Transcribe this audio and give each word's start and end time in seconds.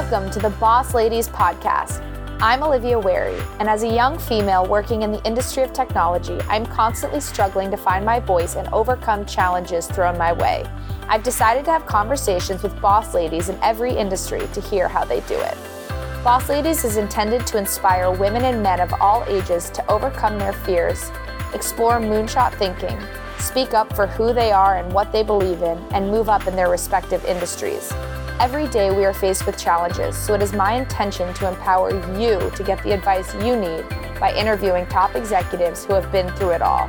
Welcome 0.00 0.30
to 0.30 0.38
the 0.38 0.50
Boss 0.60 0.94
Ladies 0.94 1.28
Podcast. 1.28 2.02
I'm 2.40 2.62
Olivia 2.62 2.96
Wary, 2.96 3.36
and 3.58 3.68
as 3.68 3.82
a 3.82 3.92
young 3.92 4.16
female 4.16 4.64
working 4.64 5.02
in 5.02 5.10
the 5.10 5.20
industry 5.24 5.64
of 5.64 5.72
technology, 5.72 6.38
I'm 6.42 6.64
constantly 6.66 7.20
struggling 7.20 7.68
to 7.72 7.76
find 7.76 8.04
my 8.06 8.20
voice 8.20 8.54
and 8.54 8.68
overcome 8.68 9.26
challenges 9.26 9.88
thrown 9.88 10.16
my 10.16 10.32
way. 10.32 10.64
I've 11.08 11.24
decided 11.24 11.64
to 11.64 11.72
have 11.72 11.84
conversations 11.84 12.62
with 12.62 12.80
boss 12.80 13.12
ladies 13.12 13.48
in 13.48 13.58
every 13.60 13.92
industry 13.92 14.46
to 14.52 14.60
hear 14.60 14.86
how 14.86 15.04
they 15.04 15.18
do 15.22 15.34
it. 15.34 15.58
Boss 16.22 16.48
Ladies 16.48 16.84
is 16.84 16.96
intended 16.96 17.44
to 17.48 17.58
inspire 17.58 18.12
women 18.12 18.44
and 18.44 18.62
men 18.62 18.78
of 18.78 18.92
all 19.00 19.24
ages 19.26 19.68
to 19.70 19.84
overcome 19.90 20.38
their 20.38 20.52
fears, 20.52 21.10
explore 21.54 21.98
moonshot 21.98 22.54
thinking, 22.54 23.00
speak 23.40 23.74
up 23.74 23.92
for 23.96 24.06
who 24.06 24.32
they 24.32 24.52
are 24.52 24.76
and 24.76 24.92
what 24.92 25.10
they 25.10 25.24
believe 25.24 25.62
in, 25.62 25.76
and 25.90 26.08
move 26.08 26.28
up 26.28 26.46
in 26.46 26.54
their 26.54 26.70
respective 26.70 27.24
industries. 27.24 27.92
Every 28.40 28.68
day 28.68 28.92
we 28.92 29.04
are 29.04 29.12
faced 29.12 29.46
with 29.46 29.58
challenges, 29.58 30.16
so 30.16 30.32
it 30.32 30.40
is 30.40 30.52
my 30.52 30.74
intention 30.74 31.34
to 31.34 31.48
empower 31.48 31.90
you 32.16 32.52
to 32.54 32.62
get 32.62 32.80
the 32.84 32.92
advice 32.92 33.34
you 33.34 33.56
need 33.56 33.84
by 34.20 34.32
interviewing 34.32 34.86
top 34.86 35.16
executives 35.16 35.84
who 35.84 35.94
have 35.94 36.12
been 36.12 36.32
through 36.36 36.50
it 36.50 36.62
all. 36.62 36.88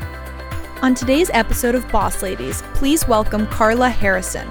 On 0.84 0.94
today's 0.94 1.31
episode 1.34 1.73
of 1.73 1.91
Boss 1.91 2.22
Ladies, 2.22 2.62
please 2.75 3.08
welcome 3.08 3.48
Carla 3.48 3.89
Harrison. 3.89 4.48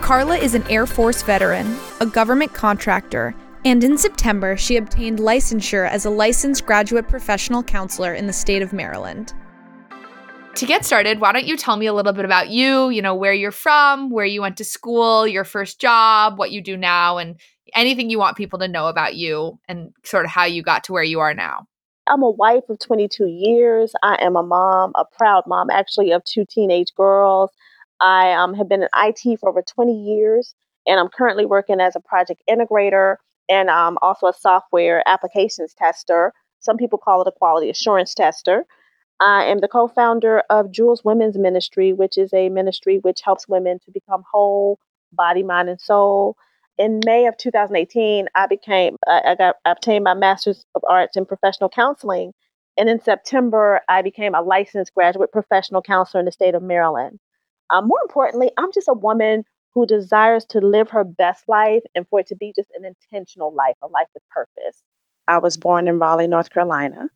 Carla 0.00 0.36
is 0.36 0.54
an 0.54 0.62
Air 0.68 0.86
Force 0.86 1.22
veteran, 1.22 1.76
a 2.00 2.06
government 2.06 2.54
contractor, 2.54 3.34
and 3.64 3.82
in 3.82 3.98
September, 3.98 4.56
she 4.56 4.76
obtained 4.76 5.18
licensure 5.18 5.90
as 5.90 6.04
a 6.04 6.10
licensed 6.10 6.64
graduate 6.64 7.08
professional 7.08 7.64
counselor 7.64 8.14
in 8.14 8.28
the 8.28 8.32
state 8.32 8.62
of 8.62 8.72
Maryland 8.72 9.34
to 10.58 10.66
get 10.66 10.84
started, 10.84 11.20
why 11.20 11.32
don't 11.32 11.46
you 11.46 11.56
tell 11.56 11.76
me 11.76 11.86
a 11.86 11.92
little 11.92 12.12
bit 12.12 12.24
about 12.24 12.48
you, 12.48 12.90
you 12.90 13.00
know, 13.00 13.14
where 13.14 13.32
you're 13.32 13.52
from, 13.52 14.10
where 14.10 14.26
you 14.26 14.40
went 14.40 14.56
to 14.56 14.64
school, 14.64 15.26
your 15.26 15.44
first 15.44 15.80
job, 15.80 16.36
what 16.36 16.50
you 16.50 16.60
do 16.60 16.76
now, 16.76 17.16
and 17.16 17.36
anything 17.74 18.10
you 18.10 18.18
want 18.18 18.36
people 18.36 18.58
to 18.58 18.66
know 18.66 18.88
about 18.88 19.14
you 19.14 19.58
and 19.68 19.92
sort 20.04 20.24
of 20.24 20.30
how 20.30 20.44
you 20.44 20.62
got 20.62 20.84
to 20.84 20.92
where 20.92 21.04
you 21.04 21.20
are 21.20 21.32
now. 21.32 21.66
I'm 22.08 22.22
a 22.22 22.30
wife 22.30 22.64
of 22.68 22.78
22 22.80 23.26
years. 23.26 23.92
I 24.02 24.16
am 24.20 24.34
a 24.34 24.42
mom, 24.42 24.92
a 24.96 25.04
proud 25.04 25.44
mom, 25.46 25.70
actually, 25.70 26.10
of 26.10 26.24
two 26.24 26.44
teenage 26.48 26.92
girls. 26.96 27.50
I 28.00 28.32
um, 28.32 28.54
have 28.54 28.68
been 28.68 28.82
in 28.82 28.88
IT 28.96 29.38
for 29.38 29.48
over 29.48 29.62
20 29.62 29.92
years, 29.92 30.54
and 30.86 30.98
I'm 30.98 31.08
currently 31.08 31.46
working 31.46 31.80
as 31.80 31.94
a 31.94 32.00
project 32.00 32.42
integrator 32.48 33.16
and 33.48 33.68
um, 33.68 33.98
also 34.02 34.26
a 34.26 34.32
software 34.32 35.02
applications 35.06 35.74
tester. 35.74 36.32
Some 36.60 36.76
people 36.76 36.98
call 36.98 37.22
it 37.22 37.28
a 37.28 37.32
quality 37.32 37.70
assurance 37.70 38.14
tester. 38.14 38.64
I 39.20 39.44
am 39.46 39.58
the 39.58 39.68
co 39.68 39.88
founder 39.88 40.42
of 40.48 40.70
Jules 40.70 41.02
Women's 41.04 41.36
Ministry, 41.36 41.92
which 41.92 42.16
is 42.16 42.32
a 42.32 42.48
ministry 42.48 42.98
which 42.98 43.20
helps 43.22 43.48
women 43.48 43.78
to 43.84 43.90
become 43.90 44.22
whole, 44.30 44.78
body, 45.12 45.42
mind, 45.42 45.68
and 45.68 45.80
soul. 45.80 46.36
In 46.76 47.00
May 47.04 47.26
of 47.26 47.36
2018, 47.36 48.28
I 48.36 48.46
became, 48.46 48.96
I, 49.08 49.34
got, 49.36 49.56
I 49.64 49.72
obtained 49.72 50.04
my 50.04 50.14
Master's 50.14 50.64
of 50.76 50.82
Arts 50.88 51.16
in 51.16 51.26
Professional 51.26 51.68
Counseling. 51.68 52.32
And 52.76 52.88
in 52.88 53.00
September, 53.00 53.80
I 53.88 54.02
became 54.02 54.36
a 54.36 54.42
licensed 54.42 54.94
graduate 54.94 55.32
professional 55.32 55.82
counselor 55.82 56.20
in 56.20 56.26
the 56.26 56.32
state 56.32 56.54
of 56.54 56.62
Maryland. 56.62 57.18
Um, 57.70 57.88
more 57.88 57.98
importantly, 58.02 58.52
I'm 58.56 58.72
just 58.72 58.86
a 58.86 58.94
woman 58.94 59.42
who 59.74 59.84
desires 59.84 60.44
to 60.50 60.60
live 60.60 60.90
her 60.90 61.02
best 61.02 61.44
life 61.48 61.82
and 61.96 62.06
for 62.08 62.20
it 62.20 62.28
to 62.28 62.36
be 62.36 62.52
just 62.54 62.70
an 62.78 62.84
intentional 62.84 63.52
life, 63.52 63.74
a 63.82 63.88
life 63.88 64.06
with 64.14 64.22
purpose. 64.30 64.82
I 65.26 65.38
was 65.38 65.56
born 65.56 65.88
in 65.88 65.98
Raleigh, 65.98 66.28
North 66.28 66.50
Carolina. 66.50 67.08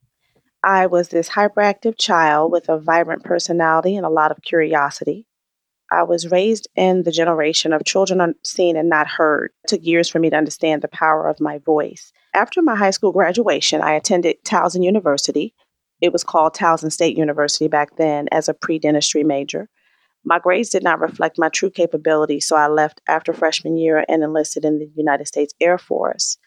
I 0.65 0.87
was 0.87 1.09
this 1.09 1.31
hyperactive 1.31 1.99
child 1.99 2.53
with 2.53 2.69
a 2.69 2.79
vibrant 2.79 3.25
personality 3.25 3.97
and 3.97 4.07
a 4.07 4.11
lot 4.11 4.31
of 4.31 4.43
curiosity. 4.43 5.27
I 5.91 6.05
was 6.05 6.31
raised 6.31 6.69
in 6.77 7.03
the 7.03 7.11
generation 7.11 7.73
of 7.73 7.85
children 7.85 8.21
unseen 8.21 8.77
and 8.77 8.89
not 8.89 9.09
heard. 9.09 9.51
It 9.65 9.69
took 9.69 9.85
years 9.85 10.09
for 10.09 10.21
me 10.21 10.31
to 10.31 10.37
understand 10.37 10.81
the 10.81 10.89
power 10.89 11.29
of 11.29 11.41
my 11.41 11.59
voice. 11.59 12.13
After 12.33 12.63
my 12.63 12.77
high 12.77 12.93
school 12.93 13.13
graduation, 13.13 13.83
I 13.83 13.93
attended 13.93 14.43
Towson 14.45 14.85
University. 14.85 15.55
It 16.01 16.13
was 16.13 16.25
called 16.25 16.55
Towson 16.55 16.91
State 16.91 17.19
University 17.19 17.69
back 17.69 17.97
then 17.97 18.29
as 18.33 18.49
a 18.49 18.55
pre 18.55 18.79
dentistry 18.79 19.25
major. 19.25 19.69
My 20.25 20.39
grades 20.39 20.71
did 20.71 20.85
not 20.85 21.01
reflect 21.01 21.39
my 21.39 21.49
true 21.49 21.71
capabilities, 21.71 22.47
so 22.47 22.57
I 22.57 22.69
left 22.69 23.03
after 23.09 23.33
freshman 23.33 23.77
year 23.77 24.05
and 24.09 24.23
enlisted 24.23 24.65
in 24.65 24.79
the 24.79 24.91
United 24.95 25.27
States 25.27 25.53
Air 25.61 25.77
Force. 25.77 26.39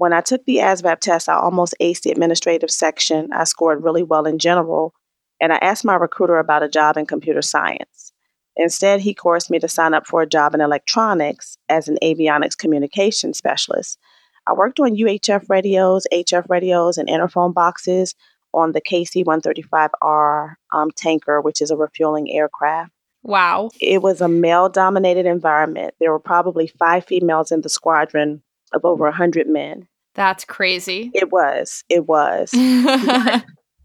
When 0.00 0.14
I 0.14 0.22
took 0.22 0.46
the 0.46 0.56
ASVAB 0.56 0.98
test, 1.00 1.28
I 1.28 1.34
almost 1.34 1.74
aced 1.78 2.04
the 2.04 2.10
administrative 2.10 2.70
section. 2.70 3.28
I 3.34 3.44
scored 3.44 3.84
really 3.84 4.02
well 4.02 4.24
in 4.24 4.38
general, 4.38 4.94
and 5.42 5.52
I 5.52 5.56
asked 5.56 5.84
my 5.84 5.94
recruiter 5.94 6.38
about 6.38 6.62
a 6.62 6.70
job 6.70 6.96
in 6.96 7.04
computer 7.04 7.42
science. 7.42 8.10
Instead, 8.56 9.00
he 9.00 9.12
coerced 9.12 9.50
me 9.50 9.58
to 9.58 9.68
sign 9.68 9.92
up 9.92 10.06
for 10.06 10.22
a 10.22 10.26
job 10.26 10.54
in 10.54 10.62
electronics 10.62 11.58
as 11.68 11.86
an 11.86 11.98
avionics 12.02 12.56
communication 12.56 13.34
specialist. 13.34 13.98
I 14.46 14.54
worked 14.54 14.80
on 14.80 14.96
UHF 14.96 15.50
radios, 15.50 16.06
HF 16.10 16.48
radios, 16.48 16.96
and 16.96 17.06
interphone 17.06 17.52
boxes 17.52 18.14
on 18.54 18.72
the 18.72 18.80
KC 18.80 19.22
135R 19.26 20.54
um, 20.72 20.90
tanker, 20.96 21.42
which 21.42 21.60
is 21.60 21.70
a 21.70 21.76
refueling 21.76 22.32
aircraft. 22.32 22.90
Wow. 23.22 23.68
It 23.82 24.00
was 24.00 24.22
a 24.22 24.28
male 24.28 24.70
dominated 24.70 25.26
environment. 25.26 25.92
There 26.00 26.10
were 26.10 26.18
probably 26.18 26.68
five 26.68 27.04
females 27.04 27.52
in 27.52 27.60
the 27.60 27.68
squadron 27.68 28.42
of 28.72 28.84
over 28.84 29.04
100 29.04 29.48
men. 29.48 29.88
That's 30.14 30.44
crazy. 30.44 31.10
It 31.14 31.30
was. 31.30 31.84
It 31.88 32.06
was. 32.06 32.50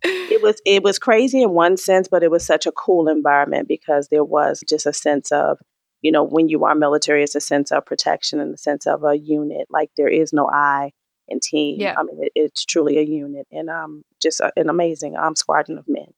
it 0.03 0.41
was 0.41 0.61
it 0.65 0.83
was 0.83 0.99
crazy 0.99 1.41
in 1.41 1.51
one 1.51 1.77
sense, 1.77 2.07
but 2.07 2.23
it 2.23 2.31
was 2.31 2.45
such 2.45 2.65
a 2.65 2.71
cool 2.71 3.07
environment 3.07 3.67
because 3.67 4.07
there 4.09 4.23
was 4.23 4.63
just 4.67 4.85
a 4.85 4.93
sense 4.93 5.31
of, 5.31 5.59
you 6.01 6.11
know, 6.11 6.23
when 6.23 6.49
you 6.49 6.63
are 6.65 6.75
military, 6.75 7.23
it's 7.23 7.35
a 7.35 7.41
sense 7.41 7.71
of 7.71 7.85
protection 7.85 8.39
and 8.39 8.53
a 8.53 8.57
sense 8.57 8.87
of 8.87 9.03
a 9.03 9.15
unit. 9.17 9.67
Like 9.69 9.91
there 9.97 10.09
is 10.09 10.33
no 10.33 10.49
I 10.49 10.91
in 11.27 11.39
team. 11.39 11.79
Yeah. 11.79 11.95
I 11.97 12.03
mean, 12.03 12.17
it, 12.21 12.31
it's 12.35 12.65
truly 12.65 12.97
a 12.97 13.03
unit 13.03 13.47
and 13.51 13.69
um, 13.69 14.03
just 14.21 14.39
a, 14.39 14.51
an 14.55 14.69
amazing 14.69 15.15
um, 15.15 15.35
squadron 15.35 15.77
of 15.77 15.85
men. 15.87 16.13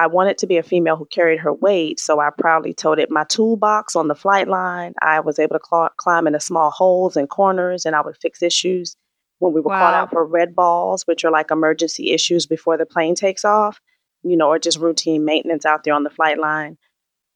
I 0.00 0.06
wanted 0.06 0.38
to 0.38 0.46
be 0.46 0.56
a 0.56 0.62
female 0.62 0.96
who 0.96 1.04
carried 1.04 1.40
her 1.40 1.52
weight, 1.52 2.00
so 2.00 2.20
I 2.20 2.30
proudly 2.30 2.72
toted 2.72 3.10
my 3.10 3.24
toolbox 3.24 3.94
on 3.94 4.08
the 4.08 4.14
flight 4.14 4.48
line. 4.48 4.94
I 5.02 5.20
was 5.20 5.38
able 5.38 5.58
to 5.58 5.64
cl- 5.70 5.90
climb 5.98 6.26
into 6.26 6.40
small 6.40 6.70
holes 6.70 7.18
and 7.18 7.28
corners, 7.28 7.84
and 7.84 7.94
I 7.94 8.00
would 8.00 8.16
fix 8.16 8.42
issues 8.42 8.96
when 9.40 9.52
we 9.52 9.60
were 9.60 9.68
wow. 9.68 9.78
called 9.78 9.94
out 9.94 10.10
for 10.10 10.24
red 10.24 10.56
balls, 10.56 11.06
which 11.06 11.22
are 11.22 11.30
like 11.30 11.50
emergency 11.50 12.12
issues 12.12 12.46
before 12.46 12.78
the 12.78 12.86
plane 12.86 13.14
takes 13.14 13.44
off, 13.44 13.78
you 14.22 14.38
know, 14.38 14.48
or 14.48 14.58
just 14.58 14.78
routine 14.78 15.26
maintenance 15.26 15.66
out 15.66 15.84
there 15.84 15.92
on 15.92 16.04
the 16.04 16.08
flight 16.08 16.38
line. 16.38 16.78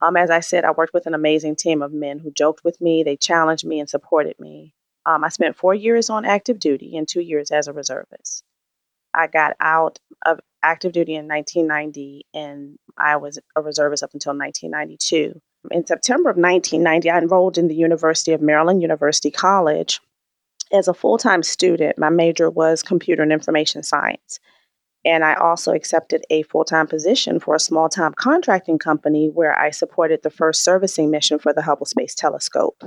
Um, 0.01 0.17
as 0.17 0.31
I 0.31 0.41
said, 0.41 0.65
I 0.65 0.71
worked 0.71 0.95
with 0.95 1.07
an 1.07 1.13
amazing 1.13 1.57
team 1.57 1.83
of 1.83 1.93
men 1.93 2.19
who 2.19 2.31
joked 2.31 2.65
with 2.65 2.81
me, 2.81 3.03
they 3.03 3.19
challenged 3.19 3.67
me, 3.67 3.79
and 3.79 3.91
supported 3.91 4.41
me. 4.41 4.75
Um, 5.05 5.23
I 5.23 5.29
spent 5.29 5.55
four 5.55 5.75
years 5.75 6.09
on 6.09 6.25
active 6.25 6.61
duty 6.61 6.97
and 6.97 7.07
two 7.07 7.21
years 7.21 7.51
as 7.51 7.69
a 7.69 7.75
reservist. 7.75 8.43
I 9.13 9.27
got 9.27 9.55
out 9.61 9.99
of 10.25 10.41
active 10.65 10.93
duty 10.93 11.15
in 11.15 11.29
1990, 11.29 12.27
and 12.35 12.77
I 12.99 13.17
was 13.17 13.39
a 13.55 13.63
reservist 13.63 14.03
up 14.03 14.15
until 14.15 14.37
1992. 14.37 15.41
In 15.71 15.87
September 15.87 16.31
of 16.31 16.37
1990, 16.37 17.11
I 17.11 17.19
enrolled 17.19 17.59
in 17.59 17.69
the 17.69 17.75
University 17.75 18.33
of 18.33 18.41
Maryland 18.41 18.83
University 18.83 19.31
College 19.31 20.01
as 20.73 20.89
a 20.89 20.95
full 20.95 21.19
time 21.19 21.43
student, 21.43 21.99
my 21.99 22.11
major 22.11 22.51
was 22.51 22.83
computer 22.83 23.23
and 23.23 23.33
information 23.33 23.83
science. 23.83 24.41
And 25.05 25.23
I 25.23 25.35
also 25.35 25.73
accepted 25.73 26.25
a 26.31 26.43
full 26.45 26.65
time 26.65 26.87
position 26.87 27.39
for 27.39 27.55
a 27.55 27.61
small 27.61 27.89
time 27.89 28.15
contracting 28.15 28.79
company 28.79 29.29
where 29.29 29.59
I 29.59 29.71
supported 29.71 30.23
the 30.23 30.31
first 30.31 30.65
servicing 30.65 31.11
mission 31.11 31.39
for 31.39 31.53
the 31.53 31.63
Hubble 31.63 31.87
Space 31.87 32.15
Telescope. 32.15 32.83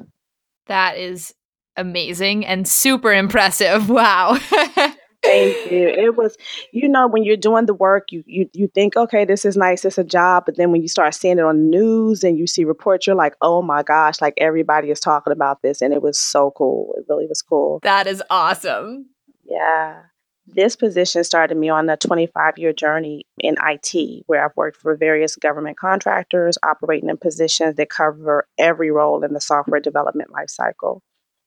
That 0.66 0.97
is 0.97 1.33
amazing 1.75 2.45
and 2.45 2.67
super 2.67 3.13
impressive. 3.13 3.89
Wow. 3.97 4.37
Thank 5.27 5.71
you. 5.71 5.88
It 5.88 6.15
was, 6.15 6.38
you 6.71 6.88
know, 6.88 7.07
when 7.07 7.23
you're 7.23 7.38
doing 7.38 7.65
the 7.65 7.73
work, 7.73 8.11
you 8.11 8.23
you 8.25 8.49
you 8.53 8.67
think, 8.67 8.95
okay, 8.95 9.25
this 9.25 9.45
is 9.45 9.57
nice, 9.57 9.85
it's 9.85 9.97
a 9.97 10.03
job, 10.03 10.43
but 10.45 10.57
then 10.57 10.71
when 10.71 10.81
you 10.81 10.88
start 10.88 11.13
seeing 11.13 11.38
it 11.38 11.43
on 11.43 11.57
the 11.57 11.77
news 11.77 12.23
and 12.23 12.38
you 12.38 12.47
see 12.47 12.65
reports, 12.65 13.07
you're 13.07 13.16
like, 13.16 13.35
oh 13.41 13.61
my 13.61 13.84
gosh, 13.84 14.22
like 14.22 14.34
everybody 14.37 14.90
is 14.90 14.99
talking 14.99 15.34
about 15.34 15.61
this, 15.61 15.81
and 15.81 15.93
it 15.93 16.02
was 16.02 16.19
so 16.19 16.52
cool. 16.52 16.93
It 16.97 17.05
really 17.09 17.28
was 17.28 17.41
cool. 17.41 17.79
That 17.84 18.07
is 18.07 18.23
awesome. 18.29 19.07
Yeah. 19.46 20.02
This 20.49 20.78
position 20.78 21.25
started 21.25 21.57
me 21.57 21.67
on 21.67 21.90
a 21.90 21.97
25 21.97 22.57
year 22.57 22.72
journey 22.72 23.25
in 23.37 23.57
IT, 23.61 24.23
where 24.28 24.46
I've 24.46 24.55
worked 24.55 24.78
for 24.78 24.96
various 24.96 25.35
government 25.35 25.78
contractors, 25.78 26.57
operating 26.63 27.09
in 27.09 27.17
positions 27.17 27.75
that 27.75 27.90
cover 27.90 28.47
every 28.57 28.90
role 28.90 29.23
in 29.25 29.34
the 29.34 29.41
software 29.41 29.81
development 29.81 30.29
lifecycle. 30.31 31.02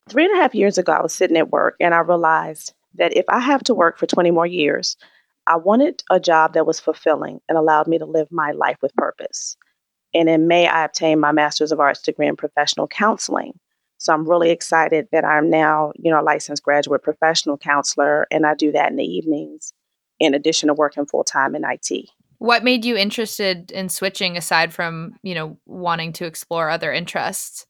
Three 0.09 0.27
and 0.27 0.37
a 0.37 0.43
half 0.43 0.55
years 0.55 0.77
ago, 0.77 0.93
I 0.93 1.03
was 1.03 1.15
sitting 1.15 1.39
at 1.39 1.51
work 1.51 1.77
and 1.81 1.95
I 1.95 2.01
realized 2.01 2.75
that 2.95 3.17
if 3.17 3.25
I 3.29 3.41
have 3.41 3.63
to 3.65 3.75
work 3.75 3.99
for 3.99 4.07
20 4.07 4.31
more 4.31 4.47
years, 4.47 4.97
I 5.47 5.57
wanted 5.57 6.03
a 6.11 6.21
job 6.21 6.55
that 6.55 6.67
was 6.67 6.81
fulfilling 6.81 7.41
and 7.49 7.57
allowed 7.57 7.87
me 7.87 7.99
to 7.99 8.07
live 8.07 8.29
my 8.31 8.53
life 8.53 8.79
with 8.83 8.95
purpose. 8.95 9.57
And 10.15 10.29
in 10.29 10.49
May, 10.49 10.67
I 10.67 10.85
obtained 10.85 11.21
my 11.21 11.33
Master's 11.33 11.73
of 11.73 11.81
Arts 11.81 12.03
degree 12.03 12.27
in 12.27 12.37
professional 12.37 12.89
counseling. 12.89 13.59
So 13.99 14.13
I'm 14.13 14.29
really 14.29 14.51
excited 14.51 15.09
that 15.13 15.25
I'm 15.25 15.51
now, 15.51 15.93
you 15.97 16.11
know, 16.11 16.21
a 16.21 16.23
licensed 16.23 16.63
graduate 16.63 17.03
professional 17.03 17.59
counselor, 17.59 18.27
and 18.31 18.47
I 18.47 18.55
do 18.55 18.73
that 18.73 18.91
in 18.91 18.97
the 18.97 19.05
evenings 19.05 19.73
in 20.19 20.35
addition 20.35 20.69
to 20.69 20.75
working 20.75 21.07
full 21.07 21.25
time 21.25 21.55
in 21.55 21.65
IT. 21.65 22.09
What 22.39 22.65
made 22.65 22.85
you 22.85 22.97
interested 22.97 23.71
in 23.71 23.91
switching 23.91 24.37
aside 24.37 24.73
from, 24.73 25.15
you 25.23 25.35
know, 25.35 25.59
wanting 25.67 26.13
to 26.15 26.25
explore 26.25 26.71
other 26.71 26.93
interests? 26.93 27.67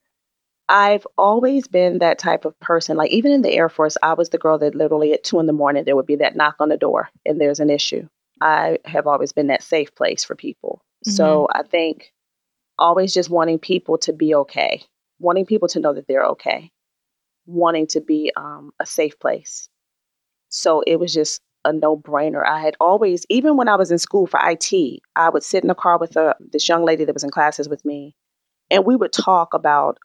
I've 0.71 1.05
always 1.19 1.67
been 1.67 1.99
that 1.99 2.21
type 2.21 2.45
of 2.45 2.59
person. 2.61 2.97
Like 2.97 3.11
even 3.11 3.33
in 3.33 3.43
the 3.43 3.53
Air 3.53 3.69
Force, 3.69 3.97
I 4.05 4.15
was 4.15 4.29
the 4.29 4.39
girl 4.39 4.57
that 4.59 4.77
literally 4.77 5.13
at 5.13 5.25
two 5.25 5.41
in 5.41 5.47
the 5.47 5.53
morning 5.53 5.83
there 5.85 5.97
would 5.97 6.07
be 6.07 6.17
that 6.17 6.37
knock 6.37 6.55
on 6.61 6.69
the 6.69 6.77
door 6.77 7.11
and 7.27 7.41
there's 7.41 7.59
an 7.59 7.71
issue. 7.71 8.09
I 8.41 8.79
have 8.85 9.09
always 9.09 9.33
been 9.33 9.49
that 9.49 9.65
safe 9.65 9.93
place 9.97 10.23
for 10.23 10.37
people. 10.37 10.81
Mm-hmm. 11.05 11.17
So 11.17 11.49
I 11.53 11.65
think 11.65 12.13
always 12.79 13.13
just 13.13 13.31
wanting 13.31 13.59
people 13.59 13.99
to 13.99 14.13
be 14.13 14.33
okay, 14.33 14.85
wanting 15.19 15.45
people 15.45 15.67
to 15.69 15.81
know 15.81 15.93
that 15.93 16.07
they're 16.07 16.27
okay, 16.27 16.71
wanting 17.47 17.89
to 17.89 18.01
be 18.01 18.31
um, 18.37 18.71
a 18.79 18.87
safe 18.87 19.19
place. 19.19 19.69
So 20.51 20.83
it 20.87 21.01
was 21.01 21.13
just 21.13 21.41
a 21.65 21.73
no 21.73 21.97
brainer. 21.97 22.47
I 22.47 22.61
had 22.61 22.77
always, 22.81 23.27
even 23.29 23.57
when 23.57 23.69
I 23.69 23.75
was 23.75 23.91
in 23.91 23.99
school 23.99 24.29
for 24.29 24.41
IT, 24.43 25.01
I 25.17 25.31
would 25.31 25.43
sit 25.43 25.65
in 25.65 25.69
the 25.69 25.75
car 25.75 25.99
with 25.99 26.17
a, 26.17 26.37
this 26.39 26.69
young 26.69 26.85
lady 26.85 27.05
that 27.05 27.13
was 27.13 27.25
in 27.25 27.31
classes 27.31 27.69
with 27.69 27.85
me, 27.85 28.15
and 28.71 28.85
we 28.85 28.95
would 28.95 29.13
talk 29.13 29.53
about 29.53 29.99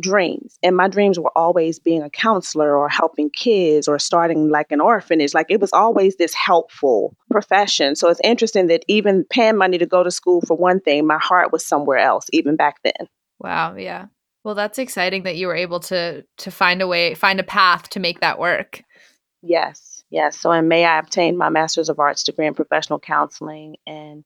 dreams. 0.00 0.58
And 0.62 0.76
my 0.76 0.88
dreams 0.88 1.18
were 1.18 1.36
always 1.36 1.78
being 1.78 2.02
a 2.02 2.10
counselor 2.10 2.76
or 2.76 2.88
helping 2.88 3.30
kids 3.30 3.88
or 3.88 3.98
starting 3.98 4.48
like 4.48 4.70
an 4.70 4.80
orphanage. 4.80 5.34
Like 5.34 5.46
it 5.48 5.60
was 5.60 5.72
always 5.72 6.16
this 6.16 6.34
helpful 6.34 7.16
profession. 7.30 7.96
So 7.96 8.08
it's 8.08 8.20
interesting 8.24 8.66
that 8.68 8.84
even 8.88 9.24
paying 9.30 9.56
money 9.56 9.78
to 9.78 9.86
go 9.86 10.02
to 10.02 10.10
school 10.10 10.40
for 10.40 10.56
one 10.56 10.80
thing, 10.80 11.06
my 11.06 11.18
heart 11.18 11.52
was 11.52 11.66
somewhere 11.66 11.98
else, 11.98 12.26
even 12.32 12.56
back 12.56 12.76
then. 12.82 13.08
Wow. 13.38 13.76
Yeah. 13.76 14.06
Well, 14.44 14.54
that's 14.54 14.78
exciting 14.78 15.24
that 15.24 15.36
you 15.36 15.48
were 15.48 15.56
able 15.56 15.80
to 15.80 16.24
to 16.38 16.50
find 16.50 16.80
a 16.80 16.86
way, 16.86 17.14
find 17.14 17.40
a 17.40 17.44
path 17.44 17.90
to 17.90 18.00
make 18.00 18.20
that 18.20 18.38
work. 18.38 18.82
Yes. 19.42 20.04
Yes. 20.10 20.38
So 20.38 20.52
in 20.52 20.68
May, 20.68 20.84
I 20.84 20.98
obtained 20.98 21.36
my 21.36 21.48
Master's 21.48 21.88
of 21.88 21.98
Arts 21.98 22.22
degree 22.22 22.46
in 22.46 22.54
professional 22.54 23.00
counseling 23.00 23.76
and 23.86 24.24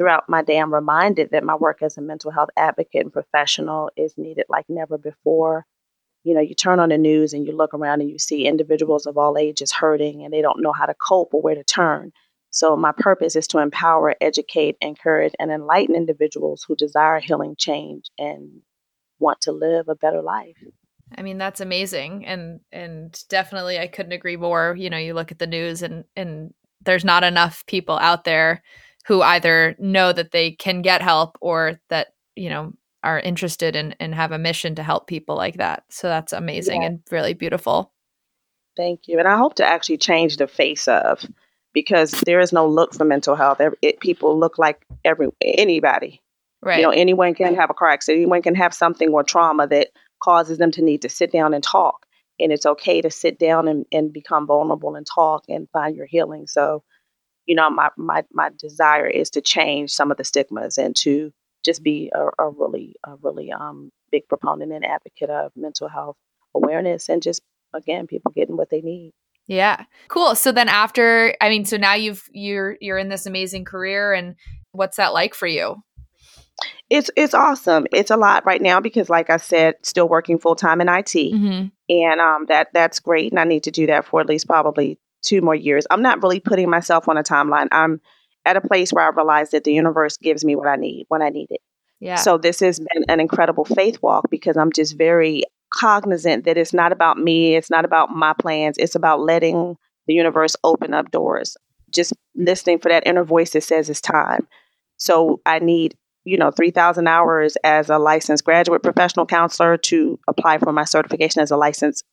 throughout 0.00 0.30
my 0.30 0.40
day, 0.40 0.58
I'm 0.58 0.72
reminded 0.72 1.32
that 1.32 1.44
my 1.44 1.54
work 1.54 1.82
as 1.82 1.98
a 1.98 2.00
mental 2.00 2.30
health 2.30 2.48
advocate 2.56 3.02
and 3.02 3.12
professional 3.12 3.90
is 3.98 4.14
needed 4.16 4.46
like 4.48 4.64
never 4.66 4.96
before. 4.96 5.66
You 6.24 6.32
know, 6.32 6.40
you 6.40 6.54
turn 6.54 6.80
on 6.80 6.88
the 6.88 6.96
news 6.96 7.34
and 7.34 7.46
you 7.46 7.54
look 7.54 7.74
around 7.74 8.00
and 8.00 8.08
you 8.08 8.18
see 8.18 8.46
individuals 8.46 9.04
of 9.04 9.18
all 9.18 9.36
ages 9.36 9.72
hurting 9.72 10.24
and 10.24 10.32
they 10.32 10.40
don't 10.40 10.62
know 10.62 10.72
how 10.72 10.86
to 10.86 10.94
cope 11.06 11.34
or 11.34 11.42
where 11.42 11.54
to 11.54 11.62
turn. 11.64 12.12
So, 12.48 12.78
my 12.78 12.92
purpose 12.96 13.36
is 13.36 13.46
to 13.48 13.58
empower, 13.58 14.14
educate, 14.22 14.76
encourage, 14.80 15.34
and 15.38 15.50
enlighten 15.50 15.94
individuals 15.94 16.64
who 16.66 16.76
desire 16.76 17.20
healing 17.20 17.54
change 17.58 18.10
and 18.18 18.62
want 19.18 19.42
to 19.42 19.52
live 19.52 19.90
a 19.90 19.94
better 19.94 20.22
life. 20.22 20.56
I 21.18 21.20
mean, 21.20 21.36
that's 21.36 21.60
amazing. 21.60 22.24
And 22.24 22.60
and 22.72 23.22
definitely 23.28 23.78
I 23.78 23.86
couldn't 23.86 24.12
agree 24.12 24.38
more. 24.38 24.74
You 24.78 24.88
know, 24.88 24.96
you 24.96 25.12
look 25.12 25.30
at 25.30 25.40
the 25.40 25.46
news 25.46 25.82
and 25.82 26.04
and 26.16 26.54
there's 26.86 27.04
not 27.04 27.22
enough 27.22 27.66
people 27.66 27.98
out 27.98 28.24
there 28.24 28.62
who 29.06 29.22
either 29.22 29.76
know 29.78 30.12
that 30.12 30.32
they 30.32 30.52
can 30.52 30.82
get 30.82 31.02
help 31.02 31.36
or 31.40 31.80
that 31.88 32.08
you 32.36 32.48
know 32.48 32.72
are 33.02 33.20
interested 33.20 33.76
in 33.76 33.94
and 33.98 34.14
have 34.14 34.32
a 34.32 34.38
mission 34.38 34.74
to 34.74 34.82
help 34.82 35.06
people 35.06 35.36
like 35.36 35.56
that. 35.56 35.84
So 35.88 36.08
that's 36.08 36.32
amazing 36.32 36.82
yeah. 36.82 36.88
and 36.88 37.00
really 37.10 37.34
beautiful. 37.34 37.92
Thank 38.76 39.08
you. 39.08 39.18
And 39.18 39.26
i 39.26 39.36
hope 39.36 39.54
to 39.56 39.64
actually 39.64 39.98
change 39.98 40.36
the 40.36 40.46
face 40.46 40.86
of 40.86 41.24
because 41.72 42.10
there 42.26 42.40
is 42.40 42.52
no 42.52 42.66
look 42.66 42.94
for 42.94 43.04
mental 43.04 43.36
health. 43.36 43.60
It, 43.82 44.00
people 44.00 44.38
look 44.38 44.58
like 44.58 44.84
every 45.04 45.28
anybody. 45.40 46.20
Right 46.62 46.80
you 46.80 46.84
know 46.84 46.90
anyone 46.90 47.34
can 47.34 47.54
have 47.54 47.70
a 47.70 47.74
car 47.74 47.88
accident 47.88 48.20
anyone 48.20 48.42
can 48.42 48.54
have 48.54 48.74
something 48.74 49.08
or 49.08 49.24
trauma 49.24 49.66
that 49.68 49.88
causes 50.22 50.58
them 50.58 50.70
to 50.72 50.82
need 50.82 51.02
to 51.02 51.08
sit 51.08 51.32
down 51.32 51.54
and 51.54 51.64
talk. 51.64 52.06
And 52.38 52.52
it's 52.52 52.66
okay 52.66 53.00
to 53.00 53.10
sit 53.10 53.38
down 53.38 53.68
and, 53.68 53.86
and 53.92 54.12
become 54.12 54.46
vulnerable 54.46 54.94
and 54.94 55.06
talk 55.06 55.44
and 55.48 55.68
find 55.70 55.96
your 55.96 56.06
healing. 56.06 56.46
So 56.46 56.82
you 57.50 57.56
know, 57.56 57.68
my 57.68 57.88
my 57.96 58.22
my 58.32 58.48
desire 58.56 59.08
is 59.08 59.28
to 59.30 59.40
change 59.40 59.90
some 59.90 60.12
of 60.12 60.16
the 60.16 60.22
stigmas 60.22 60.78
and 60.78 60.94
to 60.94 61.32
just 61.64 61.82
be 61.82 62.08
a, 62.14 62.44
a 62.44 62.48
really 62.48 62.94
a 63.04 63.16
really 63.22 63.50
um 63.50 63.90
big 64.12 64.28
proponent 64.28 64.72
and 64.72 64.86
advocate 64.86 65.30
of 65.30 65.50
mental 65.56 65.88
health 65.88 66.16
awareness 66.54 67.08
and 67.08 67.24
just 67.24 67.42
again 67.74 68.06
people 68.06 68.30
getting 68.30 68.56
what 68.56 68.70
they 68.70 68.80
need. 68.82 69.10
Yeah. 69.48 69.82
Cool. 70.06 70.36
So 70.36 70.52
then 70.52 70.68
after 70.68 71.34
I 71.40 71.48
mean 71.48 71.64
so 71.64 71.76
now 71.76 71.94
you've 71.94 72.22
you're 72.30 72.76
you're 72.80 72.98
in 72.98 73.08
this 73.08 73.26
amazing 73.26 73.64
career 73.64 74.12
and 74.12 74.36
what's 74.70 74.98
that 74.98 75.12
like 75.12 75.34
for 75.34 75.48
you? 75.48 75.82
It's 76.88 77.10
it's 77.16 77.34
awesome. 77.34 77.88
It's 77.92 78.12
a 78.12 78.16
lot 78.16 78.46
right 78.46 78.62
now 78.62 78.78
because 78.78 79.10
like 79.10 79.28
I 79.28 79.38
said, 79.38 79.74
still 79.82 80.08
working 80.08 80.38
full 80.38 80.54
time 80.54 80.80
in 80.80 80.88
IT. 80.88 81.06
Mm-hmm. 81.06 81.66
And 81.88 82.20
um 82.20 82.46
that 82.46 82.68
that's 82.72 83.00
great 83.00 83.32
and 83.32 83.40
I 83.40 83.44
need 83.44 83.64
to 83.64 83.72
do 83.72 83.88
that 83.88 84.04
for 84.04 84.20
at 84.20 84.28
least 84.28 84.46
probably 84.46 85.00
two 85.22 85.40
more 85.40 85.54
years. 85.54 85.86
I'm 85.90 86.02
not 86.02 86.22
really 86.22 86.40
putting 86.40 86.70
myself 86.70 87.08
on 87.08 87.16
a 87.16 87.22
timeline. 87.22 87.68
I'm 87.72 88.00
at 88.46 88.56
a 88.56 88.60
place 88.60 88.92
where 88.92 89.04
I 89.04 89.10
realize 89.10 89.50
that 89.50 89.64
the 89.64 89.72
universe 89.72 90.16
gives 90.16 90.44
me 90.44 90.56
what 90.56 90.68
I 90.68 90.76
need 90.76 91.06
when 91.08 91.22
I 91.22 91.28
need 91.28 91.48
it. 91.50 91.60
Yeah. 92.00 92.16
So 92.16 92.38
this 92.38 92.60
has 92.60 92.78
been 92.78 93.04
an 93.08 93.20
incredible 93.20 93.64
faith 93.64 93.98
walk 94.02 94.30
because 94.30 94.56
I'm 94.56 94.72
just 94.72 94.96
very 94.96 95.42
cognizant 95.70 96.44
that 96.44 96.56
it's 96.56 96.72
not 96.72 96.92
about 96.92 97.18
me, 97.18 97.54
it's 97.54 97.70
not 97.70 97.84
about 97.84 98.10
my 98.10 98.32
plans, 98.32 98.76
it's 98.78 98.94
about 98.94 99.20
letting 99.20 99.76
the 100.06 100.14
universe 100.14 100.56
open 100.64 100.94
up 100.94 101.10
doors. 101.10 101.56
Just 101.90 102.12
listening 102.34 102.78
for 102.78 102.88
that 102.88 103.06
inner 103.06 103.24
voice 103.24 103.50
that 103.50 103.62
says 103.62 103.90
it's 103.90 104.00
time. 104.00 104.48
So 104.96 105.40
I 105.44 105.58
need, 105.58 105.96
you 106.24 106.38
know, 106.38 106.50
3,000 106.50 107.06
hours 107.06 107.56
as 107.64 107.90
a 107.90 107.98
licensed 107.98 108.44
graduate 108.44 108.82
professional 108.82 109.26
counselor 109.26 109.76
to 109.76 110.18
apply 110.26 110.58
for 110.58 110.72
my 110.72 110.84
certification 110.84 111.42
as 111.42 111.50
a 111.50 111.56
licensed 111.56 112.04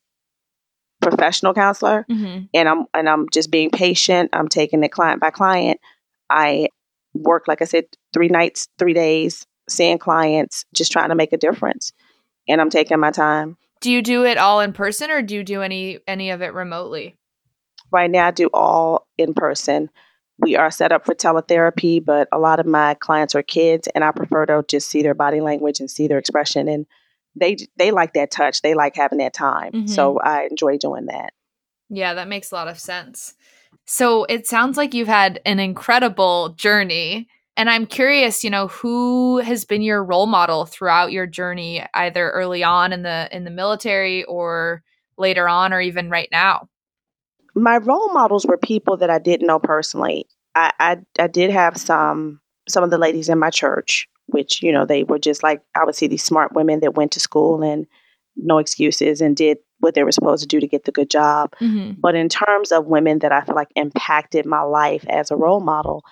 professional 1.01 1.53
counselor 1.53 2.05
mm-hmm. 2.09 2.45
and 2.53 2.69
I'm 2.69 2.85
and 2.93 3.07
I'm 3.09 3.27
just 3.29 3.51
being 3.51 3.69
patient. 3.69 4.29
I'm 4.33 4.47
taking 4.47 4.83
it 4.83 4.91
client 4.91 5.21
by 5.21 5.29
client. 5.29 5.79
I 6.29 6.69
work 7.13 7.47
like 7.47 7.61
I 7.61 7.65
said 7.65 7.85
3 8.13 8.29
nights, 8.29 8.67
3 8.77 8.93
days 8.93 9.45
seeing 9.69 9.97
clients, 9.97 10.65
just 10.73 10.91
trying 10.91 11.09
to 11.09 11.15
make 11.15 11.33
a 11.33 11.37
difference. 11.37 11.93
And 12.47 12.61
I'm 12.61 12.69
taking 12.69 12.99
my 12.99 13.11
time. 13.11 13.57
Do 13.81 13.91
you 13.91 14.01
do 14.01 14.25
it 14.25 14.37
all 14.37 14.59
in 14.61 14.73
person 14.73 15.11
or 15.11 15.21
do 15.21 15.35
you 15.35 15.43
do 15.43 15.61
any 15.61 15.99
any 16.07 16.31
of 16.31 16.41
it 16.41 16.53
remotely? 16.53 17.15
Right 17.91 18.09
now 18.09 18.27
I 18.27 18.31
do 18.31 18.49
all 18.53 19.07
in 19.17 19.33
person. 19.33 19.89
We 20.39 20.55
are 20.55 20.69
set 20.69 20.91
up 20.91 21.05
for 21.05 21.15
teletherapy, 21.15 22.03
but 22.03 22.27
a 22.31 22.37
lot 22.37 22.59
of 22.59 22.65
my 22.65 22.93
clients 22.95 23.33
are 23.33 23.43
kids 23.43 23.87
and 23.93 24.03
I 24.03 24.11
prefer 24.11 24.45
to 24.45 24.63
just 24.67 24.89
see 24.89 25.01
their 25.01 25.15
body 25.15 25.41
language 25.41 25.79
and 25.79 25.89
see 25.89 26.07
their 26.07 26.19
expression 26.19 26.67
and 26.67 26.85
they 27.39 27.57
they 27.77 27.91
like 27.91 28.13
that 28.13 28.31
touch. 28.31 28.61
They 28.61 28.73
like 28.73 28.95
having 28.95 29.19
that 29.19 29.33
time. 29.33 29.71
Mm-hmm. 29.71 29.87
So 29.87 30.19
I 30.19 30.47
enjoy 30.49 30.77
doing 30.77 31.05
that. 31.05 31.33
Yeah, 31.89 32.13
that 32.15 32.27
makes 32.27 32.51
a 32.51 32.55
lot 32.55 32.67
of 32.67 32.79
sense. 32.79 33.35
So 33.85 34.25
it 34.25 34.47
sounds 34.47 34.77
like 34.77 34.93
you've 34.93 35.07
had 35.07 35.39
an 35.45 35.59
incredible 35.59 36.49
journey. 36.49 37.27
And 37.55 37.69
I'm 37.69 37.87
curious, 37.87 38.43
you 38.43 38.49
know, 38.49 38.67
who 38.67 39.39
has 39.39 39.65
been 39.65 39.81
your 39.81 40.03
role 40.03 40.27
model 40.27 40.65
throughout 40.65 41.11
your 41.11 41.25
journey, 41.25 41.83
either 41.93 42.29
early 42.31 42.63
on 42.63 42.93
in 42.93 43.01
the 43.01 43.29
in 43.31 43.45
the 43.45 43.51
military 43.51 44.23
or 44.25 44.83
later 45.17 45.47
on 45.47 45.73
or 45.73 45.81
even 45.81 46.09
right 46.09 46.29
now? 46.31 46.69
My 47.55 47.77
role 47.77 48.13
models 48.13 48.45
were 48.45 48.57
people 48.57 48.97
that 48.97 49.09
I 49.09 49.17
didn't 49.17 49.47
know 49.47 49.57
personally. 49.57 50.27
I, 50.53 50.71
I, 50.79 50.97
I 51.17 51.27
did 51.27 51.49
have 51.49 51.77
some 51.77 52.41
some 52.67 52.83
of 52.83 52.89
the 52.89 52.97
ladies 52.97 53.29
in 53.29 53.39
my 53.39 53.49
church 53.49 54.07
which, 54.27 54.61
you 54.61 54.71
know, 54.71 54.85
they 54.85 55.03
were 55.03 55.19
just 55.19 55.43
like, 55.43 55.61
I 55.75 55.83
would 55.83 55.95
see 55.95 56.07
these 56.07 56.23
smart 56.23 56.53
women 56.53 56.79
that 56.81 56.95
went 56.95 57.11
to 57.13 57.19
school 57.19 57.63
and 57.63 57.87
no 58.35 58.59
excuses 58.59 59.21
and 59.21 59.35
did 59.35 59.57
what 59.79 59.95
they 59.95 60.03
were 60.03 60.11
supposed 60.11 60.41
to 60.43 60.47
do 60.47 60.59
to 60.59 60.67
get 60.67 60.85
the 60.85 60.91
good 60.91 61.09
job. 61.09 61.53
Mm-hmm. 61.59 61.99
But 61.99 62.15
in 62.15 62.29
terms 62.29 62.71
of 62.71 62.85
women 62.85 63.19
that 63.19 63.31
I 63.31 63.41
feel 63.41 63.55
like 63.55 63.69
impacted 63.75 64.45
my 64.45 64.61
life 64.61 65.05
as 65.09 65.31
a 65.31 65.35
role 65.35 65.59
model, 65.59 66.03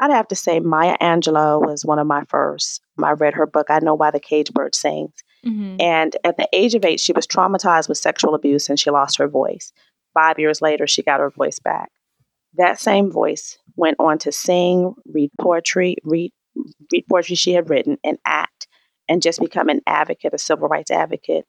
I'd 0.00 0.10
have 0.10 0.28
to 0.28 0.36
say 0.36 0.60
Maya 0.60 0.96
Angelou 1.00 1.64
was 1.64 1.84
one 1.84 1.98
of 1.98 2.06
my 2.06 2.24
first. 2.28 2.80
I 3.02 3.12
read 3.12 3.34
her 3.34 3.46
book, 3.46 3.68
I 3.70 3.78
Know 3.78 3.94
Why 3.94 4.10
the 4.10 4.20
Cage 4.20 4.52
Bird 4.52 4.74
Sings. 4.74 5.14
Mm-hmm. 5.46 5.76
And 5.80 6.16
at 6.24 6.36
the 6.36 6.48
age 6.52 6.74
of 6.74 6.84
eight, 6.84 7.00
she 7.00 7.12
was 7.12 7.26
traumatized 7.26 7.88
with 7.88 7.98
sexual 7.98 8.34
abuse 8.34 8.68
and 8.68 8.78
she 8.78 8.90
lost 8.90 9.18
her 9.18 9.28
voice. 9.28 9.72
Five 10.14 10.38
years 10.38 10.62
later, 10.62 10.86
she 10.86 11.02
got 11.02 11.20
her 11.20 11.30
voice 11.30 11.58
back. 11.58 11.90
That 12.56 12.80
same 12.80 13.10
voice 13.10 13.58
went 13.76 13.96
on 13.98 14.18
to 14.18 14.32
sing, 14.32 14.94
read 15.06 15.30
poetry, 15.40 15.96
read 16.04 16.32
read 16.92 17.04
poetry 17.10 17.36
she 17.36 17.52
had 17.52 17.70
written, 17.70 17.98
and 18.04 18.18
act, 18.24 18.68
and 19.08 19.22
just 19.22 19.40
become 19.40 19.68
an 19.68 19.80
advocate, 19.86 20.34
a 20.34 20.38
civil 20.38 20.68
rights 20.68 20.90
advocate. 20.90 21.44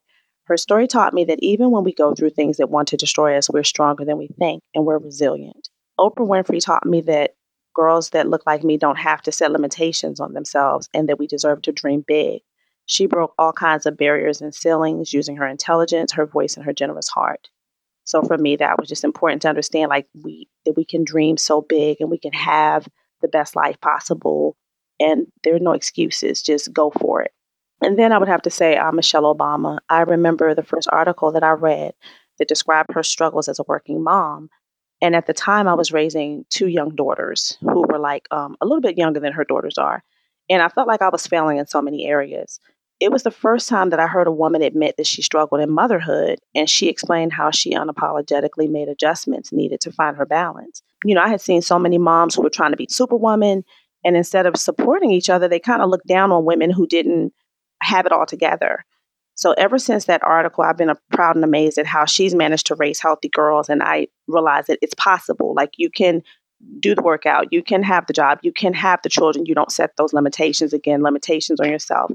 Her 0.45 0.57
story 0.57 0.87
taught 0.87 1.13
me 1.13 1.25
that 1.25 1.39
even 1.41 1.71
when 1.71 1.83
we 1.83 1.93
go 1.93 2.13
through 2.13 2.31
things 2.31 2.57
that 2.57 2.69
want 2.69 2.87
to 2.89 2.97
destroy 2.97 3.37
us, 3.37 3.49
we're 3.49 3.63
stronger 3.63 4.05
than 4.05 4.17
we 4.17 4.29
think 4.39 4.61
and 4.73 4.85
we're 4.85 4.99
resilient. 4.99 5.69
Oprah 5.99 6.27
Winfrey 6.27 6.63
taught 6.63 6.85
me 6.85 7.01
that 7.01 7.31
girls 7.73 8.11
that 8.11 8.27
look 8.27 8.43
like 8.45 8.63
me 8.63 8.77
don't 8.77 8.97
have 8.97 9.21
to 9.23 9.31
set 9.31 9.51
limitations 9.51 10.19
on 10.19 10.33
themselves 10.33 10.87
and 10.93 11.09
that 11.09 11.19
we 11.19 11.27
deserve 11.27 11.61
to 11.63 11.71
dream 11.71 12.03
big. 12.05 12.41
She 12.85 13.07
broke 13.07 13.33
all 13.39 13.53
kinds 13.53 13.85
of 13.85 13.97
barriers 13.97 14.39
and 14.39 14.53
ceilings 14.53 15.13
using 15.13 15.37
her 15.37 15.47
intelligence, 15.47 16.13
her 16.13 16.25
voice, 16.25 16.55
and 16.55 16.65
her 16.65 16.73
generous 16.73 17.09
heart. 17.09 17.49
So 18.03 18.21
for 18.21 18.37
me, 18.37 18.55
that 18.57 18.79
was 18.79 18.87
just 18.87 19.03
important 19.03 19.41
to 19.41 19.49
understand 19.49 19.89
like 19.89 20.07
we 20.23 20.47
that 20.65 20.77
we 20.77 20.85
can 20.85 21.03
dream 21.03 21.37
so 21.37 21.61
big 21.61 21.97
and 21.99 22.11
we 22.11 22.19
can 22.19 22.33
have 22.33 22.87
the 23.21 23.27
best 23.27 23.55
life 23.55 23.81
possible 23.81 24.55
and 24.99 25.27
there 25.43 25.55
are 25.55 25.59
no 25.59 25.73
excuses. 25.73 26.41
Just 26.41 26.73
go 26.73 26.91
for 26.99 27.21
it. 27.21 27.31
And 27.81 27.99
then 27.99 28.11
I 28.11 28.17
would 28.17 28.29
have 28.29 28.41
to 28.43 28.49
say 28.49 28.77
uh, 28.77 28.91
Michelle 28.91 29.33
Obama. 29.35 29.79
I 29.89 30.01
remember 30.01 30.53
the 30.55 30.63
first 30.63 30.87
article 30.91 31.31
that 31.33 31.43
I 31.43 31.51
read 31.51 31.93
that 32.39 32.47
described 32.47 32.93
her 32.93 33.03
struggles 33.03 33.47
as 33.47 33.59
a 33.59 33.65
working 33.67 34.03
mom. 34.03 34.49
And 35.01 35.15
at 35.15 35.27
the 35.27 35.33
time, 35.33 35.67
I 35.67 35.73
was 35.73 35.91
raising 35.91 36.45
two 36.49 36.67
young 36.67 36.95
daughters 36.95 37.57
who 37.61 37.81
were 37.81 37.99
like 37.99 38.27
um, 38.31 38.55
a 38.61 38.65
little 38.65 38.81
bit 38.81 38.97
younger 38.97 39.19
than 39.19 39.33
her 39.33 39.43
daughters 39.43 39.77
are. 39.77 40.03
And 40.49 40.61
I 40.61 40.69
felt 40.69 40.87
like 40.87 41.01
I 41.01 41.09
was 41.09 41.27
failing 41.27 41.57
in 41.57 41.67
so 41.67 41.81
many 41.81 42.05
areas. 42.05 42.59
it 42.99 43.11
was 43.11 43.23
the 43.23 43.31
first 43.31 43.67
time 43.67 43.89
that 43.89 43.99
I 43.99 44.07
heard 44.07 44.27
a 44.27 44.31
woman 44.31 44.61
admit 44.61 44.95
that 44.97 45.07
she 45.07 45.21
struggled 45.21 45.61
in 45.61 45.69
motherhood, 45.69 46.39
and 46.53 46.69
she 46.69 46.87
explained 46.87 47.33
how 47.33 47.51
she 47.51 47.73
unapologetically 47.73 48.69
made 48.69 48.87
adjustments 48.87 49.51
needed 49.51 49.81
to 49.81 49.91
find 49.91 50.15
her 50.15 50.25
balance. 50.25 50.81
You 51.03 51.15
know, 51.15 51.21
I 51.21 51.27
had 51.27 51.41
seen 51.41 51.61
so 51.61 51.77
many 51.77 51.97
moms 51.97 52.35
who 52.35 52.41
were 52.41 52.49
trying 52.49 52.71
to 52.71 52.77
be 52.77 52.87
superwoman, 52.89 53.63
and 54.05 54.15
instead 54.15 54.45
of 54.45 54.55
supporting 54.55 55.11
each 55.11 55.29
other, 55.29 55.47
they 55.47 55.59
kind 55.59 55.81
of 55.81 55.89
looked 55.89 56.07
down 56.07 56.31
on 56.31 56.45
women 56.45 56.71
who 56.71 56.87
didn't 56.87 57.33
have 57.81 58.05
it 58.05 58.11
all 58.13 58.25
together. 58.25 58.85
So 59.35 59.51
ever 59.53 59.77
since 59.77 60.05
that 60.05 60.23
article, 60.23 60.63
I've 60.63 60.77
been 60.77 60.89
uh, 60.89 60.95
proud 61.11 61.35
and 61.35 61.43
amazed 61.43 61.77
at 61.77 61.85
how 61.85 62.05
she's 62.05 62.33
managed 62.33 62.67
to 62.67 62.75
raise 62.75 63.01
healthy 63.01 63.27
girls, 63.27 63.67
and 63.67 63.83
I 63.83 64.07
realize 64.27 64.67
that 64.67 64.79
it's 64.81 64.93
possible. 64.93 65.53
Like 65.53 65.71
you 65.75 65.89
can 65.89 66.23
do 66.79 66.95
the 66.95 67.01
workout, 67.01 67.51
you 67.51 67.61
can 67.61 67.83
have 67.83 68.07
the 68.07 68.13
job, 68.13 68.39
you 68.43 68.53
can 68.53 68.73
have 68.73 69.01
the 69.03 69.09
children. 69.09 69.45
You 69.45 69.55
don't 69.55 69.71
set 69.71 69.91
those 69.97 70.13
limitations 70.13 70.71
again, 70.71 71.03
limitations 71.03 71.59
on 71.59 71.69
yourself 71.69 72.11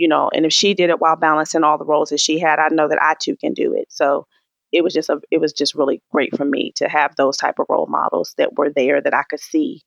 you 0.00 0.08
know, 0.08 0.30
and 0.32 0.46
if 0.46 0.52
she 0.52 0.72
did 0.72 0.88
it 0.88 0.98
while 0.98 1.14
balancing 1.14 1.62
all 1.62 1.76
the 1.76 1.84
roles 1.84 2.08
that 2.08 2.20
she 2.20 2.38
had, 2.38 2.58
I 2.58 2.68
know 2.70 2.88
that 2.88 3.02
I 3.02 3.16
too 3.20 3.36
can 3.36 3.52
do 3.52 3.74
it. 3.74 3.88
So 3.90 4.26
it 4.72 4.82
was 4.82 4.94
just 4.94 5.10
a 5.10 5.20
it 5.30 5.42
was 5.42 5.52
just 5.52 5.74
really 5.74 6.02
great 6.10 6.34
for 6.34 6.46
me 6.46 6.72
to 6.76 6.88
have 6.88 7.14
those 7.16 7.36
type 7.36 7.58
of 7.58 7.66
role 7.68 7.86
models 7.86 8.34
that 8.38 8.56
were 8.56 8.70
there 8.70 9.02
that 9.02 9.12
I 9.12 9.24
could 9.24 9.40
see 9.40 9.82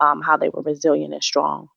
um, 0.00 0.22
how 0.22 0.36
they 0.36 0.48
were 0.48 0.62
resilient 0.62 1.14
and 1.14 1.22
strong. 1.22 1.68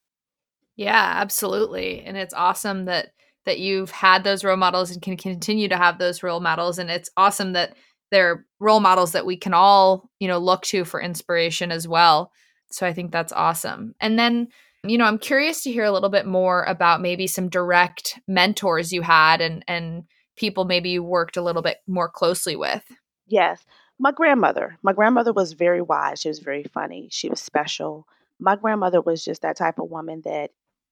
Yeah, 0.76 1.14
absolutely. 1.16 2.02
And 2.02 2.18
it's 2.18 2.34
awesome 2.34 2.86
that 2.86 3.10
that 3.46 3.60
you've 3.60 3.92
had 3.92 4.24
those 4.24 4.44
role 4.44 4.58
models 4.58 4.92
and 4.92 5.02
can 5.02 5.18
continue 5.18 5.68
to 5.68 5.78
have 5.78 5.98
those 5.98 6.22
role 6.22 6.40
models 6.40 6.78
and 6.78 6.92
it's 6.92 7.10
awesome 7.18 7.54
that 7.54 7.76
they're 8.12 8.46
role 8.60 8.80
models 8.80 9.14
that 9.14 9.26
we 9.26 9.36
can 9.38 9.54
all, 9.54 10.10
you 10.20 10.28
know, 10.28 10.38
look 10.38 10.62
to 10.64 10.86
for 10.86 11.02
inspiration 11.02 11.72
as 11.72 11.88
well. 11.88 12.32
So 12.72 12.86
I 12.86 12.94
think 12.94 13.12
that's 13.12 13.34
awesome. 13.34 13.96
And 14.00 14.18
then 14.18 14.48
you 14.84 14.98
know, 14.98 15.06
I'm 15.06 15.20
curious 15.20 15.62
to 15.64 15.72
hear 15.72 15.84
a 15.84 15.92
little 15.92 16.10
bit 16.10 16.26
more 16.26 16.64
about 16.64 17.02
maybe 17.02 17.28
some 17.28 17.50
direct 17.50 18.20
mentors 18.28 18.92
you 18.92 19.02
had 19.04 19.42
and 19.42 19.64
and 19.68 20.04
people 20.36 20.66
maybe 20.66 20.90
you 20.90 21.04
worked 21.04 21.38
a 21.38 21.42
little 21.42 21.62
bit 21.62 21.78
more 21.88 22.10
closely 22.10 22.56
with. 22.56 22.84
Yes. 23.28 23.64
My 24.02 24.12
grandmother. 24.12 24.80
My 24.82 24.94
grandmother 24.94 25.32
was 25.32 25.54
very 25.54 25.80
wise. 25.80 26.20
She 26.22 26.28
was 26.28 26.40
very 26.40 26.64
funny. 26.64 27.08
She 27.12 27.30
was 27.30 27.40
special. 27.40 28.08
My 28.40 28.56
grandmother 28.56 29.00
was 29.00 29.24
just 29.24 29.44
that 29.44 29.56
type 29.56 29.78
of 29.78 29.92
woman 29.92 30.24
that 30.26 30.50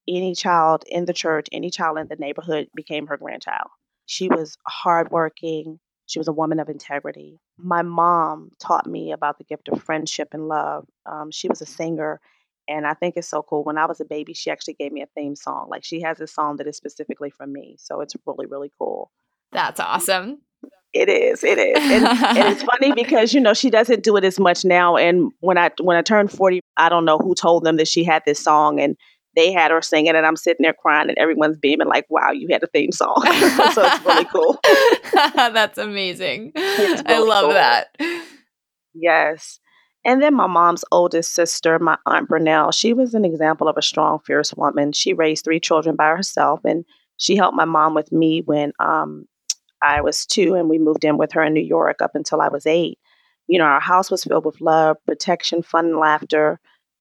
any 0.07 0.35
child 0.35 0.83
in 0.85 1.05
the 1.05 1.13
church, 1.13 1.47
any 1.51 1.71
child 1.71 1.97
in 1.97 2.07
the 2.07 2.17
neighborhood 2.17 2.67
became 2.75 3.07
her 3.07 3.17
grandchild. 3.17 3.71
She 4.05 4.29
was 4.29 4.59
hardworking. 4.67 5.79
She 6.05 6.19
was 6.19 6.27
a 6.27 6.31
woman 6.31 6.59
of 6.59 6.69
integrity. 6.69 7.39
My 7.57 7.81
mom 7.81 8.51
taught 8.59 8.85
me 8.85 9.11
about 9.11 9.39
the 9.39 9.43
gift 9.43 9.69
of 9.69 9.81
friendship 9.81 10.27
and 10.33 10.47
love. 10.47 10.85
Um, 11.07 11.31
she 11.31 11.49
was 11.49 11.63
a 11.63 11.65
singer 11.65 12.21
and 12.67 12.85
I 12.85 12.93
think 12.93 13.17
it's 13.17 13.27
so 13.27 13.41
cool. 13.41 13.63
When 13.63 13.79
I 13.79 13.87
was 13.87 13.99
a 13.99 14.05
baby, 14.05 14.35
she 14.35 14.51
actually 14.51 14.75
gave 14.75 14.91
me 14.91 15.01
a 15.01 15.07
theme 15.15 15.35
song. 15.35 15.67
Like 15.67 15.83
she 15.83 16.01
has 16.01 16.19
a 16.19 16.27
song 16.27 16.57
that 16.57 16.67
is 16.67 16.77
specifically 16.77 17.31
for 17.31 17.47
me. 17.47 17.75
So 17.79 18.01
it's 18.01 18.15
really, 18.27 18.45
really 18.45 18.71
cool. 18.77 19.09
That's 19.51 19.79
awesome. 19.79 20.41
It 20.93 21.07
is. 21.07 21.43
It 21.43 21.59
is. 21.59 21.77
And, 21.77 22.05
and, 22.05 22.47
it's 22.49 22.63
funny 22.63 22.91
because, 22.95 23.33
you 23.33 23.39
know, 23.39 23.53
she 23.53 23.69
doesn't 23.69 24.03
do 24.03 24.17
it 24.17 24.23
as 24.23 24.39
much 24.39 24.65
now. 24.65 24.97
And 24.97 25.31
when 25.39 25.57
I 25.57 25.71
when 25.81 25.97
I 25.97 26.01
turned 26.01 26.31
40, 26.31 26.61
I 26.77 26.89
don't 26.89 27.05
know 27.05 27.19
who 27.19 27.35
told 27.35 27.63
them 27.63 27.77
that 27.77 27.87
she 27.87 28.03
had 28.03 28.23
this 28.25 28.39
song 28.39 28.79
and 28.79 28.95
they 29.35 29.51
had 29.51 29.71
her 29.71 29.81
singing 29.81 30.15
and 30.15 30.25
I'm 30.25 30.35
sitting 30.35 30.63
there 30.63 30.73
crying 30.73 31.09
and 31.09 31.17
everyone's 31.17 31.57
beaming 31.57 31.87
like, 31.87 32.05
wow, 32.09 32.31
you 32.31 32.47
had 32.51 32.63
a 32.63 32.67
theme 32.67 32.91
song. 32.91 33.15
so 33.73 33.83
it's 33.85 34.05
really 34.05 34.25
cool. 34.25 34.59
That's 35.35 35.77
amazing. 35.77 36.53
Really 36.55 37.03
I 37.05 37.19
love 37.19 37.43
cool. 37.45 37.53
that. 37.53 37.95
Yes. 38.95 39.59
And 40.05 40.21
then 40.21 40.33
my 40.33 40.47
mom's 40.47 40.85
oldest 40.91 41.33
sister, 41.33 41.77
my 41.77 41.97
Aunt 42.05 42.29
Brunell, 42.29 42.73
she 42.73 42.93
was 42.93 43.13
an 43.13 43.25
example 43.25 43.67
of 43.67 43.77
a 43.77 43.81
strong, 43.81 44.19
fierce 44.25 44.53
woman. 44.55 44.91
She 44.93 45.13
raised 45.13 45.43
three 45.43 45.59
children 45.59 45.95
by 45.95 46.07
herself, 46.07 46.61
and 46.63 46.85
she 47.17 47.35
helped 47.35 47.55
my 47.55 47.65
mom 47.65 47.93
with 47.93 48.11
me 48.11 48.41
when 48.45 48.71
um, 48.79 49.25
I 49.81 50.01
was 50.01 50.25
two, 50.25 50.55
and 50.55 50.69
we 50.69 50.79
moved 50.79 51.03
in 51.03 51.17
with 51.17 51.31
her 51.33 51.43
in 51.43 51.53
New 51.53 51.61
York 51.61 52.01
up 52.01 52.11
until 52.15 52.41
I 52.41 52.49
was 52.49 52.65
eight. 52.65 52.99
You 53.47 53.57
know, 53.57 53.65
our 53.65 53.79
house 53.79 54.11
was 54.11 54.23
filled 54.23 54.45
with 54.45 54.61
love, 54.61 54.97
protection, 55.05 55.63
fun, 55.63 55.85
and 55.85 55.97
laughter. 55.97 56.59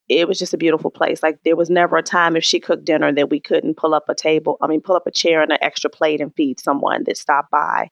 It 0.09 0.27
was 0.27 0.39
just 0.39 0.55
a 0.55 0.59
beautiful 0.59 0.91
place. 0.91 1.23
Like 1.23 1.39
there 1.45 1.57
was 1.57 1.69
never 1.69 1.97
a 1.99 2.03
time 2.03 2.37
if 2.37 2.45
she 2.45 2.61
cooked 2.61 2.87
dinner 2.87 3.13
that 3.13 3.29
we 3.29 3.41
couldn't 3.41 3.77
pull 3.77 3.95
up 3.95 4.09
a 4.09 4.15
table. 4.15 4.57
I 4.63 4.67
mean, 4.67 4.81
pull 4.81 4.97
up 4.97 5.07
a 5.07 5.11
chair 5.11 5.43
and 5.43 5.53
an 5.53 5.59
extra 5.61 5.91
plate 5.91 6.21
and 6.21 6.35
feed 6.35 6.61
someone 6.61 7.05
that 7.05 7.19
stopped 7.19 7.51
by 7.51 7.91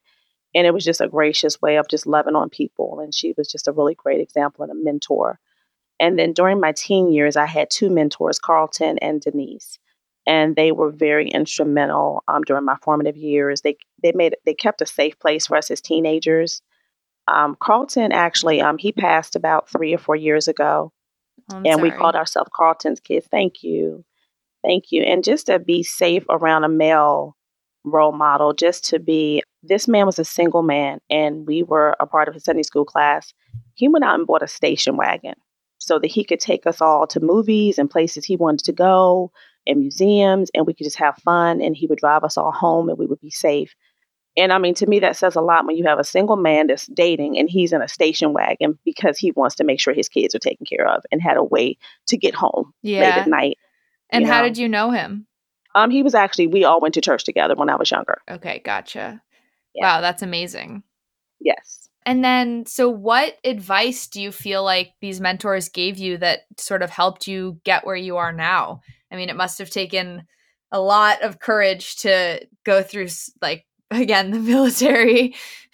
and 0.57 0.65
it 0.65 0.73
was 0.73 0.83
just 0.83 1.01
a 1.01 1.07
gracious 1.07 1.61
way 1.61 1.77
of 1.77 1.87
just 1.87 2.07
loving 2.07 2.35
on 2.35 2.49
people 2.49 2.99
and 2.99 3.13
she 3.13 3.33
was 3.37 3.47
just 3.47 3.67
a 3.67 3.71
really 3.71 3.95
great 3.95 4.19
example 4.19 4.63
and 4.63 4.71
a 4.71 4.75
mentor 4.75 5.39
and 5.99 6.17
then 6.17 6.33
during 6.33 6.59
my 6.59 6.71
teen 6.71 7.11
years 7.11 7.35
i 7.35 7.45
had 7.45 7.69
two 7.69 7.89
mentors 7.89 8.39
carlton 8.39 8.97
and 8.99 9.21
denise 9.21 9.79
and 10.27 10.55
they 10.55 10.71
were 10.71 10.91
very 10.91 11.29
instrumental 11.29 12.23
um, 12.27 12.43
during 12.43 12.65
my 12.65 12.75
formative 12.83 13.15
years. 13.15 13.61
They 13.61 13.77
they 14.03 14.11
made 14.13 14.35
they 14.45 14.53
kept 14.53 14.81
a 14.81 14.85
safe 14.85 15.17
place 15.19 15.47
for 15.47 15.57
us 15.57 15.71
as 15.71 15.81
teenagers. 15.81 16.61
Um, 17.29 17.57
carlton 17.59 18.11
actually 18.11 18.61
um, 18.61 18.77
he 18.77 18.91
passed 18.91 19.35
about 19.35 19.69
three 19.69 19.93
or 19.93 19.97
four 19.97 20.15
years 20.15 20.47
ago 20.47 20.93
oh, 21.51 21.57
and 21.57 21.75
sorry. 21.75 21.81
we 21.81 21.91
called 21.91 22.15
ourselves 22.15 22.49
carlton's 22.55 22.99
kids. 22.99 23.27
Thank 23.29 23.63
you. 23.63 24.05
Thank 24.63 24.85
you. 24.91 25.03
And 25.03 25.23
just 25.23 25.47
to 25.47 25.59
be 25.59 25.83
safe 25.83 26.25
around 26.29 26.63
a 26.63 26.69
male 26.69 27.35
role 27.83 28.11
model 28.11 28.53
just 28.53 28.83
to 28.85 28.99
be 28.99 29.41
this 29.63 29.87
man 29.87 30.05
was 30.05 30.19
a 30.19 30.25
single 30.25 30.61
man 30.61 30.99
and 31.09 31.47
we 31.47 31.63
were 31.63 31.95
a 31.99 32.05
part 32.05 32.27
of 32.27 32.33
his 32.33 32.43
Sunday 32.43 32.63
school 32.63 32.85
class. 32.85 33.33
He 33.75 33.87
went 33.87 34.03
out 34.03 34.15
and 34.15 34.27
bought 34.27 34.43
a 34.43 34.47
station 34.47 34.97
wagon 34.97 35.35
so 35.77 35.99
that 35.99 36.07
he 36.11 36.23
could 36.23 36.39
take 36.39 36.65
us 36.65 36.81
all 36.81 37.07
to 37.07 37.19
movies 37.19 37.77
and 37.77 37.89
places 37.89 38.25
he 38.25 38.35
wanted 38.35 38.65
to 38.65 38.73
go 38.73 39.31
and 39.67 39.79
museums 39.79 40.49
and 40.53 40.65
we 40.65 40.73
could 40.73 40.85
just 40.85 40.97
have 40.97 41.17
fun 41.17 41.61
and 41.61 41.75
he 41.75 41.87
would 41.87 41.99
drive 41.99 42.23
us 42.23 42.37
all 42.37 42.51
home 42.51 42.89
and 42.89 42.97
we 42.97 43.05
would 43.05 43.21
be 43.21 43.29
safe. 43.29 43.75
And 44.37 44.53
I 44.53 44.59
mean, 44.59 44.75
to 44.75 44.85
me, 44.85 44.99
that 44.99 45.17
says 45.17 45.35
a 45.35 45.41
lot 45.41 45.65
when 45.65 45.75
you 45.75 45.85
have 45.85 45.99
a 45.99 46.03
single 46.03 46.35
man 46.35 46.67
that's 46.67 46.85
dating 46.87 47.39
and 47.39 47.49
he's 47.49 47.73
in 47.73 47.81
a 47.81 47.87
station 47.87 48.33
wagon 48.33 48.77
because 48.85 49.17
he 49.17 49.31
wants 49.31 49.55
to 49.55 49.63
make 49.63 49.79
sure 49.79 49.93
his 49.93 50.09
kids 50.09 50.35
are 50.35 50.39
taken 50.39 50.65
care 50.65 50.87
of 50.87 51.03
and 51.11 51.21
had 51.21 51.37
a 51.37 51.43
way 51.43 51.77
to 52.07 52.17
get 52.17 52.35
home 52.35 52.71
yeah. 52.83 53.01
late 53.01 53.13
at 53.13 53.27
night. 53.27 53.57
And 54.11 54.25
how 54.25 54.41
know? 54.41 54.47
did 54.47 54.57
you 54.57 54.69
know 54.69 54.91
him? 54.91 55.25
Um, 55.73 55.89
he 55.89 56.03
was 56.03 56.15
actually 56.15 56.47
we 56.47 56.63
all 56.63 56.79
went 56.79 56.93
to 56.93 57.01
church 57.01 57.23
together 57.23 57.55
when 57.55 57.69
I 57.69 57.75
was 57.75 57.91
younger. 57.91 58.19
Okay, 58.29 58.61
gotcha. 58.63 59.21
Yeah. 59.73 59.83
Wow, 59.83 60.01
that's 60.01 60.21
amazing. 60.21 60.83
Yes. 61.39 61.89
And 62.05 62.23
then, 62.23 62.65
so 62.65 62.89
what 62.89 63.37
advice 63.43 64.07
do 64.07 64.21
you 64.21 64.31
feel 64.31 64.63
like 64.63 64.93
these 65.01 65.19
mentors 65.19 65.67
gave 65.67 65.97
you 65.97 66.17
that 66.19 66.41
sort 66.57 66.81
of 66.81 66.89
helped 66.89 67.27
you 67.27 67.59
get 67.65 67.85
where 67.85 67.97
you 67.97 68.15
are 68.15 68.31
now? 68.31 68.81
I 69.11 69.15
mean, 69.15 69.29
it 69.29 69.35
must 69.35 69.57
have 69.59 69.69
taken 69.69 70.25
a 70.71 70.79
lot 70.81 71.21
of 71.21 71.39
courage 71.39 71.97
to 71.97 72.45
go 72.65 72.83
through, 72.83 73.07
like, 73.41 73.65
again, 73.91 74.31
the 74.31 74.39
military. 74.39 75.35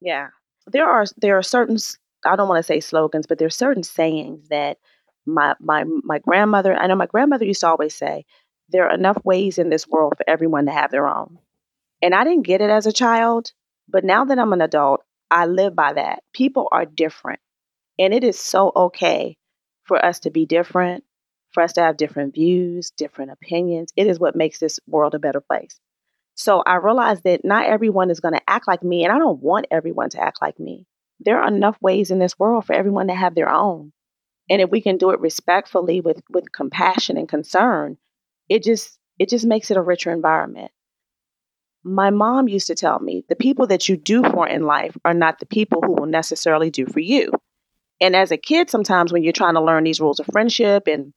yeah. 0.00 0.28
There 0.66 0.88
are 0.88 1.04
there 1.16 1.36
are 1.36 1.42
certain 1.42 1.78
I 2.24 2.36
don't 2.36 2.48
want 2.48 2.58
to 2.58 2.62
say 2.62 2.80
slogans, 2.80 3.26
but 3.26 3.38
there's 3.38 3.56
certain 3.56 3.82
sayings 3.82 4.48
that 4.48 4.78
my 5.26 5.54
my 5.60 5.84
my 6.02 6.18
grandmother 6.18 6.74
i 6.74 6.86
know 6.86 6.96
my 6.96 7.06
grandmother 7.06 7.44
used 7.44 7.60
to 7.60 7.68
always 7.68 7.94
say 7.94 8.24
there 8.68 8.86
are 8.86 8.94
enough 8.94 9.18
ways 9.24 9.58
in 9.58 9.70
this 9.70 9.86
world 9.88 10.14
for 10.16 10.24
everyone 10.28 10.66
to 10.66 10.72
have 10.72 10.90
their 10.90 11.06
own 11.06 11.38
and 12.02 12.14
i 12.14 12.24
didn't 12.24 12.46
get 12.46 12.60
it 12.60 12.70
as 12.70 12.86
a 12.86 12.92
child 12.92 13.52
but 13.88 14.04
now 14.04 14.24
that 14.24 14.38
i'm 14.38 14.52
an 14.52 14.60
adult 14.60 15.02
i 15.30 15.46
live 15.46 15.74
by 15.74 15.92
that 15.92 16.22
people 16.32 16.68
are 16.72 16.84
different 16.84 17.40
and 17.98 18.14
it 18.14 18.24
is 18.24 18.38
so 18.38 18.72
okay 18.74 19.36
for 19.84 20.02
us 20.04 20.20
to 20.20 20.30
be 20.30 20.46
different 20.46 21.04
for 21.52 21.62
us 21.62 21.72
to 21.74 21.80
have 21.82 21.96
different 21.96 22.34
views 22.34 22.90
different 22.90 23.30
opinions. 23.30 23.92
It 23.96 24.06
is 24.06 24.18
what 24.18 24.36
makes 24.36 24.58
this 24.58 24.80
world 24.86 25.14
a 25.14 25.18
better 25.18 25.40
place. 25.40 25.78
So 26.34 26.62
i 26.66 26.76
realized 26.76 27.24
that 27.24 27.44
not 27.44 27.66
everyone 27.66 28.10
is 28.10 28.20
going 28.20 28.34
to 28.34 28.50
act 28.50 28.66
like 28.66 28.82
me 28.82 29.04
and 29.04 29.12
i 29.12 29.18
don't 29.18 29.42
want 29.42 29.66
everyone 29.70 30.10
to 30.10 30.20
act 30.20 30.38
like 30.40 30.58
me. 30.58 30.86
There 31.20 31.40
are 31.40 31.48
enough 31.48 31.76
ways 31.82 32.10
in 32.10 32.18
this 32.18 32.38
world 32.38 32.64
for 32.64 32.72
everyone 32.74 33.08
to 33.08 33.14
have 33.14 33.34
their 33.34 33.50
own. 33.50 33.92
And 34.48 34.62
if 34.62 34.70
we 34.70 34.80
can 34.80 34.96
do 34.96 35.10
it 35.10 35.20
respectfully 35.20 36.00
with 36.00 36.22
with 36.30 36.52
compassion 36.52 37.16
and 37.16 37.28
concern 37.28 37.98
it 38.48 38.62
just 38.62 38.98
it 39.18 39.28
just 39.28 39.46
makes 39.46 39.70
it 39.70 39.76
a 39.76 39.82
richer 39.82 40.10
environment. 40.10 40.72
My 41.82 42.10
mom 42.10 42.48
used 42.48 42.66
to 42.66 42.74
tell 42.74 42.98
me 42.98 43.24
the 43.28 43.36
people 43.36 43.66
that 43.68 43.88
you 43.88 43.96
do 43.96 44.22
for 44.22 44.46
in 44.46 44.64
life 44.64 44.96
are 45.04 45.14
not 45.14 45.38
the 45.38 45.46
people 45.46 45.80
who 45.82 45.92
will 45.92 46.06
necessarily 46.06 46.70
do 46.70 46.86
for 46.86 47.00
you. 47.00 47.30
And 48.00 48.16
as 48.16 48.32
a 48.32 48.36
kid 48.36 48.68
sometimes 48.68 49.12
when 49.12 49.22
you're 49.22 49.32
trying 49.32 49.54
to 49.54 49.62
learn 49.62 49.84
these 49.84 50.00
rules 50.00 50.20
of 50.20 50.26
friendship 50.26 50.86
and 50.86 51.12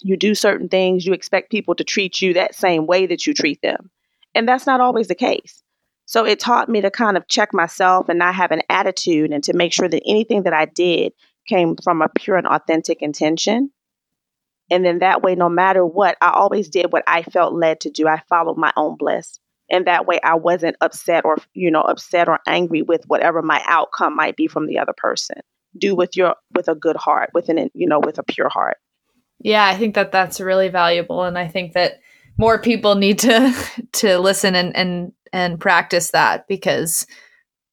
you 0.00 0.16
do 0.16 0.34
certain 0.34 0.68
things 0.68 1.06
you 1.06 1.12
expect 1.12 1.50
people 1.50 1.74
to 1.74 1.84
treat 1.84 2.20
you 2.20 2.34
that 2.34 2.54
same 2.54 2.86
way 2.86 3.06
that 3.06 3.26
you 3.26 3.34
treat 3.34 3.60
them 3.62 3.90
and 4.34 4.48
that's 4.48 4.66
not 4.66 4.80
always 4.80 5.08
the 5.08 5.14
case 5.14 5.62
so 6.06 6.24
it 6.24 6.38
taught 6.38 6.68
me 6.68 6.80
to 6.80 6.90
kind 6.90 7.16
of 7.16 7.26
check 7.26 7.52
myself 7.52 8.08
and 8.08 8.18
not 8.18 8.36
have 8.36 8.52
an 8.52 8.62
attitude 8.70 9.32
and 9.32 9.42
to 9.44 9.52
make 9.52 9.72
sure 9.72 9.88
that 9.88 10.02
anything 10.06 10.44
that 10.44 10.52
I 10.52 10.66
did 10.66 11.12
came 11.48 11.76
from 11.82 12.00
a 12.00 12.08
pure 12.08 12.36
and 12.36 12.46
authentic 12.46 13.02
intention. 13.02 13.70
And 14.70 14.84
then 14.84 15.00
that 15.00 15.22
way, 15.22 15.34
no 15.34 15.48
matter 15.48 15.84
what, 15.84 16.16
I 16.20 16.30
always 16.30 16.68
did 16.68 16.92
what 16.92 17.02
I 17.08 17.22
felt 17.22 17.54
led 17.54 17.80
to 17.80 17.90
do. 17.90 18.06
I 18.06 18.22
followed 18.28 18.56
my 18.56 18.72
own 18.76 18.96
bliss. 18.96 19.38
And 19.68 19.86
that 19.88 20.06
way 20.06 20.20
I 20.22 20.34
wasn't 20.36 20.76
upset 20.80 21.24
or, 21.24 21.38
you 21.54 21.72
know, 21.72 21.82
upset 21.82 22.28
or 22.28 22.38
angry 22.46 22.82
with 22.82 23.04
whatever 23.08 23.42
my 23.42 23.60
outcome 23.66 24.14
might 24.14 24.36
be 24.36 24.46
from 24.46 24.66
the 24.66 24.78
other 24.78 24.94
person. 24.96 25.38
Do 25.76 25.96
with 25.96 26.16
your, 26.16 26.36
with 26.54 26.68
a 26.68 26.76
good 26.76 26.96
heart, 26.96 27.30
with 27.34 27.48
an, 27.48 27.68
you 27.74 27.88
know, 27.88 27.98
with 27.98 28.18
a 28.18 28.22
pure 28.22 28.48
heart. 28.48 28.78
Yeah, 29.40 29.66
I 29.66 29.76
think 29.76 29.94
that 29.94 30.12
that's 30.12 30.40
really 30.40 30.68
valuable. 30.68 31.24
And 31.24 31.38
I 31.38 31.48
think 31.48 31.72
that 31.74 32.00
more 32.38 32.60
people 32.60 32.94
need 32.94 33.18
to 33.20 33.54
to 33.92 34.18
listen 34.18 34.54
and 34.54 34.74
and 34.76 35.12
and 35.32 35.60
practice 35.60 36.10
that 36.10 36.46
because 36.48 37.06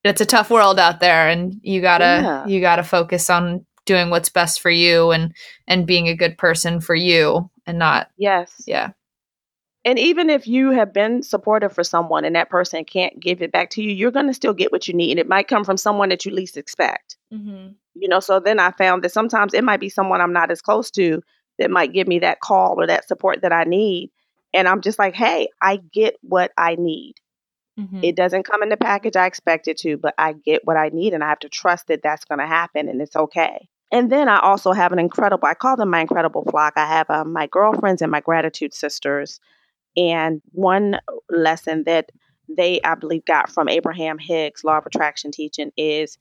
it's 0.04 0.22
a 0.22 0.26
tough 0.26 0.50
world 0.50 0.80
out 0.80 1.00
there 1.00 1.30
and 1.30 1.60
you 1.62 1.82
gotta 1.82 2.04
yeah. 2.04 2.46
you 2.46 2.62
gotta 2.62 2.84
focus 2.84 3.30
on 3.30 3.66
doing 3.86 4.10
what's 4.10 4.30
best 4.30 4.62
for 4.62 4.70
you 4.70 5.12
and 5.12 5.34
and 5.68 5.88
being 5.88 6.08
a 6.08 6.16
good 6.16 6.38
person 6.38 6.80
for 6.80 6.96
you 6.96 7.50
and 7.66 7.78
not 7.78 8.10
yes 8.18 8.64
yeah 8.66 8.92
and 9.86 10.00
even 10.00 10.30
if 10.30 10.48
you 10.48 10.72
have 10.72 10.94
been 10.94 11.22
supportive 11.22 11.74
for 11.74 11.84
someone 11.84 12.24
and 12.24 12.38
that 12.38 12.50
person 12.50 12.86
can't 12.86 13.20
give 13.20 13.42
it 13.42 13.52
back 13.52 13.70
to 13.70 13.82
you 13.82 13.92
you're 13.92 14.12
going 14.12 14.28
to 14.28 14.34
still 14.34 14.54
get 14.54 14.72
what 14.72 14.88
you 14.88 14.94
need 14.94 15.12
and 15.12 15.20
it 15.20 15.28
might 15.28 15.48
come 15.48 15.64
from 15.64 15.78
someone 15.78 16.10
that 16.10 16.26
you 16.26 16.32
least 16.32 16.58
expect 16.58 17.18
mm-hmm. 17.34 17.70
you 17.94 18.08
know 18.08 18.20
so 18.20 18.40
then 18.40 18.60
i 18.60 18.72
found 18.72 19.04
that 19.04 19.12
sometimes 19.12 19.54
it 19.54 19.64
might 19.64 19.80
be 19.80 19.90
someone 19.90 20.22
i'm 20.22 20.34
not 20.34 20.52
as 20.52 20.62
close 20.62 20.90
to 20.92 21.22
that 21.60 21.72
might 21.72 21.94
give 21.94 22.08
me 22.08 22.20
that 22.20 22.40
call 22.40 22.76
or 22.80 22.88
that 22.88 23.08
support 23.08 23.42
that 23.42 23.54
i 23.54 23.64
need 23.64 24.12
and 24.54 24.68
i'm 24.68 24.82
just 24.82 25.00
like 25.00 25.16
hey 25.16 25.48
i 25.62 25.78
get 25.94 26.16
what 26.22 26.52
i 26.58 26.76
need 26.76 27.16
mm-hmm. 27.80 28.04
it 28.04 28.16
doesn't 28.16 28.44
come 28.44 28.64
in 28.64 28.70
the 28.70 28.78
package 28.78 29.16
i 29.16 29.26
expect 29.26 29.68
it 29.68 29.78
to 29.78 29.98
but 29.98 30.14
i 30.18 30.34
get 30.34 30.66
what 30.66 30.78
i 30.78 30.90
need 30.90 31.14
and 31.14 31.24
i 31.24 31.30
have 31.30 31.40
to 31.40 31.50
trust 31.50 31.88
that 31.88 32.02
that's 32.04 32.26
going 32.26 32.40
to 32.40 32.48
happen 32.48 32.88
and 32.88 33.02
it's 33.02 33.16
okay 33.16 33.68
and 33.94 34.12
then 34.12 34.28
I 34.28 34.40
also 34.40 34.72
have 34.72 34.92
an 34.92 34.98
incredible, 34.98 35.48
I 35.48 35.54
call 35.54 35.78
them 35.78 35.92
my 35.92 36.02
incredible 36.02 36.44
flock. 36.50 36.74
I 36.78 36.88
have 36.88 37.12
uh, 37.12 37.24
my 37.26 37.46
girlfriends 37.46 38.02
and 38.02 38.12
my 38.12 38.22
gratitude 38.22 38.74
sisters. 38.74 39.40
And 39.96 40.42
one 40.52 41.00
lesson 41.30 41.84
that 41.84 42.10
they, 42.50 42.82
I 42.84 42.96
believe, 42.96 43.24
got 43.26 43.52
from 43.52 43.70
Abraham 43.70 44.18
Hicks, 44.18 44.64
Law 44.64 44.80
of 44.80 44.88
Attraction 44.88 45.30
teaching 45.30 45.72
is 45.78 46.18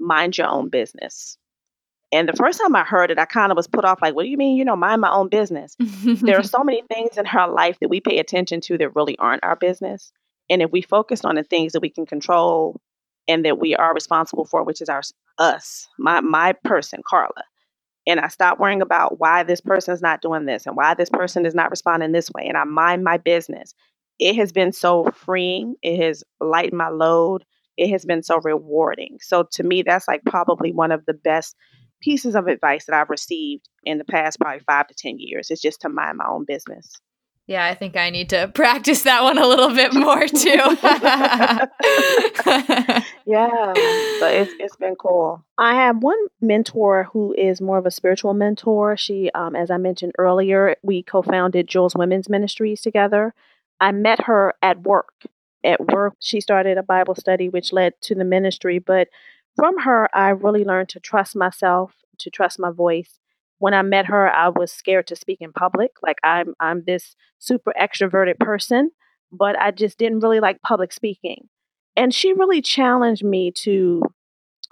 mind 0.00 0.36
your 0.36 0.48
own 0.48 0.68
business. 0.68 1.38
And 2.12 2.28
the 2.28 2.34
first 2.34 2.60
time 2.60 2.76
I 2.76 2.84
heard 2.84 3.10
it, 3.10 3.18
I 3.18 3.24
kind 3.24 3.50
of 3.50 3.56
was 3.56 3.66
put 3.66 3.86
off 3.86 4.02
like, 4.02 4.14
what 4.14 4.24
do 4.24 4.28
you 4.28 4.36
mean, 4.36 4.58
you 4.58 4.66
know, 4.66 4.76
mind 4.76 5.00
my 5.00 5.10
own 5.10 5.28
business? 5.30 5.76
there 5.78 6.38
are 6.38 6.42
so 6.42 6.62
many 6.62 6.82
things 6.82 7.16
in 7.16 7.24
her 7.24 7.48
life 7.48 7.78
that 7.80 7.88
we 7.88 8.00
pay 8.00 8.18
attention 8.18 8.60
to 8.62 8.78
that 8.78 8.94
really 8.94 9.16
aren't 9.18 9.42
our 9.42 9.56
business. 9.56 10.12
And 10.50 10.60
if 10.60 10.70
we 10.70 10.82
focus 10.82 11.24
on 11.24 11.36
the 11.36 11.42
things 11.42 11.72
that 11.72 11.80
we 11.80 11.88
can 11.88 12.04
control 12.04 12.80
and 13.26 13.44
that 13.46 13.58
we 13.58 13.74
are 13.74 13.94
responsible 13.94 14.44
for, 14.44 14.62
which 14.62 14.82
is 14.82 14.90
our 14.90 15.02
us, 15.38 15.88
my 15.98 16.20
my 16.20 16.52
person, 16.64 17.00
Carla. 17.06 17.44
And 18.06 18.20
I 18.20 18.28
stop 18.28 18.58
worrying 18.58 18.82
about 18.82 19.20
why 19.20 19.44
this 19.44 19.60
person 19.60 19.94
is 19.94 20.02
not 20.02 20.20
doing 20.20 20.44
this 20.44 20.66
and 20.66 20.76
why 20.76 20.94
this 20.94 21.08
person 21.08 21.46
is 21.46 21.54
not 21.54 21.70
responding 21.70 22.12
this 22.12 22.30
way. 22.32 22.46
And 22.46 22.56
I 22.56 22.64
mind 22.64 23.04
my 23.04 23.16
business. 23.16 23.74
It 24.18 24.34
has 24.36 24.52
been 24.52 24.72
so 24.72 25.10
freeing. 25.14 25.76
It 25.82 26.02
has 26.04 26.24
lightened 26.40 26.78
my 26.78 26.88
load. 26.88 27.44
It 27.76 27.90
has 27.90 28.04
been 28.04 28.22
so 28.22 28.40
rewarding. 28.42 29.18
So 29.20 29.44
to 29.52 29.62
me, 29.62 29.82
that's 29.82 30.08
like 30.08 30.22
probably 30.26 30.72
one 30.72 30.90
of 30.92 31.06
the 31.06 31.14
best 31.14 31.56
pieces 32.02 32.34
of 32.34 32.46
advice 32.46 32.86
that 32.86 32.94
I've 32.94 33.10
received 33.10 33.68
in 33.84 33.98
the 33.98 34.04
past 34.04 34.38
probably 34.40 34.60
five 34.60 34.88
to 34.88 34.94
10 34.94 35.18
years. 35.18 35.50
It's 35.50 35.62
just 35.62 35.80
to 35.82 35.88
mind 35.88 36.18
my 36.18 36.28
own 36.28 36.44
business. 36.44 36.92
Yeah, 37.48 37.66
I 37.66 37.74
think 37.74 37.96
I 37.96 38.10
need 38.10 38.30
to 38.30 38.48
practice 38.54 39.02
that 39.02 39.22
one 39.22 39.38
a 39.38 39.46
little 39.46 39.74
bit 39.74 39.92
more 39.92 40.26
too. 40.26 40.48
yeah, 43.26 43.72
but 44.20 44.34
it's 44.34 44.52
it's 44.58 44.76
been 44.76 44.94
cool. 44.94 45.44
I 45.58 45.74
have 45.74 46.02
one 46.02 46.18
mentor 46.40 47.08
who 47.12 47.34
is 47.36 47.60
more 47.60 47.78
of 47.78 47.86
a 47.86 47.90
spiritual 47.90 48.34
mentor. 48.34 48.96
She, 48.96 49.30
um, 49.34 49.56
as 49.56 49.70
I 49.70 49.76
mentioned 49.76 50.12
earlier, 50.18 50.76
we 50.82 51.02
co-founded 51.02 51.66
Jules 51.66 51.96
Women's 51.96 52.28
Ministries 52.28 52.80
together. 52.80 53.34
I 53.80 53.92
met 53.92 54.26
her 54.26 54.54
at 54.62 54.82
work. 54.82 55.12
At 55.64 55.92
work, 55.92 56.14
she 56.20 56.40
started 56.40 56.78
a 56.78 56.82
Bible 56.82 57.14
study, 57.14 57.48
which 57.48 57.72
led 57.72 57.94
to 58.02 58.14
the 58.14 58.24
ministry. 58.24 58.78
But 58.78 59.08
from 59.56 59.80
her, 59.80 60.08
I 60.14 60.30
really 60.30 60.64
learned 60.64 60.88
to 60.90 61.00
trust 61.00 61.36
myself, 61.36 61.92
to 62.18 62.30
trust 62.30 62.58
my 62.58 62.70
voice, 62.70 63.20
when 63.62 63.74
I 63.74 63.82
met 63.82 64.06
her, 64.06 64.28
I 64.28 64.48
was 64.48 64.72
scared 64.72 65.06
to 65.06 65.14
speak 65.14 65.38
in 65.40 65.52
public. 65.52 65.92
Like 66.02 66.18
I'm 66.24 66.52
I'm 66.58 66.82
this 66.84 67.14
super 67.38 67.72
extroverted 67.80 68.40
person, 68.40 68.90
but 69.30 69.56
I 69.56 69.70
just 69.70 69.98
didn't 69.98 70.18
really 70.18 70.40
like 70.40 70.60
public 70.62 70.92
speaking. 70.92 71.48
And 71.94 72.12
she 72.12 72.32
really 72.32 72.60
challenged 72.60 73.22
me 73.22 73.52
to 73.62 74.02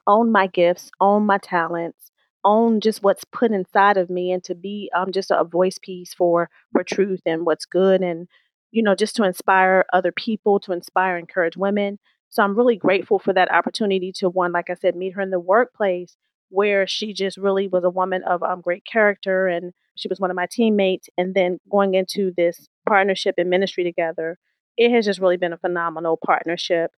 own 0.09 0.33
my 0.33 0.49
gifts, 0.49 0.91
own 1.01 1.25
my 1.25 1.39
talents, 1.39 2.11
own 2.45 2.81
just 2.81 3.01
what's 3.01 3.23
put 3.23 3.53
inside 3.53 3.97
of 3.97 4.11
me 4.11 4.33
and 4.33 4.43
to 4.43 4.57
be 4.57 4.91
um 4.93 5.13
just 5.13 5.31
a 5.31 5.45
voice 5.45 5.79
piece 5.81 6.13
for 6.13 6.51
for 6.73 6.83
truth 6.83 7.21
and 7.25 7.47
what's 7.47 7.67
good 7.67 8.03
and 8.03 8.27
you 8.73 8.83
know 8.83 8.97
just 8.97 9.15
to 9.17 9.23
inspire 9.23 9.85
other 9.93 10.11
people, 10.11 10.59
to 10.59 10.73
inspire 10.73 11.17
encourage 11.17 11.57
women. 11.57 12.01
So 12.31 12.43
I'm 12.43 12.57
really 12.57 12.77
grateful 12.77 13.19
for 13.19 13.33
that 13.33 13.53
opportunity 13.53 14.13
to 14.17 14.29
one 14.29 14.53
like 14.53 14.71
I 14.71 14.75
said 14.75 14.97
meet 14.97 15.15
her 15.15 15.21
in 15.21 15.31
the 15.31 15.41
workplace 15.41 16.17
where 16.51 16.87
she 16.87 17.13
just 17.13 17.37
really 17.37 17.69
was 17.69 17.85
a 17.85 17.91
woman 17.91 18.23
of 18.25 18.43
um, 18.43 18.61
great 18.61 18.85
character 18.85 19.47
and 19.47 19.73
she 19.97 20.09
was 20.09 20.21
one 20.21 20.31
of 20.31 20.37
my 20.37 20.47
teammates. 20.51 21.09
And 21.17 21.35
then 21.35 21.59
going 21.71 21.95
into 21.95 22.33
this 22.37 22.69
partnership 22.89 23.37
and 23.39 23.49
ministry 23.49 23.85
together, 23.85 24.39
it 24.77 24.91
has 24.91 25.05
just 25.05 25.21
really 25.21 25.37
been 25.37 25.53
a 25.53 25.59
phenomenal 25.59 26.19
partnership. 26.25 26.91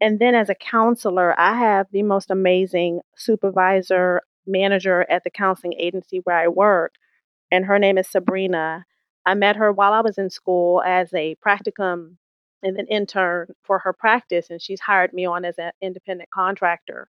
And 0.00 0.20
then 0.20 0.34
as 0.34 0.48
a 0.48 0.54
counselor, 0.54 1.38
I 1.38 1.56
have 1.58 1.86
the 1.90 2.02
most 2.02 2.30
amazing 2.30 3.00
supervisor, 3.16 4.22
manager 4.46 5.06
at 5.10 5.24
the 5.24 5.30
counseling 5.30 5.74
agency 5.78 6.20
where 6.22 6.36
I 6.36 6.48
work. 6.48 6.94
And 7.50 7.64
her 7.66 7.78
name 7.78 7.98
is 7.98 8.08
Sabrina. 8.08 8.84
I 9.26 9.34
met 9.34 9.56
her 9.56 9.72
while 9.72 9.92
I 9.92 10.00
was 10.00 10.18
in 10.18 10.30
school 10.30 10.82
as 10.82 11.12
a 11.14 11.36
practicum 11.44 12.16
and 12.64 12.78
an 12.78 12.88
intern 12.88 13.48
for 13.64 13.80
her 13.80 13.92
practice, 13.92 14.50
and 14.50 14.62
she's 14.62 14.80
hired 14.80 15.12
me 15.14 15.26
on 15.26 15.44
as 15.46 15.58
an 15.58 15.72
independent 15.82 16.30
contractor. 16.34 17.08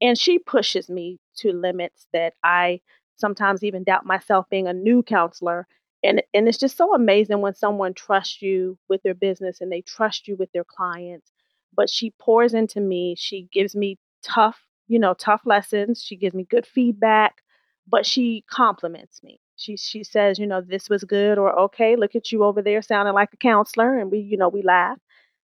And 0.00 0.18
she 0.18 0.38
pushes 0.38 0.88
me 0.90 1.18
to 1.38 1.52
limits 1.52 2.06
that 2.12 2.34
I 2.44 2.80
sometimes 3.16 3.64
even 3.64 3.84
doubt 3.84 4.06
myself 4.06 4.46
being 4.50 4.68
a 4.68 4.72
new 4.74 5.02
counselor. 5.02 5.66
And, 6.04 6.22
and 6.34 6.48
it's 6.48 6.58
just 6.58 6.76
so 6.76 6.94
amazing 6.94 7.40
when 7.40 7.54
someone 7.54 7.94
trusts 7.94 8.42
you 8.42 8.78
with 8.88 9.02
their 9.02 9.14
business 9.14 9.60
and 9.60 9.72
they 9.72 9.82
trust 9.82 10.28
you 10.28 10.36
with 10.36 10.52
their 10.52 10.64
clients. 10.64 11.32
But 11.74 11.90
she 11.90 12.12
pours 12.18 12.54
into 12.54 12.80
me. 12.80 13.14
She 13.18 13.48
gives 13.52 13.76
me 13.76 13.98
tough, 14.22 14.60
you 14.88 14.98
know, 14.98 15.14
tough 15.14 15.42
lessons. 15.44 16.02
She 16.02 16.16
gives 16.16 16.34
me 16.34 16.44
good 16.44 16.66
feedback, 16.66 17.42
but 17.88 18.06
she 18.06 18.44
compliments 18.50 19.22
me. 19.22 19.40
She 19.60 19.76
she 19.76 20.02
says, 20.02 20.38
you 20.38 20.46
know, 20.46 20.60
this 20.60 20.88
was 20.88 21.04
good 21.04 21.38
or 21.38 21.58
okay, 21.60 21.96
look 21.96 22.16
at 22.16 22.32
you 22.32 22.44
over 22.44 22.62
there 22.62 22.80
sounding 22.82 23.14
like 23.14 23.28
a 23.32 23.36
counselor 23.36 23.98
and 23.98 24.10
we, 24.10 24.18
you 24.18 24.36
know, 24.36 24.48
we 24.48 24.62
laugh. 24.62 24.98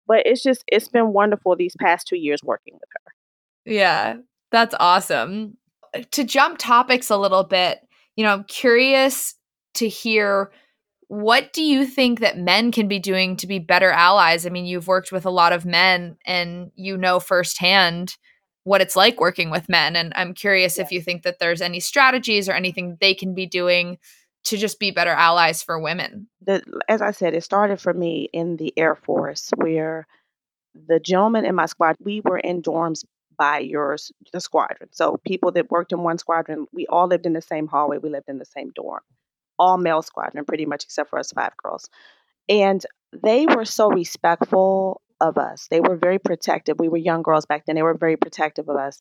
But 0.07 0.23
it's 0.27 0.43
just 0.43 0.65
it's 0.67 0.89
been 0.89 1.13
wonderful 1.13 1.55
these 1.55 1.77
past 1.79 2.09
2 2.09 2.17
years 2.17 2.43
working 2.43 2.75
with 2.75 2.89
her. 2.93 3.73
Yeah, 3.73 4.17
that's 4.51 4.75
awesome. 4.81 5.57
Uh, 5.95 6.03
to 6.11 6.25
jump 6.25 6.59
topics 6.59 7.11
a 7.11 7.17
little 7.17 7.45
bit, 7.45 7.81
you 8.17 8.25
know, 8.25 8.33
I'm 8.33 8.45
curious 8.45 9.35
to 9.75 9.89
hear 9.89 10.51
what 11.07 11.53
do 11.53 11.63
you 11.63 11.87
think 11.87 12.21
that 12.21 12.39
men 12.39 12.71
can 12.71 12.87
be 12.87 13.01
doing 13.01 13.37
to 13.37 13.47
be 13.47 13.59
better 13.59 13.91
allies? 13.91 14.47
I 14.47 14.51
mean, 14.51 14.65
you've 14.65 14.87
worked 14.87 15.11
with 15.11 15.27
a 15.27 15.31
lot 15.31 15.53
of 15.53 15.65
men 15.65 16.17
and 16.25 16.71
you 16.77 16.97
know 16.97 17.19
firsthand 17.19 18.17
what 18.65 18.81
it's 18.81 18.97
like 18.97 19.21
working 19.21 19.51
with 19.51 19.69
men. 19.69 19.97
And 19.97 20.13
I'm 20.17 20.35
curious 20.35 20.79
if 20.79 20.93
you 20.93 21.01
think 21.01 21.23
that 21.23 21.39
there's 21.39 21.63
any 21.63 21.81
strategies 21.81 22.49
or 22.49 22.53
anything 22.53 22.99
they 23.01 23.15
can 23.15 23.35
be 23.35 23.47
doing 23.47 23.99
to 24.45 24.57
just 24.57 24.79
be 24.79 24.91
better 24.91 25.11
allies 25.11 25.63
for 25.63 25.79
women. 25.79 26.29
The, 26.43 26.63
as 26.89 27.03
I 27.03 27.11
said, 27.11 27.35
it 27.35 27.45
started 27.45 27.81
for 27.81 27.93
me 27.93 28.29
in 28.33 28.57
the 28.57 28.73
Air 28.77 28.95
Force 28.95 29.51
where 29.57 30.07
the 30.89 31.01
gentlemen 31.01 31.45
in 31.45 31.55
my 31.55 31.67
squad, 31.67 31.97
we 32.01 32.21
were 32.21 32.39
in 32.39 32.63
dorms 32.63 33.05
by 33.37 33.59
yours, 33.59 34.13
the 34.33 34.41
squadron. 34.41 34.91
So 34.93 35.19
people 35.27 35.53
that 35.53 35.71
worked 35.71 35.93
in 35.93 36.03
one 36.03 36.19
squadron, 36.19 36.67
we 36.73 36.87
all 36.87 37.07
lived 37.07 37.27
in 37.27 37.33
the 37.33 37.41
same 37.41 37.67
hallway. 37.67 37.99
We 37.99 38.11
lived 38.11 38.29
in 38.29 38.39
the 38.39 38.45
same 38.45 38.71
dorm, 38.75 39.01
all 39.59 39.79
male 39.79 40.03
squadron, 40.03 40.45
pretty 40.45 40.67
much, 40.67 40.85
except 40.85 41.11
for 41.11 41.19
us 41.19 41.33
five 41.33 41.53
girls. 41.63 41.89
And 42.49 42.85
they 43.13 43.47
were 43.47 43.65
so 43.65 43.89
respectful 43.89 45.01
of 45.21 45.39
us. 45.39 45.67
They 45.71 45.81
were 45.81 45.97
very 45.97 46.19
protective. 46.19 46.79
We 46.79 46.89
were 46.89 46.97
young 46.97 47.23
girls 47.23 47.47
back 47.47 47.67
then. 47.67 47.77
They 47.77 47.83
were 47.83 47.97
very 47.97 48.17
protective 48.17 48.69
of 48.69 48.77
us. 48.77 49.01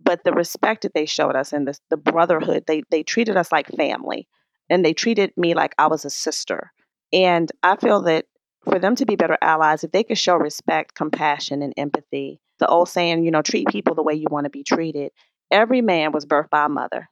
But 0.00 0.22
the 0.24 0.32
respect 0.32 0.82
that 0.82 0.94
they 0.94 1.06
showed 1.06 1.34
us 1.34 1.52
and 1.52 1.66
the, 1.66 1.78
the 1.90 1.96
brotherhood, 1.96 2.64
they 2.66 2.82
they 2.90 3.02
treated 3.02 3.36
us 3.36 3.50
like 3.50 3.68
family, 3.68 4.28
and 4.70 4.84
they 4.84 4.92
treated 4.92 5.32
me 5.36 5.54
like 5.54 5.74
I 5.78 5.88
was 5.88 6.04
a 6.04 6.10
sister. 6.10 6.72
And 7.12 7.50
I 7.62 7.76
feel 7.76 8.02
that 8.02 8.26
for 8.64 8.78
them 8.78 8.94
to 8.96 9.06
be 9.06 9.16
better 9.16 9.38
allies, 9.40 9.82
if 9.82 9.92
they 9.92 10.04
could 10.04 10.18
show 10.18 10.36
respect, 10.36 10.94
compassion, 10.94 11.62
and 11.62 11.72
empathy, 11.76 12.40
the 12.58 12.68
old 12.68 12.88
saying, 12.88 13.24
you 13.24 13.30
know, 13.30 13.42
treat 13.42 13.68
people 13.68 13.94
the 13.94 14.02
way 14.02 14.14
you 14.14 14.26
want 14.30 14.44
to 14.44 14.50
be 14.50 14.62
treated. 14.62 15.12
Every 15.50 15.80
man 15.80 16.12
was 16.12 16.26
birthed 16.26 16.50
by 16.50 16.66
a 16.66 16.68
mother. 16.68 17.08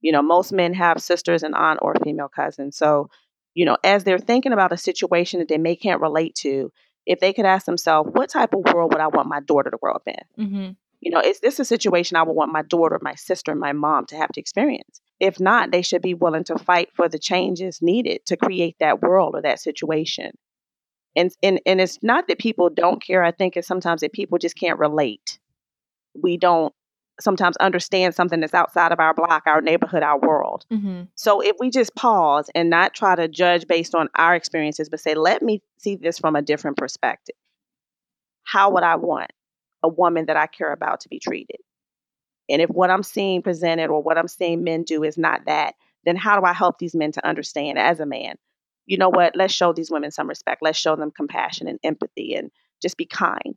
You 0.00 0.12
know, 0.12 0.22
most 0.22 0.52
men 0.52 0.74
have 0.74 1.02
sisters 1.02 1.42
and 1.42 1.54
aunt 1.54 1.80
or 1.82 1.94
female 2.02 2.28
cousins. 2.28 2.76
So, 2.76 3.08
you 3.54 3.64
know, 3.64 3.76
as 3.84 4.04
they're 4.04 4.18
thinking 4.18 4.52
about 4.52 4.72
a 4.72 4.78
situation 4.78 5.40
that 5.40 5.48
they 5.48 5.58
may 5.58 5.76
can't 5.76 6.00
relate 6.00 6.34
to, 6.36 6.72
if 7.06 7.20
they 7.20 7.32
could 7.32 7.46
ask 7.46 7.66
themselves, 7.66 8.10
what 8.12 8.30
type 8.30 8.54
of 8.54 8.72
world 8.72 8.92
would 8.92 9.00
I 9.00 9.08
want 9.08 9.28
my 9.28 9.40
daughter 9.40 9.70
to 9.70 9.76
grow 9.76 9.94
up 9.94 10.06
in? 10.06 10.44
Mm-hmm. 10.46 10.70
You 11.00 11.10
know, 11.10 11.20
is 11.20 11.40
this 11.40 11.58
a 11.58 11.64
situation 11.64 12.16
I 12.16 12.22
would 12.22 12.34
want 12.34 12.52
my 12.52 12.62
daughter, 12.62 12.98
my 13.00 13.14
sister, 13.14 13.54
my 13.54 13.72
mom 13.72 14.06
to 14.06 14.16
have 14.16 14.30
to 14.32 14.40
experience? 14.40 15.00
If 15.18 15.40
not, 15.40 15.70
they 15.70 15.82
should 15.82 16.02
be 16.02 16.14
willing 16.14 16.44
to 16.44 16.58
fight 16.58 16.90
for 16.94 17.08
the 17.08 17.18
changes 17.18 17.80
needed 17.80 18.26
to 18.26 18.36
create 18.36 18.76
that 18.80 19.00
world 19.02 19.34
or 19.34 19.42
that 19.42 19.60
situation 19.60 20.32
and 21.16 21.30
and 21.42 21.60
and 21.66 21.80
it's 21.80 21.98
not 22.02 22.28
that 22.28 22.38
people 22.38 22.70
don't 22.70 23.02
care 23.04 23.22
i 23.22 23.30
think 23.30 23.56
it's 23.56 23.66
sometimes 23.68 24.00
that 24.00 24.12
people 24.12 24.38
just 24.38 24.56
can't 24.56 24.78
relate 24.78 25.38
we 26.14 26.36
don't 26.36 26.74
sometimes 27.20 27.56
understand 27.58 28.14
something 28.14 28.40
that's 28.40 28.54
outside 28.54 28.92
of 28.92 29.00
our 29.00 29.14
block, 29.14 29.44
our 29.46 29.60
neighborhood, 29.60 30.02
our 30.02 30.18
world. 30.18 30.64
Mm-hmm. 30.72 31.02
So 31.14 31.40
if 31.40 31.56
we 31.58 31.70
just 31.70 31.94
pause 31.94 32.50
and 32.54 32.70
not 32.70 32.94
try 32.94 33.14
to 33.14 33.28
judge 33.28 33.66
based 33.66 33.94
on 33.94 34.08
our 34.16 34.34
experiences, 34.34 34.88
but 34.88 35.00
say, 35.00 35.14
let 35.14 35.42
me 35.42 35.62
see 35.78 35.96
this 35.96 36.18
from 36.18 36.36
a 36.36 36.42
different 36.42 36.76
perspective. 36.76 37.36
How 38.42 38.70
would 38.70 38.82
I 38.82 38.96
want 38.96 39.30
a 39.82 39.88
woman 39.88 40.26
that 40.26 40.36
I 40.36 40.46
care 40.46 40.72
about 40.72 41.00
to 41.00 41.08
be 41.08 41.18
treated? 41.18 41.58
And 42.48 42.60
if 42.60 42.68
what 42.68 42.90
I'm 42.90 43.02
seeing 43.02 43.42
presented 43.42 43.90
or 43.90 44.02
what 44.02 44.18
I'm 44.18 44.28
seeing 44.28 44.64
men 44.64 44.82
do 44.82 45.04
is 45.04 45.16
not 45.16 45.42
that, 45.46 45.74
then 46.04 46.16
how 46.16 46.38
do 46.38 46.44
I 46.44 46.52
help 46.52 46.78
these 46.78 46.94
men 46.94 47.12
to 47.12 47.26
understand 47.26 47.78
as 47.78 48.00
a 48.00 48.06
man? 48.06 48.36
You 48.86 48.98
know 48.98 49.08
what? 49.08 49.36
Let's 49.36 49.54
show 49.54 49.72
these 49.72 49.90
women 49.90 50.10
some 50.10 50.28
respect. 50.28 50.62
Let's 50.62 50.78
show 50.78 50.96
them 50.96 51.12
compassion 51.12 51.68
and 51.68 51.78
empathy 51.84 52.34
and 52.34 52.50
just 52.82 52.96
be 52.96 53.06
kind. 53.06 53.56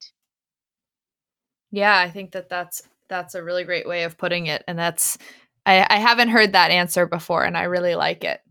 Yeah, 1.72 1.98
I 1.98 2.12
think 2.12 2.34
that 2.34 2.50
that's 2.50 2.84
that's 3.10 3.36
a 3.36 3.44
really 3.44 3.64
great 3.64 3.88
way 3.88 4.04
of 4.04 4.18
putting 4.18 4.48
it, 4.48 4.64
and 4.68 4.78
that's 4.78 5.18
I, 5.66 5.86
I 5.90 5.98
haven't 5.98 6.30
heard 6.30 6.54
that 6.54 6.72
answer 6.72 7.06
before, 7.06 7.44
and 7.44 7.58
I 7.58 7.64
really 7.64 7.96
like 7.96 8.24
it. 8.24 8.42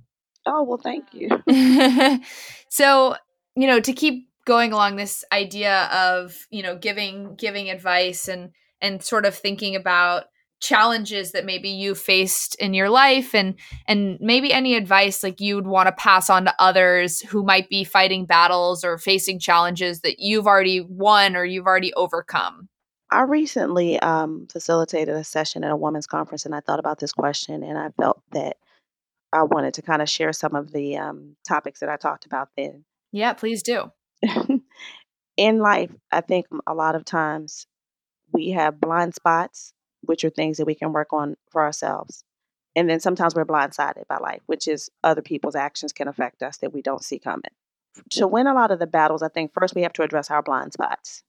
Oh 0.47 0.63
well, 0.63 0.79
thank 0.79 1.07
you. 1.13 1.29
so 2.69 3.17
you 3.55 3.67
know, 3.67 3.81
to 3.81 3.93
keep 3.93 4.29
going 4.45 4.73
along 4.73 4.97
this 4.97 5.25
idea 5.33 5.85
of 5.93 6.47
you 6.51 6.63
know 6.63 6.77
giving 6.77 7.35
giving 7.37 7.71
advice 7.71 8.29
and 8.29 8.51
and 8.81 9.03
sort 9.03 9.25
of 9.25 9.35
thinking 9.35 9.77
about 9.77 10.25
challenges 10.61 11.33
that 11.33 11.45
maybe 11.45 11.69
you 11.69 11.95
faced 11.95 12.55
in 12.55 12.73
your 12.73 12.89
life 12.89 13.35
and 13.35 13.57
and 13.89 14.17
maybe 14.21 14.53
any 14.53 14.77
advice 14.77 15.23
like 15.23 15.41
you'd 15.41 15.67
want 15.67 15.89
to 15.89 15.93
pass 15.93 16.31
on 16.31 16.45
to 16.45 16.55
others 16.61 17.21
who 17.21 17.43
might 17.43 17.69
be 17.69 17.83
fighting 17.83 18.25
battles 18.25 18.85
or 18.85 18.97
facing 18.97 19.41
challenges 19.41 20.01
that 20.01 20.21
you've 20.21 20.47
already 20.47 20.81
won 20.81 21.35
or 21.35 21.45
you've 21.45 21.67
already 21.67 21.93
overcome 21.95 22.69
I 23.13 23.23
recently 23.23 24.01
um, 24.01 24.49
facilitated 24.51 25.15
a 25.15 25.23
session 25.23 25.65
at 25.65 25.71
a 25.71 25.77
women's 25.77 26.07
conference, 26.07 26.47
and 26.47 26.55
I 26.55 26.61
thought 26.61 26.79
about 26.79 26.99
this 26.99 27.13
question, 27.13 27.63
and 27.63 27.79
I 27.79 27.91
felt 27.91 28.23
that 28.33 28.57
I 29.33 29.43
wanted 29.43 29.75
to 29.75 29.83
kind 29.83 30.01
of 30.01 30.09
share 30.09 30.33
some 30.33 30.55
of 30.55 30.73
the 30.73 30.97
um, 30.97 31.37
topics 31.47 31.81
that 31.81 31.91
I 31.91 31.97
talked 31.97 32.27
about 32.27 32.49
then. 32.57 32.85
yeah 33.13 33.33
please 33.33 33.63
do 33.63 33.93
In 35.37 35.59
life, 35.59 35.91
I 36.11 36.21
think 36.21 36.47
a 36.67 36.75
lot 36.75 36.95
of 36.95 37.05
times 37.05 37.67
we 38.33 38.51
have 38.51 38.81
blind 38.81 39.15
spots, 39.15 39.73
which 40.03 40.25
are 40.25 40.31
things 40.31 40.59
that 40.59 40.67
we 40.67 40.75
can 40.75 40.93
work 40.93 41.13
on 41.13 41.37
for 41.51 41.63
ourselves. 41.63 42.25
And 42.77 42.89
then 42.89 43.01
sometimes 43.01 43.35
we're 43.35 43.45
blindsided 43.45 44.07
by 44.09 44.19
life, 44.19 44.43
which 44.47 44.69
is 44.69 44.91
other 45.03 45.23
people's 45.23 45.55
actions 45.55 45.93
can 45.93 46.09
affect 46.09 46.43
us 46.43 46.59
that 46.59 46.73
we 46.73 46.83
don't 46.83 47.05
see 47.05 47.19
coming. 47.19 47.43
To 48.13 48.27
win 48.27 48.47
a 48.47 48.55
lot 48.55 48.71
of 48.71 48.79
the 48.79 48.87
battles, 48.87 49.23
I 49.23 49.29
think 49.29 49.53
first 49.53 49.75
we 49.75 49.83
have 49.83 49.93
to 49.95 50.03
address 50.03 50.31
our 50.31 50.43
blind 50.43 50.73
spots. 50.73 51.23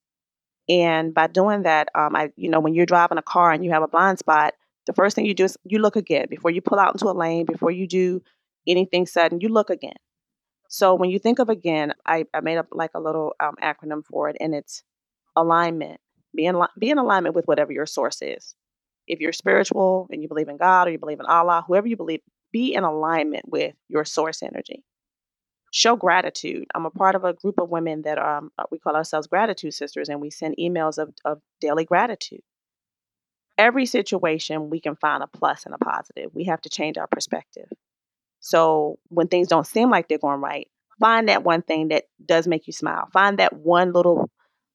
And 0.70 1.14
by 1.14 1.28
doing 1.28 1.64
that, 1.64 1.90
um, 1.96 2.16
I, 2.16 2.32
you 2.36 2.50
know, 2.50 2.60
when 2.60 2.74
you're 2.74 2.86
driving 2.86 3.18
a 3.18 3.24
car 3.24 3.52
and 3.52 3.66
you 3.66 3.72
have 3.72 3.84
a 3.84 3.88
blind 3.88 4.20
spot, 4.20 4.54
the 4.86 4.94
first 4.94 5.16
thing 5.16 5.26
you 5.26 5.34
do 5.34 5.46
is 5.46 5.58
you 5.64 5.80
look 5.80 5.96
again 5.96 6.28
before 6.30 6.52
you 6.52 6.62
pull 6.62 6.80
out 6.80 6.94
into 6.94 7.10
a 7.10 7.12
lane, 7.12 7.46
before 7.46 7.72
you 7.72 7.88
do 7.88 8.22
anything 8.68 9.06
sudden, 9.06 9.42
you 9.42 9.50
look 9.50 9.70
again. 9.70 9.96
So 10.70 10.96
when 10.96 11.10
you 11.10 11.20
think 11.20 11.40
of 11.40 11.50
again, 11.50 11.94
I, 12.06 12.26
I 12.34 12.40
made 12.40 12.58
up 12.58 12.68
like 12.72 12.92
a 12.96 13.00
little 13.00 13.36
um, 13.40 13.56
acronym 13.62 14.04
for 14.06 14.30
it, 14.30 14.38
and 14.40 14.56
it's 14.56 14.84
alignment. 15.36 16.00
Be 16.36 16.46
in, 16.46 16.60
be 16.80 16.90
in 16.90 16.98
alignment 16.98 17.36
with 17.36 17.46
whatever 17.46 17.72
your 17.72 17.86
source 17.86 18.22
is. 18.22 18.56
If 19.06 19.20
you're 19.20 19.34
spiritual 19.34 20.08
and 20.12 20.22
you 20.22 20.28
believe 20.28 20.48
in 20.48 20.58
God 20.58 20.88
or 20.88 20.92
you 20.92 20.98
believe 20.98 21.20
in 21.20 21.26
Allah, 21.26 21.64
whoever 21.68 21.88
you 21.88 21.98
believe, 21.98 22.22
be 22.52 22.74
in 22.74 22.84
alignment 22.84 23.46
with 23.48 23.76
your 23.90 24.06
source 24.06 24.42
energy. 24.42 24.84
Show 25.76 25.96
gratitude. 25.96 26.68
I'm 26.76 26.86
a 26.86 26.92
part 26.92 27.16
of 27.16 27.24
a 27.24 27.34
group 27.34 27.60
of 27.60 27.68
women 27.68 28.04
that 28.04 28.20
um, 28.20 28.52
uh, 28.60 28.66
we 28.70 28.78
call 28.78 28.96
ourselves 28.96 29.26
gratitude 29.26 29.74
sisters, 29.74 30.08
and 30.08 30.22
we 30.22 30.30
send 30.30 30.56
emails 30.60 31.00
of, 31.00 31.12
of 31.26 31.42
daily 31.60 31.84
gratitude. 31.84 32.42
Every 33.58 33.88
situation, 33.88 34.70
we 34.70 34.80
can 34.80 34.96
find 34.96 35.24
a 35.24 35.28
plus 35.28 35.66
and 35.66 35.74
a 35.74 35.80
positive. 35.80 36.30
We 36.32 36.44
have 36.44 36.62
to 36.62 36.70
change 36.70 37.00
our 37.00 37.08
perspective. 37.08 37.68
So 38.40 39.00
when 39.08 39.30
things 39.30 39.48
don't 39.48 39.66
seem 39.66 39.90
like 39.90 40.08
they're 40.08 40.20
going 40.20 40.42
right, 40.42 40.68
find 41.00 41.28
that 41.28 41.44
one 41.44 41.64
thing 41.64 41.88
that 41.88 42.04
does 42.24 42.46
make 42.48 42.68
you 42.68 42.74
smile. 42.74 43.08
Find 43.12 43.40
that 43.40 43.54
one 43.54 43.94
little 43.94 44.30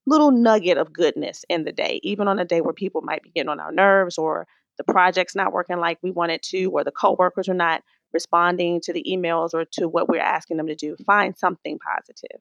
little 0.05 0.33
nugget 0.33 0.79
of 0.79 0.93
goodness 0.93 1.45
in 1.49 1.63
the 1.63 1.71
day, 1.71 2.01
even 2.03 2.27
on 2.27 2.41
a 2.41 2.45
day 2.45 2.61
where 2.61 2.73
people 2.73 3.03
might 3.03 3.23
be 3.23 3.31
getting 3.31 3.51
on 3.51 3.61
our 3.61 3.71
nerves 3.71 4.19
or 4.19 4.49
the 4.79 4.85
project's 4.85 5.37
not 5.37 5.53
working 5.53 5.79
like 5.79 5.99
we 6.03 6.11
want 6.11 6.33
it 6.33 6.43
to, 6.43 6.65
or 6.73 6.83
the 6.83 6.91
coworkers 6.91 7.49
are 7.49 7.55
not 7.55 7.85
responding 8.13 8.81
to 8.83 8.93
the 8.93 9.05
emails 9.09 9.55
or 9.55 9.65
to 9.73 9.89
what 9.89 10.09
we're 10.09 10.21
asking 10.21 10.57
them 10.57 10.67
to 10.67 10.75
do. 10.75 10.97
Find 11.07 11.37
something 11.37 11.79
positive. 11.79 12.41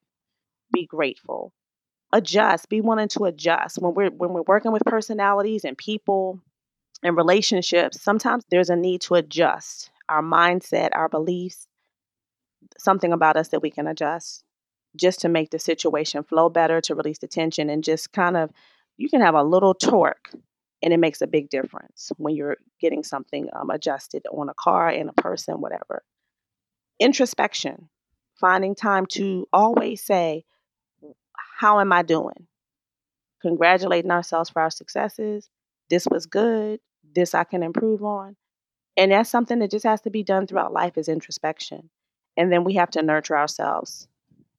Be 0.73 0.85
grateful. 0.85 1.53
Adjust. 2.13 2.69
Be 2.69 2.81
willing 2.81 3.09
to 3.09 3.25
adjust. 3.25 3.77
When 3.81 3.93
we're 3.93 4.09
when 4.09 4.31
we're 4.33 4.43
working 4.47 4.71
with 4.71 4.83
personalities 4.85 5.65
and 5.65 5.77
people 5.77 6.39
and 7.03 7.17
relationships, 7.17 8.01
sometimes 8.01 8.43
there's 8.49 8.69
a 8.69 8.75
need 8.75 9.01
to 9.01 9.15
adjust 9.15 9.91
our 10.09 10.21
mindset, 10.21 10.89
our 10.93 11.09
beliefs, 11.09 11.67
something 12.77 13.11
about 13.11 13.37
us 13.37 13.49
that 13.49 13.61
we 13.61 13.69
can 13.69 13.87
adjust 13.87 14.43
just 14.95 15.19
to 15.21 15.29
make 15.29 15.51
the 15.51 15.59
situation 15.59 16.23
flow 16.23 16.49
better, 16.49 16.81
to 16.81 16.95
release 16.95 17.19
the 17.19 17.27
tension, 17.27 17.69
and 17.69 17.83
just 17.83 18.11
kind 18.13 18.35
of, 18.35 18.49
you 18.95 19.09
can 19.09 19.21
have 19.21 19.35
a 19.35 19.43
little 19.43 19.73
torque 19.73 20.31
and 20.81 20.93
it 20.93 20.97
makes 20.97 21.21
a 21.21 21.27
big 21.27 21.49
difference 21.49 22.11
when 22.17 22.35
you're 22.35 22.57
getting 22.79 23.03
something 23.03 23.47
um, 23.53 23.69
adjusted 23.69 24.25
on 24.31 24.49
a 24.49 24.53
car, 24.53 24.89
and 24.89 25.09
a 25.09 25.13
person, 25.13 25.55
whatever. 25.61 26.03
Introspection, 26.99 27.89
finding 28.39 28.75
time 28.75 29.05
to 29.07 29.47
always 29.51 30.03
say, 30.03 30.45
How 31.59 31.79
am 31.79 31.91
I 31.91 32.03
doing? 32.03 32.47
Congratulating 33.41 34.11
ourselves 34.11 34.49
for 34.49 34.61
our 34.61 34.69
successes. 34.69 35.49
This 35.89 36.07
was 36.09 36.25
good. 36.25 36.79
This 37.15 37.33
I 37.33 37.43
can 37.43 37.63
improve 37.63 38.03
on. 38.03 38.35
And 38.97 39.11
that's 39.11 39.29
something 39.29 39.59
that 39.59 39.71
just 39.71 39.85
has 39.85 40.01
to 40.01 40.09
be 40.09 40.23
done 40.23 40.47
throughout 40.47 40.73
life 40.73 40.97
is 40.97 41.07
introspection. 41.07 41.89
And 42.35 42.51
then 42.51 42.63
we 42.63 42.73
have 42.73 42.89
to 42.91 43.03
nurture 43.03 43.37
ourselves. 43.37 44.07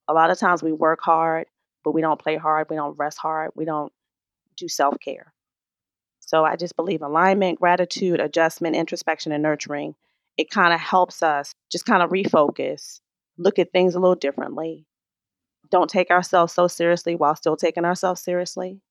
A 0.08 0.14
lot 0.14 0.30
of 0.30 0.38
times 0.38 0.62
we 0.62 0.72
work 0.72 1.00
hard, 1.02 1.46
but 1.84 1.92
we 1.92 2.00
don't 2.00 2.20
play 2.20 2.36
hard, 2.36 2.68
we 2.70 2.76
don't 2.76 2.96
rest 2.96 3.18
hard, 3.18 3.50
we 3.54 3.64
don't 3.64 3.92
do 4.56 4.68
self 4.68 4.96
care. 5.00 5.32
So 6.28 6.44
I 6.44 6.56
just 6.56 6.76
believe 6.76 7.00
alignment, 7.00 7.58
gratitude, 7.58 8.20
adjustment, 8.20 8.76
introspection, 8.76 9.32
and 9.32 9.42
nurturing, 9.42 9.94
it 10.36 10.50
kind 10.50 10.74
of 10.74 10.78
helps 10.78 11.22
us 11.22 11.54
just 11.72 11.86
kind 11.86 12.02
of 12.02 12.10
refocus, 12.10 13.00
look 13.38 13.58
at 13.58 13.72
things 13.72 13.94
a 13.94 13.98
little 13.98 14.14
differently, 14.14 14.84
don't 15.70 15.88
take 15.88 16.10
ourselves 16.10 16.52
so 16.52 16.68
seriously 16.68 17.16
while 17.16 17.34
still 17.34 17.56
taking 17.56 17.86
ourselves 17.86 18.20
seriously, 18.20 18.82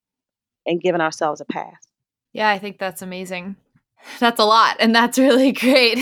and 0.66 0.80
giving 0.80 1.00
ourselves 1.00 1.40
a 1.40 1.44
pass. 1.44 1.86
Yeah, 2.32 2.48
I 2.48 2.58
think 2.58 2.80
that's 2.80 3.02
amazing. 3.02 3.54
That's 4.18 4.40
a 4.40 4.44
lot, 4.44 4.76
and 4.80 4.94
that's 4.94 5.18
really 5.18 5.52
great. 5.64 5.96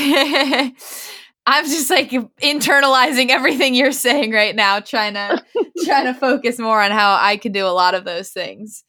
I'm 1.46 1.64
just 1.64 1.90
like 1.90 2.10
internalizing 2.10 3.28
everything 3.28 3.74
you're 3.74 3.92
saying 3.92 4.32
right 4.32 4.56
now, 4.56 4.80
trying 4.80 5.14
to 5.14 5.42
trying 5.84 6.06
to 6.06 6.14
focus 6.14 6.58
more 6.58 6.80
on 6.80 6.92
how 6.92 7.18
I 7.20 7.36
can 7.36 7.52
do 7.52 7.66
a 7.66 7.68
lot 7.68 7.94
of 7.94 8.04
those 8.04 8.30
things. 8.30 8.84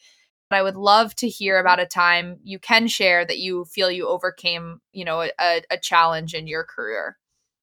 But 0.49 0.57
I 0.57 0.63
would 0.63 0.77
love 0.77 1.13
to 1.15 1.27
hear 1.27 1.59
about 1.59 1.79
a 1.79 1.85
time 1.85 2.39
you 2.43 2.59
can 2.59 2.87
share 2.87 3.25
that 3.25 3.39
you 3.39 3.65
feel 3.65 3.91
you 3.91 4.07
overcame, 4.07 4.79
you 4.93 5.03
know, 5.03 5.21
a, 5.21 5.61
a 5.69 5.77
challenge 5.77 6.33
in 6.33 6.47
your 6.47 6.63
career. 6.63 7.17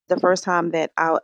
The 0.08 0.20
first 0.20 0.44
time 0.44 0.70
that 0.72 0.92
I, 0.96 1.18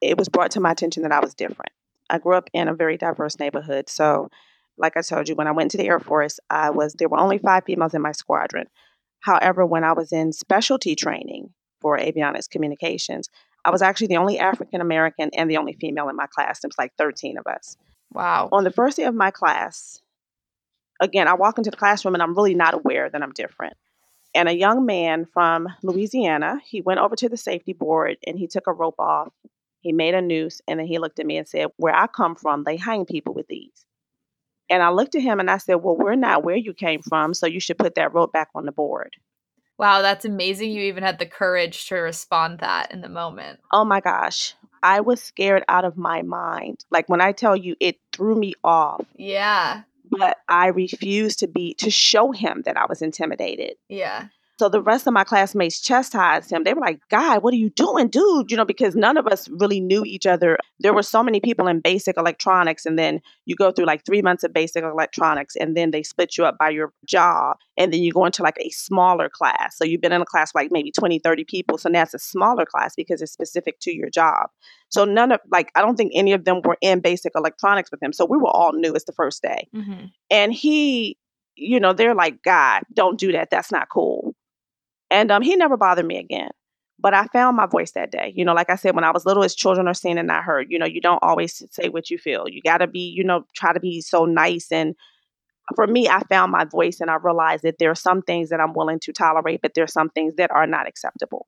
it 0.00 0.18
was 0.18 0.28
brought 0.28 0.50
to 0.52 0.60
my 0.60 0.72
attention 0.72 1.04
that 1.04 1.12
I 1.12 1.20
was 1.20 1.34
different. 1.34 1.70
I 2.10 2.18
grew 2.18 2.34
up 2.34 2.50
in 2.52 2.68
a 2.68 2.74
very 2.74 2.96
diverse 2.96 3.38
neighborhood, 3.38 3.88
so 3.88 4.28
like 4.76 4.96
I 4.96 5.02
told 5.02 5.28
you, 5.28 5.34
when 5.34 5.46
I 5.46 5.52
went 5.52 5.70
to 5.72 5.76
the 5.76 5.86
Air 5.86 6.00
Force, 6.00 6.40
I 6.50 6.70
was 6.70 6.94
there 6.94 7.08
were 7.08 7.18
only 7.18 7.38
five 7.38 7.64
females 7.64 7.94
in 7.94 8.02
my 8.02 8.12
squadron. 8.12 8.66
However, 9.20 9.64
when 9.64 9.84
I 9.84 9.92
was 9.92 10.12
in 10.12 10.32
specialty 10.32 10.94
training 10.94 11.50
for 11.80 11.98
avionics 11.98 12.50
communications, 12.50 13.28
I 13.64 13.70
was 13.70 13.82
actually 13.82 14.08
the 14.08 14.16
only 14.16 14.38
African 14.38 14.80
American 14.80 15.30
and 15.34 15.50
the 15.50 15.56
only 15.56 15.74
female 15.74 16.08
in 16.08 16.16
my 16.16 16.26
class. 16.26 16.60
There 16.60 16.68
was 16.68 16.78
like 16.78 16.92
13 16.98 17.38
of 17.38 17.46
us. 17.46 17.76
Wow. 18.12 18.48
On 18.52 18.64
the 18.64 18.70
first 18.70 18.96
day 18.96 19.04
of 19.04 19.14
my 19.14 19.30
class, 19.30 20.02
again, 21.00 21.28
I 21.28 21.34
walk 21.34 21.58
into 21.58 21.70
the 21.70 21.76
classroom 21.76 22.14
and 22.14 22.22
I'm 22.22 22.34
really 22.34 22.54
not 22.54 22.74
aware 22.74 23.08
that 23.08 23.22
I'm 23.22 23.32
different. 23.32 23.76
And 24.34 24.48
a 24.48 24.56
young 24.56 24.84
man 24.84 25.26
from 25.26 25.68
Louisiana, 25.82 26.60
he 26.64 26.80
went 26.80 27.00
over 27.00 27.14
to 27.16 27.28
the 27.28 27.36
safety 27.36 27.72
board 27.72 28.16
and 28.26 28.38
he 28.38 28.48
took 28.48 28.66
a 28.66 28.72
rope 28.72 28.98
off. 28.98 29.32
He 29.80 29.92
made 29.92 30.14
a 30.14 30.22
noose 30.22 30.60
and 30.66 30.80
then 30.80 30.86
he 30.86 30.98
looked 30.98 31.20
at 31.20 31.26
me 31.26 31.36
and 31.36 31.46
said, 31.46 31.68
Where 31.76 31.94
I 31.94 32.06
come 32.06 32.34
from, 32.34 32.64
they 32.64 32.76
hang 32.76 33.04
people 33.04 33.34
with 33.34 33.46
these. 33.46 33.86
And 34.70 34.82
I 34.82 34.90
looked 34.90 35.14
at 35.14 35.22
him 35.22 35.40
and 35.40 35.50
I 35.50 35.58
said, 35.58 35.76
Well, 35.76 35.96
we're 35.96 36.14
not 36.16 36.42
where 36.42 36.56
you 36.56 36.74
came 36.74 37.02
from, 37.02 37.34
so 37.34 37.46
you 37.46 37.60
should 37.60 37.78
put 37.78 37.94
that 37.94 38.14
rope 38.14 38.32
back 38.32 38.48
on 38.54 38.64
the 38.64 38.72
board. 38.72 39.14
Wow, 39.78 40.02
that's 40.02 40.24
amazing. 40.24 40.70
You 40.70 40.82
even 40.82 41.02
had 41.02 41.18
the 41.18 41.26
courage 41.26 41.86
to 41.88 41.96
respond 41.96 42.60
that 42.60 42.92
in 42.92 43.00
the 43.00 43.08
moment. 43.08 43.60
Oh 43.72 43.84
my 43.84 44.00
gosh. 44.00 44.54
I 44.82 45.00
was 45.00 45.22
scared 45.22 45.64
out 45.68 45.84
of 45.84 45.96
my 45.96 46.22
mind. 46.22 46.84
Like 46.90 47.08
when 47.08 47.20
I 47.20 47.32
tell 47.32 47.56
you, 47.56 47.74
it 47.80 47.98
threw 48.12 48.34
me 48.34 48.54
off. 48.62 49.04
Yeah. 49.16 49.82
But 50.10 50.36
I 50.48 50.68
refused 50.68 51.38
to 51.40 51.46
be, 51.46 51.74
to 51.74 51.90
show 51.90 52.32
him 52.32 52.62
that 52.66 52.76
I 52.76 52.86
was 52.86 53.02
intimidated. 53.02 53.76
Yeah. 53.88 54.26
So 54.58 54.68
the 54.68 54.80
rest 54.80 55.08
of 55.08 55.12
my 55.12 55.24
classmates 55.24 55.80
chastised 55.80 56.50
him. 56.50 56.62
They 56.62 56.74
were 56.74 56.80
like, 56.80 57.00
"God, 57.08 57.42
what 57.42 57.52
are 57.52 57.56
you 57.56 57.70
doing, 57.70 58.08
dude?" 58.08 58.50
You 58.50 58.56
know, 58.56 58.64
because 58.64 58.94
none 58.94 59.16
of 59.16 59.26
us 59.26 59.48
really 59.48 59.80
knew 59.80 60.04
each 60.04 60.26
other. 60.26 60.58
There 60.78 60.94
were 60.94 61.02
so 61.02 61.24
many 61.24 61.40
people 61.40 61.66
in 61.66 61.80
basic 61.80 62.16
electronics, 62.16 62.86
and 62.86 62.96
then 62.96 63.20
you 63.46 63.56
go 63.56 63.72
through 63.72 63.86
like 63.86 64.04
three 64.04 64.22
months 64.22 64.44
of 64.44 64.52
basic 64.52 64.84
electronics, 64.84 65.56
and 65.56 65.76
then 65.76 65.90
they 65.90 66.04
split 66.04 66.38
you 66.38 66.44
up 66.44 66.56
by 66.56 66.70
your 66.70 66.92
job, 67.04 67.56
and 67.76 67.92
then 67.92 68.00
you 68.00 68.12
go 68.12 68.24
into 68.26 68.44
like 68.44 68.58
a 68.60 68.70
smaller 68.70 69.28
class. 69.28 69.76
So 69.76 69.84
you've 69.84 70.00
been 70.00 70.12
in 70.12 70.22
a 70.22 70.26
class 70.26 70.54
like 70.54 70.70
maybe 70.70 70.92
20, 70.92 71.18
30 71.18 71.44
people. 71.44 71.76
So 71.76 71.88
now 71.88 72.02
it's 72.02 72.14
a 72.14 72.18
smaller 72.20 72.64
class 72.64 72.94
because 72.94 73.22
it's 73.22 73.32
specific 73.32 73.80
to 73.80 73.92
your 73.92 74.10
job. 74.10 74.50
So 74.88 75.04
none 75.04 75.32
of 75.32 75.40
like 75.50 75.72
I 75.74 75.80
don't 75.80 75.96
think 75.96 76.12
any 76.14 76.32
of 76.32 76.44
them 76.44 76.60
were 76.62 76.78
in 76.80 77.00
basic 77.00 77.32
electronics 77.34 77.90
with 77.90 78.00
him. 78.00 78.12
So 78.12 78.24
we 78.24 78.38
were 78.38 78.50
all 78.50 78.72
new. 78.72 78.94
It's 78.94 79.04
the 79.04 79.12
first 79.12 79.42
day, 79.42 79.68
mm-hmm. 79.74 80.06
and 80.30 80.52
he, 80.52 81.18
you 81.56 81.80
know, 81.80 81.92
they're 81.92 82.14
like, 82.14 82.40
"God, 82.44 82.82
don't 82.92 83.18
do 83.18 83.32
that. 83.32 83.50
That's 83.50 83.72
not 83.72 83.88
cool." 83.88 84.33
And 85.14 85.30
um, 85.30 85.42
he 85.42 85.54
never 85.54 85.76
bothered 85.76 86.06
me 86.06 86.18
again. 86.18 86.50
But 86.98 87.14
I 87.14 87.26
found 87.26 87.56
my 87.56 87.66
voice 87.66 87.92
that 87.92 88.10
day. 88.10 88.32
You 88.34 88.44
know, 88.44 88.52
like 88.52 88.68
I 88.68 88.74
said, 88.74 88.96
when 88.96 89.04
I 89.04 89.12
was 89.12 89.24
little, 89.24 89.44
as 89.44 89.54
children 89.54 89.86
are 89.86 89.94
seen 89.94 90.18
and 90.18 90.26
not 90.26 90.42
heard. 90.42 90.66
You 90.70 90.78
know, 90.80 90.86
you 90.86 91.00
don't 91.00 91.22
always 91.22 91.62
say 91.70 91.88
what 91.88 92.10
you 92.10 92.18
feel. 92.18 92.48
You 92.48 92.60
got 92.62 92.78
to 92.78 92.88
be, 92.88 93.12
you 93.16 93.22
know, 93.22 93.44
try 93.54 93.72
to 93.72 93.78
be 93.78 94.00
so 94.00 94.24
nice. 94.24 94.72
And 94.72 94.96
for 95.76 95.86
me, 95.86 96.08
I 96.08 96.20
found 96.28 96.50
my 96.50 96.64
voice 96.64 97.00
and 97.00 97.12
I 97.12 97.14
realized 97.14 97.62
that 97.62 97.78
there 97.78 97.92
are 97.92 97.96
some 97.96 98.22
things 98.22 98.50
that 98.50 98.58
I'm 98.58 98.74
willing 98.74 98.98
to 99.00 99.12
tolerate, 99.12 99.62
but 99.62 99.74
there 99.74 99.84
are 99.84 99.88
some 99.88 100.10
things 100.10 100.34
that 100.34 100.50
are 100.50 100.66
not 100.66 100.88
acceptable. 100.88 101.46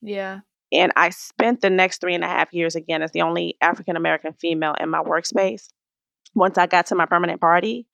Yeah. 0.00 0.40
And 0.72 0.90
I 0.96 1.10
spent 1.10 1.60
the 1.60 1.68
next 1.68 2.00
three 2.00 2.14
and 2.14 2.24
a 2.24 2.28
half 2.28 2.54
years 2.54 2.76
again 2.76 3.02
as 3.02 3.12
the 3.12 3.22
only 3.22 3.58
African 3.60 3.96
American 3.96 4.32
female 4.32 4.74
in 4.80 4.88
my 4.88 5.02
workspace. 5.02 5.68
Once 6.34 6.56
I 6.56 6.66
got 6.66 6.86
to 6.86 6.94
my 6.94 7.04
permanent 7.04 7.42
party, 7.42 7.86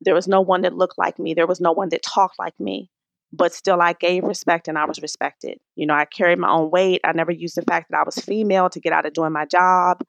there 0.00 0.14
was 0.14 0.26
no 0.26 0.40
one 0.40 0.62
that 0.62 0.74
looked 0.74 0.96
like 0.96 1.18
me. 1.18 1.34
There 1.34 1.46
was 1.46 1.60
no 1.60 1.72
one 1.72 1.90
that 1.90 2.02
talked 2.02 2.38
like 2.38 2.58
me 2.58 2.90
but 3.32 3.52
still 3.52 3.80
I 3.80 3.92
gave 3.92 4.24
respect 4.24 4.68
and 4.68 4.78
I 4.78 4.84
was 4.84 5.00
respected. 5.00 5.58
You 5.76 5.86
know, 5.86 5.94
I 5.94 6.04
carried 6.04 6.38
my 6.38 6.50
own 6.50 6.70
weight. 6.70 7.00
I 7.04 7.12
never 7.12 7.32
used 7.32 7.56
the 7.56 7.62
fact 7.62 7.90
that 7.90 7.98
I 7.98 8.02
was 8.02 8.16
female 8.16 8.68
to 8.70 8.80
get 8.80 8.92
out 8.92 9.06
of 9.06 9.12
doing 9.12 9.32
my 9.32 9.44
job. 9.46 10.02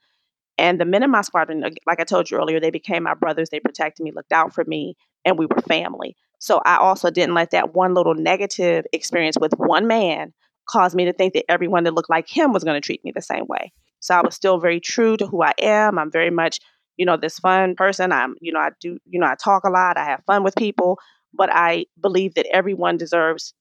And 0.57 0.79
the 0.79 0.86
men 0.86 1.03
in 1.03 1.12
my 1.12 1.21
squadron, 1.21 1.63
like 1.86 1.99
I 1.99 2.03
told 2.03 2.29
you 2.29 2.38
earlier, 2.38 2.60
they 2.60 2.71
became 2.71 3.03
my 3.03 3.13
brothers. 3.13 3.49
They 3.49 3.60
protected 3.60 4.03
me, 4.03 4.12
looked 4.12 4.31
out 4.31 4.53
for 4.53 4.63
me, 4.65 4.95
and 5.25 5.38
we 5.38 5.45
were 5.45 5.62
family. 5.62 6.15
So 6.39 6.62
I 6.65 6.77
also 6.77 7.10
didn't 7.12 7.36
let 7.36 7.51
that 7.51 7.73
one 7.73 7.93
little 7.93 8.15
negative 8.15 8.86
experience 8.91 9.38
with 9.39 9.53
one 9.57 9.88
man 9.88 10.34
cause 10.67 10.95
me 10.95 11.05
to 11.05 11.13
think 11.13 11.34
that 11.34 11.49
everyone 11.49 11.84
that 11.84 11.93
looked 11.93 12.10
like 12.10 12.27
him 12.27 12.53
was 12.53 12.63
going 12.63 12.79
to 12.79 12.86
treat 12.86 13.03
me 13.03 13.12
the 13.13 13.21
same 13.21 13.45
way. 13.47 13.71
So 13.99 14.15
I 14.15 14.21
was 14.21 14.36
still 14.36 14.60
very 14.60 14.79
true 14.79 15.17
to 15.17 15.27
who 15.27 15.43
I 15.43 15.53
am. 15.60 15.99
I'm 15.99 16.12
very 16.12 16.31
much, 16.31 16.60
you 16.97 17.05
know, 17.05 17.17
this 17.17 17.39
fun 17.39 17.75
person. 17.75 18.12
I'm, 18.12 18.36
you 18.41 18.51
know, 18.51 18.60
I 18.60 18.69
do, 18.79 18.97
you 19.05 19.19
know, 19.19 19.27
I 19.27 19.36
talk 19.36 19.63
a 19.63 19.69
lot. 19.69 19.97
I 19.97 20.05
have 20.05 20.23
fun 20.25 20.43
with 20.43 20.55
people, 20.55 20.97
but 21.33 21.49
I 21.51 21.85
believe 21.99 22.35
that 22.35 22.47
everyone 22.51 22.97
deserves 22.97 23.53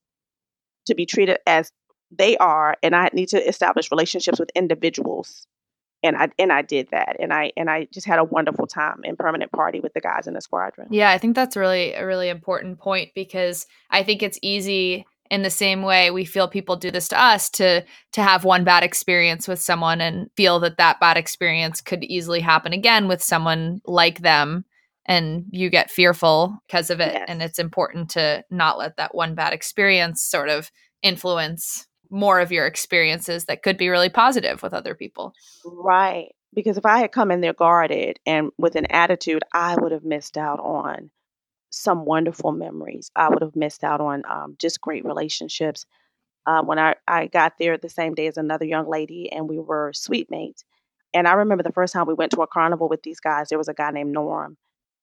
to 0.87 0.95
be 0.95 1.07
treated 1.07 1.39
as 1.47 1.71
they 2.11 2.37
are, 2.39 2.77
and 2.83 2.95
I 2.95 3.11
need 3.13 3.29
to 3.29 3.49
establish 3.49 3.91
relationships 3.91 4.41
with 4.41 4.51
individuals. 4.55 5.47
And 6.03 6.17
I 6.17 6.31
and 6.39 6.51
I 6.51 6.63
did 6.63 6.89
that, 6.93 7.17
and 7.21 7.33
I 7.33 7.53
and 7.57 7.69
I 7.71 7.87
just 7.93 8.07
had 8.07 8.19
a 8.19 8.25
wonderful 8.25 8.67
time 8.67 9.01
in 9.05 9.17
permanent 9.17 9.53
party 9.53 9.81
with 9.81 9.93
the 9.93 10.01
guys 10.01 10.27
in 10.27 10.35
the 10.35 10.41
squadron. 10.41 10.89
Yeah, 10.91 11.11
I 11.11 11.19
think 11.19 11.37
that's 11.37 11.57
really 11.57 11.93
a 11.93 12.07
really 12.07 12.31
important 12.31 12.79
point 12.79 13.11
because 13.15 13.67
I 13.91 14.03
think 14.03 14.23
it's 14.23 14.39
easy 14.43 15.05
in 15.31 15.43
the 15.43 15.51
same 15.51 15.83
way 15.83 16.11
we 16.11 16.25
feel 16.25 16.49
people 16.49 16.77
do 16.77 16.91
this 16.91 17.09
to 17.09 17.21
us 17.23 17.49
to 17.51 17.85
to 18.13 18.23
have 18.23 18.45
one 18.45 18.65
bad 18.65 18.83
experience 18.83 19.47
with 19.47 19.61
someone 19.61 20.01
and 20.01 20.29
feel 20.37 20.59
that 20.61 20.79
that 20.79 21.01
bad 21.01 21.17
experience 21.17 21.81
could 21.81 22.03
easily 22.05 22.41
happen 22.41 22.73
again 22.73 23.07
with 23.07 23.23
someone 23.23 23.81
like 23.87 24.21
them 24.21 24.65
and 25.07 25.45
you 25.51 25.71
get 25.71 25.91
fearful 25.91 26.59
because 26.67 26.91
of 26.91 27.01
it 27.01 27.13
yes. 27.13 27.25
and 27.29 27.43
it's 27.43 27.59
important 27.59 28.11
to 28.11 28.45
not 28.51 28.79
let 28.79 28.97
that 28.97 29.15
one 29.15 29.35
bad 29.35 29.53
experience 29.53 30.23
sort 30.23 30.49
of 30.49 30.71
influence 31.03 31.87
more 32.11 32.41
of 32.41 32.51
your 32.51 32.67
experiences 32.67 33.45
that 33.45 33.63
could 33.63 33.77
be 33.77 33.89
really 33.89 34.09
positive 34.09 34.63
with 34.63 34.75
other 34.75 34.95
people. 34.95 35.33
Right 35.65 36.29
because 36.53 36.77
if 36.77 36.85
i 36.85 36.99
had 36.99 37.13
come 37.13 37.31
in 37.31 37.41
there 37.41 37.53
guarded 37.53 38.19
and 38.27 38.51
with 38.59 38.75
an 38.75 38.85
attitude 38.91 39.41
i 39.55 39.77
would 39.77 39.93
have 39.93 40.03
missed 40.03 40.37
out 40.37 40.59
on 40.59 41.09
some 41.71 42.05
wonderful 42.05 42.53
memories. 42.53 43.11
I 43.17 43.29
would 43.29 43.43
have 43.43 43.57
missed 43.57 43.85
out 43.85 44.01
on 44.01 44.23
um, 44.29 44.57
just 44.59 44.81
great 44.81 45.05
relationships. 45.05 45.87
Uh, 46.47 46.63
when 46.63 46.79
I, 46.79 46.97
I 47.07 47.27
got 47.27 47.55
there 47.59 47.79
the 47.79 47.89
same 47.89 48.15
day 48.15 48.27
as 48.27 48.37
another 48.37 48.65
young 48.65 48.89
lady 48.89 49.31
and 49.31 49.49
we 49.49 49.59
were 49.59 49.93
suite 49.93 50.31
mates 50.31 50.65
and 51.13 51.29
i 51.29 51.33
remember 51.35 51.63
the 51.63 51.71
first 51.71 51.93
time 51.93 52.07
we 52.07 52.15
went 52.15 52.33
to 52.33 52.41
a 52.41 52.47
carnival 52.47 52.89
with 52.89 53.03
these 53.03 53.21
guys 53.21 53.49
there 53.49 53.59
was 53.59 53.69
a 53.69 53.75
guy 53.75 53.91
named 53.91 54.11
norm 54.11 54.57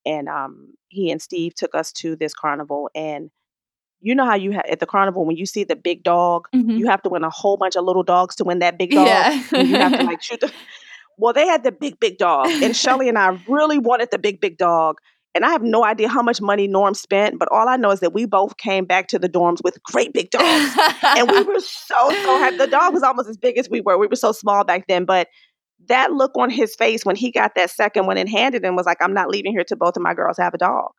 and 0.08 0.30
um, 0.30 0.74
he 0.88 1.12
and 1.12 1.22
Steve 1.22 1.54
took 1.54 1.76
us 1.76 1.91
to 1.93 2.15
this 2.15 2.34
carnival. 2.34 2.89
And 2.96 3.30
you 4.00 4.15
know 4.15 4.26
how 4.26 4.36
you 4.36 4.52
have 4.52 4.65
at 4.70 4.80
the 4.80 4.86
carnival 4.86 5.26
when 5.26 5.36
you 5.36 5.46
see 5.46 5.63
the 5.65 5.76
big 5.76 6.04
dog, 6.04 6.48
mm-hmm. 6.56 6.72
you 6.72 6.88
have 6.88 7.02
to 7.02 7.10
win 7.10 7.24
a 7.24 7.30
whole 7.30 7.58
bunch 7.58 7.76
of 7.76 7.84
little 7.84 8.04
dogs 8.04 8.36
to 8.38 8.46
win 8.46 8.60
that 8.60 8.78
big 8.78 8.91
dog. 8.91 9.06
Yeah. 9.06 9.34
you 9.62 9.76
have 9.76 9.98
to 9.98 10.04
like 10.04 10.22
shoot 10.24 10.39
the. 10.39 10.52
Well, 11.20 11.34
they 11.34 11.48
had 11.48 11.63
the 11.63 11.72
big 11.72 12.00
big 12.00 12.20
dog, 12.20 12.46
and 12.48 12.76
Shelly 12.76 13.10
and 13.10 13.17
I 13.17 13.43
really 13.48 13.80
wanted 13.80 14.10
the 14.12 14.20
big 14.20 14.39
big 14.39 14.60
dog. 14.60 15.00
And 15.34 15.43
I 15.43 15.50
have 15.50 15.63
no 15.63 15.84
idea 15.84 16.10
how 16.10 16.22
much 16.22 16.41
money 16.41 16.67
Norm 16.67 16.93
spent, 16.93 17.39
but 17.39 17.48
all 17.52 17.67
I 17.67 17.76
know 17.76 17.89
is 17.89 18.02
that 18.02 18.13
we 18.13 18.26
both 18.26 18.58
came 18.58 18.86
back 18.86 19.08
to 19.08 19.17
the 19.17 19.28
dorms 19.28 19.63
with 19.63 19.82
great 19.82 20.13
big 20.13 20.30
dogs. 20.30 20.78
and 21.04 21.28
we 21.32 21.41
were 21.54 21.60
so, 21.60 22.10
so 22.10 22.38
happy. 22.38 22.58
The 22.58 22.67
dog 22.67 22.93
was 22.93 23.02
almost 23.02 23.30
as 23.30 23.38
big 23.38 23.58
as 23.58 23.67
we 23.67 23.82
were. 23.82 23.98
We 23.98 24.06
were 24.06 24.15
so 24.15 24.32
small 24.32 24.63
back 24.63 24.86
then, 24.88 25.06
but 25.06 25.28
that 25.88 26.12
look 26.12 26.32
on 26.36 26.50
his 26.50 26.76
face 26.76 27.06
when 27.06 27.16
he 27.16 27.32
got 27.32 27.56
that 27.56 27.70
second 27.70 28.08
one 28.08 28.18
and 28.18 28.30
handed 28.30 28.63
him 28.63 28.76
was 28.76 28.86
like, 28.86 28.98
I'm 29.02 29.13
not 29.13 29.30
leaving 29.30 29.52
here 29.52 29.63
till 29.63 29.78
both 29.78 29.96
of 29.96 30.04
my 30.04 30.13
girls 30.13 30.38
have 30.38 30.54
a 30.54 30.58
dog. 30.58 30.92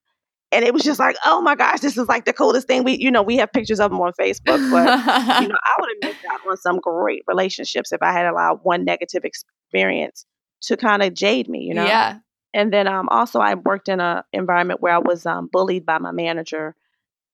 And 0.50 0.64
it 0.64 0.72
was 0.72 0.82
just 0.82 0.98
like, 0.98 1.16
oh 1.26 1.42
my 1.42 1.54
gosh, 1.56 1.80
this 1.80 1.98
is 1.98 2.08
like 2.08 2.24
the 2.24 2.32
coolest 2.32 2.66
thing. 2.66 2.82
We, 2.82 2.96
you 2.96 3.10
know, 3.10 3.22
we 3.22 3.36
have 3.36 3.52
pictures 3.52 3.80
of 3.80 3.90
them 3.90 4.00
on 4.00 4.12
Facebook, 4.18 4.70
but 4.70 5.42
you 5.42 5.48
know, 5.48 5.58
I 5.62 5.76
would 5.80 5.90
have 5.90 6.10
missed 6.10 6.24
out 6.30 6.40
on 6.48 6.56
some 6.56 6.78
great 6.78 7.22
relationships 7.26 7.92
if 7.92 8.02
I 8.02 8.12
had 8.12 8.26
allowed 8.26 8.60
one 8.62 8.84
negative 8.84 9.24
experience 9.24 10.24
to 10.62 10.76
kind 10.76 11.02
of 11.02 11.12
jade 11.12 11.48
me, 11.48 11.64
you 11.64 11.74
know? 11.74 11.84
Yeah. 11.84 12.20
And 12.54 12.72
then 12.72 12.86
um, 12.86 13.08
also 13.10 13.40
I 13.40 13.54
worked 13.54 13.90
in 13.90 14.00
an 14.00 14.22
environment 14.32 14.80
where 14.80 14.94
I 14.94 14.98
was 14.98 15.26
um, 15.26 15.48
bullied 15.52 15.84
by 15.84 15.98
my 15.98 16.12
manager. 16.12 16.74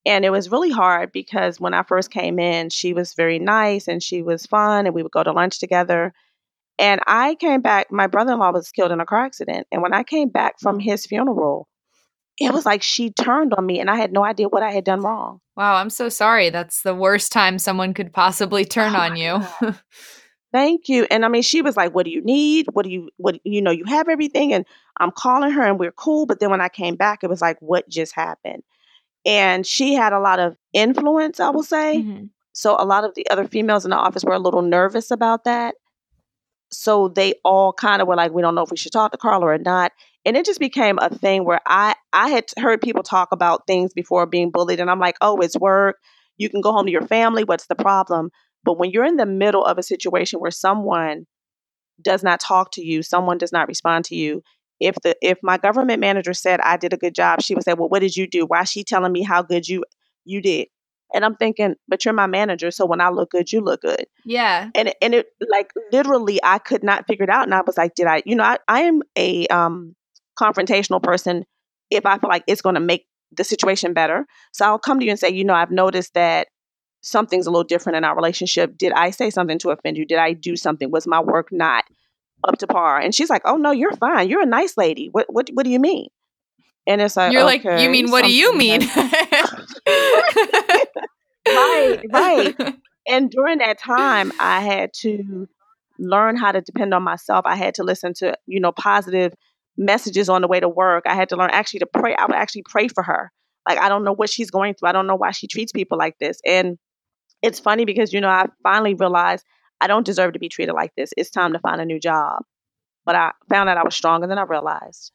And 0.05 0.25
it 0.25 0.31
was 0.31 0.51
really 0.51 0.71
hard 0.71 1.13
because 1.13 1.61
when 1.61 1.73
I 1.73 1.85
first 1.85 2.11
came 2.11 2.41
in, 2.41 2.69
she 2.71 2.95
was 2.95 3.15
very 3.15 3.39
nice 3.39 3.87
and 3.87 4.03
she 4.03 4.23
was 4.23 4.45
fun 4.45 4.87
and 4.87 4.95
we 4.95 5.03
would 5.03 5.13
go 5.13 5.23
to 5.23 5.33
lunch 5.33 5.61
together. 5.61 6.13
And 6.79 7.01
I 7.07 7.37
came 7.37 7.61
back, 7.61 7.93
my 7.93 8.07
brother 8.07 8.33
in 8.33 8.39
law 8.39 8.51
was 8.51 8.71
killed 8.71 8.91
in 8.91 9.01
a 9.01 9.07
car 9.07 9.25
accident. 9.25 9.67
And 9.71 9.83
when 9.83 9.95
I 9.95 10.03
came 10.03 10.29
back 10.29 10.59
from 10.61 10.81
his 10.81 11.07
funeral, 11.07 11.69
it 12.41 12.53
was 12.53 12.67
like 12.67 12.83
she 12.83 13.11
turned 13.11 13.55
on 13.55 13.65
me 13.65 13.79
and 13.79 13.89
I 13.89 13.97
had 13.97 14.13
no 14.13 14.25
idea 14.25 14.49
what 14.49 14.63
I 14.63 14.73
had 14.73 14.85
done 14.85 15.01
wrong. 15.01 15.41
Wow, 15.57 15.77
I'm 15.77 15.91
so 15.91 16.09
sorry. 16.09 16.51
That's 16.51 16.83
the 16.83 16.95
worst 16.95 17.31
time 17.31 17.59
someone 17.59 17.95
could 17.95 18.13
possibly 18.13 18.65
turn 18.65 18.97
oh 18.97 18.99
on 18.99 19.17
you. 19.17 19.41
Thank 20.53 20.89
you. 20.89 21.07
And 21.11 21.25
I 21.25 21.29
mean, 21.29 21.43
she 21.43 21.63
was 21.63 21.77
like, 21.77 21.95
What 21.95 22.05
do 22.05 22.11
you 22.11 22.23
need? 22.23 22.67
What 22.73 22.85
do 22.85 22.91
you, 22.91 23.11
what, 23.19 23.39
you 23.45 23.63
know, 23.63 23.71
you 23.71 23.85
have 23.87 24.09
everything. 24.09 24.53
And 24.53 24.65
I'm 24.99 25.11
calling 25.13 25.51
her 25.51 25.63
and 25.63 25.79
we're 25.79 25.93
cool. 25.93 26.27
But 26.27 26.41
then 26.41 26.51
when 26.51 26.61
I 26.61 26.69
came 26.69 26.97
back, 26.97 27.23
it 27.23 27.31
was 27.31 27.41
like, 27.41 27.57
What 27.61 27.89
just 27.89 28.15
happened? 28.15 28.63
And 29.25 29.67
she 29.67 29.95
had 29.95 30.13
a 30.13 30.21
lot 30.21 30.41
of 30.41 30.57
influence, 30.73 31.39
I 31.41 31.51
will 31.51 31.63
say. 31.63 31.99
Mm-hmm. 31.99 32.25
So 32.53 32.77
a 32.79 32.85
lot 32.85 33.05
of 33.05 33.15
the 33.15 33.29
other 33.31 33.47
females 33.47 33.85
in 33.85 33.91
the 33.91 33.97
office 33.97 34.25
were 34.25 34.35
a 34.35 34.39
little 34.39 34.63
nervous 34.63 35.11
about 35.11 35.45
that 35.45 35.75
so 36.75 37.09
they 37.09 37.35
all 37.45 37.73
kind 37.73 38.03
of 38.03 38.09
were 38.09 38.17
like, 38.17 38.33
we 38.33 38.43
don't 38.43 38.55
know 38.55 38.63
if 38.63 38.71
we 38.71 38.77
should 38.77 38.93
talk 38.93 39.13
to 39.13 39.19
Carla 39.19 39.47
or 39.47 39.59
not. 39.59 39.93
And 40.25 40.37
it 40.37 40.47
just 40.47 40.61
became 40.61 40.99
a 41.01 41.11
thing 41.11 41.45
where 41.45 41.61
I 41.67 41.95
I 42.13 42.31
had 42.31 42.47
heard 42.59 42.81
people 42.81 43.03
talk 43.03 43.29
about 43.33 43.67
things 43.67 43.93
before 43.93 44.27
being 44.27 44.51
bullied, 44.51 44.81
and 44.81 44.91
I'm 44.91 45.01
like, 45.01 45.17
oh, 45.21 45.39
it's 45.41 45.57
work. 45.57 45.97
You 46.39 46.49
can 46.49 46.61
go 46.61 46.73
home 46.73 46.87
to 46.87 46.93
your 46.93 47.07
family. 47.07 47.45
What's 47.45 47.67
the 47.67 47.75
problem? 47.77 48.31
But 48.65 48.79
when 48.79 48.91
you're 48.91 49.05
in 49.05 49.17
the 49.17 49.27
middle 49.27 49.65
of 49.65 49.79
a 49.79 49.83
situation 49.83 50.41
where 50.41 50.51
someone 50.51 51.27
does 52.03 52.23
not 52.23 52.41
talk 52.41 52.71
to 52.73 52.85
you, 52.85 53.03
someone 53.03 53.39
does 53.39 53.53
not 53.53 53.69
respond 53.69 54.05
to 54.07 54.17
you. 54.17 54.43
If 54.81 54.97
the 55.03 55.17
if 55.23 55.39
my 55.43 55.59
government 55.59 56.01
manager 56.01 56.35
said 56.35 56.61
I 56.61 56.77
did 56.77 56.93
a 56.93 56.97
good 56.99 57.15
job, 57.15 57.43
she 57.43 57.55
would 57.55 57.65
say, 57.65 57.75
"Well, 57.75 57.89
what 57.89 58.01
did 58.01 58.17
you 58.17 58.27
do? 58.27 58.47
Why 58.47 58.63
is 58.63 58.71
she 58.71 58.85
telling 58.85 59.13
me 59.13 59.23
how 59.23 59.43
good 59.43 59.69
you 59.69 59.85
you 60.25 60.41
did?" 60.43 60.69
And 61.15 61.25
I'm 61.25 61.37
thinking, 61.37 61.77
but 61.87 62.05
you're 62.05 62.13
my 62.13 62.27
manager, 62.27 62.73
so 62.73 62.85
when 62.85 63.01
I 63.01 63.09
look 63.09 63.31
good, 63.31 63.53
you 63.53 63.61
look 63.61 63.83
good. 63.83 64.07
Yeah. 64.25 64.69
And 64.75 64.93
and 65.01 65.15
it 65.15 65.29
like 65.49 65.71
literally 65.93 66.41
I 66.43 66.59
could 66.59 66.83
not 66.83 67.07
figure 67.07 67.23
it 67.23 67.31
out. 67.31 67.45
And 67.45 67.55
I 67.55 67.63
was 67.63 67.79
like, 67.79 67.95
did 67.95 68.07
I, 68.07 68.23
you 68.27 68.35
know, 68.35 68.43
I, 68.43 68.59
I 68.67 68.81
am 68.83 69.01
a 69.17 69.47
um 69.47 69.95
confrontational 70.39 71.01
person 71.01 71.45
if 71.91 72.05
I 72.05 72.19
feel 72.19 72.29
like 72.29 72.43
it's 72.49 72.63
gonna 72.63 72.81
make 72.81 73.07
the 73.37 73.45
situation 73.45 73.93
better. 73.93 74.27
So 74.53 74.65
I'll 74.65 74.79
come 74.79 74.99
to 74.99 75.05
you 75.05 75.11
and 75.13 75.21
say, 75.21 75.31
you 75.31 75.45
know, 75.45 75.55
I've 75.55 75.71
noticed 75.71 76.15
that 76.15 76.49
something's 77.03 77.47
a 77.47 77.51
little 77.51 77.65
different 77.65 77.97
in 77.97 78.05
our 78.05 78.17
relationship. 78.17 78.77
Did 78.77 78.93
I 78.93 79.11
say 79.11 79.31
something 79.31 79.59
to 79.61 79.71
offend 79.71 79.97
you? 79.97 80.05
Did 80.07 80.19
I 80.19 80.33
do 80.33 80.57
something? 80.57 80.91
Was 80.91 81.07
my 81.07 81.21
work 81.21 81.49
not 81.53 81.85
up 82.43 82.59
to 82.59 82.67
par? 82.67 82.99
And 82.99 83.15
she's 83.15 83.31
like, 83.31 83.43
Oh 83.45 83.57
no, 83.57 83.71
you're 83.71 83.95
fine. 83.97 84.29
You're 84.29 84.43
a 84.43 84.47
nice 84.47 84.77
lady. 84.77 85.11
What 85.13 85.27
what 85.33 85.49
what 85.53 85.65
do 85.65 85.71
you 85.71 85.79
mean? 85.79 86.09
And 86.87 87.01
it's 87.01 87.17
like 87.17 87.33
You're 87.33 87.49
okay, 87.49 87.71
like, 87.71 87.83
you 87.83 87.89
mean 87.89 88.11
what 88.11 88.25
do 88.25 88.35
you 88.35 88.57
mean? 88.57 88.81
right, 91.49 92.01
right. 92.11 92.55
And 93.07 93.31
during 93.31 93.59
that 93.59 93.79
time, 93.79 94.33
I 94.41 94.63
had 94.63 94.95
to 95.01 95.47
learn 95.99 96.37
how 96.37 96.53
to 96.53 96.63
depend 96.63 96.95
on 96.95 97.03
myself. 97.03 97.45
I 97.45 97.55
had 97.57 97.75
to 97.75 97.85
listen 97.85 98.15
to, 98.15 98.35
you 98.47 98.61
know, 98.61 98.73
positive 98.73 99.35
messages 99.77 100.29
on 100.29 100.41
the 100.41 100.49
way 100.49 100.61
to 100.61 100.69
work. 100.69 101.05
I 101.07 101.15
had 101.15 101.29
to 101.29 101.37
learn 101.37 101.51
actually 101.51 101.81
to 101.81 101.87
pray. 101.87 102.15
I 102.15 102.25
would 102.25 102.35
actually 102.35 102.63
pray 102.63 102.89
for 102.89 103.03
her 103.03 103.31
Like, 103.69 103.79
I 103.79 103.89
don't 103.89 104.05
know 104.05 104.15
what 104.15 104.31
she's 104.31 104.51
going 104.51 104.75
through. 104.75 104.89
I 104.89 104.93
don't 104.93 105.07
know 105.07 105.17
why 105.17 105.33
she 105.33 105.47
treats 105.47 105.73
people 105.73 105.99
like 105.99 106.19
this. 106.19 106.39
And 106.47 106.79
it's 107.43 107.61
funny 107.61 107.85
because, 107.85 108.13
you 108.13 108.21
know, 108.21 108.29
I 108.29 108.47
finally 108.63 108.95
realized 108.95 109.45
I 109.81 109.87
don't 109.87 110.07
deserve 110.07 110.33
to 110.35 110.39
be 110.39 110.49
treated 110.49 110.73
like 110.73 110.93
this. 110.97 111.13
It's 111.17 111.31
time 111.31 111.53
to 111.53 111.59
find 111.59 111.81
a 111.81 111.85
new 111.85 112.01
job. 112.01 112.43
But 113.05 113.17
I 113.17 113.33
found 113.51 113.69
out 113.69 113.77
I 113.77 113.85
was 113.85 113.95
stronger 113.95 114.27
than 114.27 114.39
I 114.39 114.45
realized. 114.45 115.13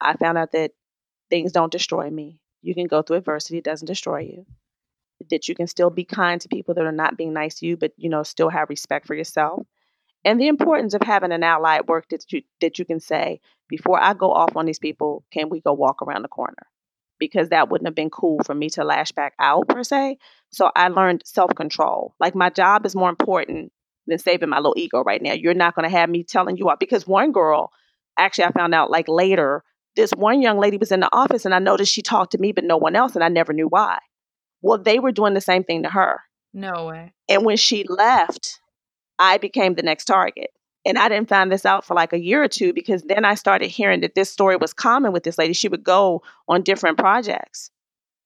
I 0.00 0.14
found 0.14 0.36
out 0.38 0.52
that 0.52 0.72
things 1.30 1.52
don't 1.52 1.72
destroy 1.72 2.10
me. 2.10 2.40
You 2.62 2.74
can 2.74 2.86
go 2.86 3.02
through 3.02 3.16
adversity, 3.18 3.58
it 3.58 3.64
doesn't 3.64 3.86
destroy 3.86 4.20
you. 4.20 4.46
That 5.30 5.48
you 5.48 5.54
can 5.54 5.66
still 5.66 5.90
be 5.90 6.04
kind 6.04 6.40
to 6.40 6.48
people 6.48 6.74
that 6.74 6.84
are 6.84 6.92
not 6.92 7.16
being 7.16 7.32
nice 7.32 7.56
to 7.56 7.66
you, 7.66 7.76
but 7.76 7.92
you 7.96 8.08
know, 8.08 8.22
still 8.22 8.48
have 8.48 8.68
respect 8.68 9.06
for 9.06 9.14
yourself. 9.14 9.66
And 10.24 10.40
the 10.40 10.48
importance 10.48 10.94
of 10.94 11.02
having 11.02 11.32
an 11.32 11.42
ally 11.42 11.76
at 11.76 11.88
work 11.88 12.08
that 12.10 12.32
you 12.32 12.42
that 12.60 12.78
you 12.78 12.84
can 12.84 13.00
say, 13.00 13.40
before 13.68 14.00
I 14.00 14.14
go 14.14 14.32
off 14.32 14.56
on 14.56 14.66
these 14.66 14.78
people, 14.78 15.24
can 15.32 15.48
we 15.48 15.60
go 15.60 15.72
walk 15.72 16.02
around 16.02 16.22
the 16.22 16.28
corner? 16.28 16.66
Because 17.18 17.48
that 17.48 17.68
wouldn't 17.68 17.86
have 17.86 17.94
been 17.94 18.10
cool 18.10 18.40
for 18.44 18.54
me 18.54 18.70
to 18.70 18.84
lash 18.84 19.12
back 19.12 19.34
out 19.40 19.68
per 19.68 19.82
se. 19.82 20.18
So 20.50 20.70
I 20.74 20.88
learned 20.88 21.22
self 21.24 21.54
control. 21.54 22.14
Like 22.20 22.34
my 22.34 22.50
job 22.50 22.86
is 22.86 22.94
more 22.94 23.10
important 23.10 23.72
than 24.06 24.18
saving 24.18 24.48
my 24.48 24.58
little 24.58 24.74
ego 24.76 25.02
right 25.02 25.22
now. 25.22 25.32
You're 25.32 25.54
not 25.54 25.74
going 25.74 25.88
to 25.88 25.96
have 25.96 26.08
me 26.08 26.24
telling 26.24 26.56
you 26.56 26.68
up 26.68 26.80
because 26.80 27.06
one 27.06 27.32
girl, 27.32 27.72
actually, 28.18 28.44
I 28.44 28.52
found 28.52 28.74
out 28.74 28.90
like 28.90 29.08
later, 29.08 29.62
this 29.96 30.10
one 30.12 30.42
young 30.42 30.58
lady 30.58 30.76
was 30.76 30.92
in 30.92 31.00
the 31.00 31.14
office 31.14 31.44
and 31.44 31.54
I 31.54 31.58
noticed 31.58 31.92
she 31.92 32.02
talked 32.02 32.32
to 32.32 32.38
me, 32.38 32.52
but 32.52 32.64
no 32.64 32.76
one 32.76 32.96
else, 32.96 33.14
and 33.14 33.24
I 33.24 33.28
never 33.28 33.52
knew 33.52 33.68
why. 33.68 33.98
Well, 34.62 34.78
they 34.78 34.98
were 34.98 35.12
doing 35.12 35.34
the 35.34 35.40
same 35.40 35.64
thing 35.64 35.82
to 35.84 35.90
her. 35.90 36.20
No 36.52 36.86
way. 36.86 37.12
And 37.28 37.44
when 37.44 37.56
she 37.56 37.84
left, 37.88 38.60
I 39.18 39.38
became 39.38 39.74
the 39.74 39.82
next 39.82 40.06
target. 40.06 40.50
And 40.84 40.98
I 40.98 41.08
didn't 41.08 41.28
find 41.28 41.52
this 41.52 41.66
out 41.66 41.84
for 41.84 41.94
like 41.94 42.12
a 42.12 42.20
year 42.20 42.42
or 42.42 42.48
two 42.48 42.72
because 42.72 43.02
then 43.02 43.24
I 43.24 43.34
started 43.34 43.68
hearing 43.68 44.00
that 44.00 44.14
this 44.14 44.30
story 44.30 44.56
was 44.56 44.72
common 44.72 45.12
with 45.12 45.22
this 45.22 45.36
lady. 45.36 45.52
She 45.52 45.68
would 45.68 45.84
go 45.84 46.22
on 46.48 46.62
different 46.62 46.98
projects 46.98 47.70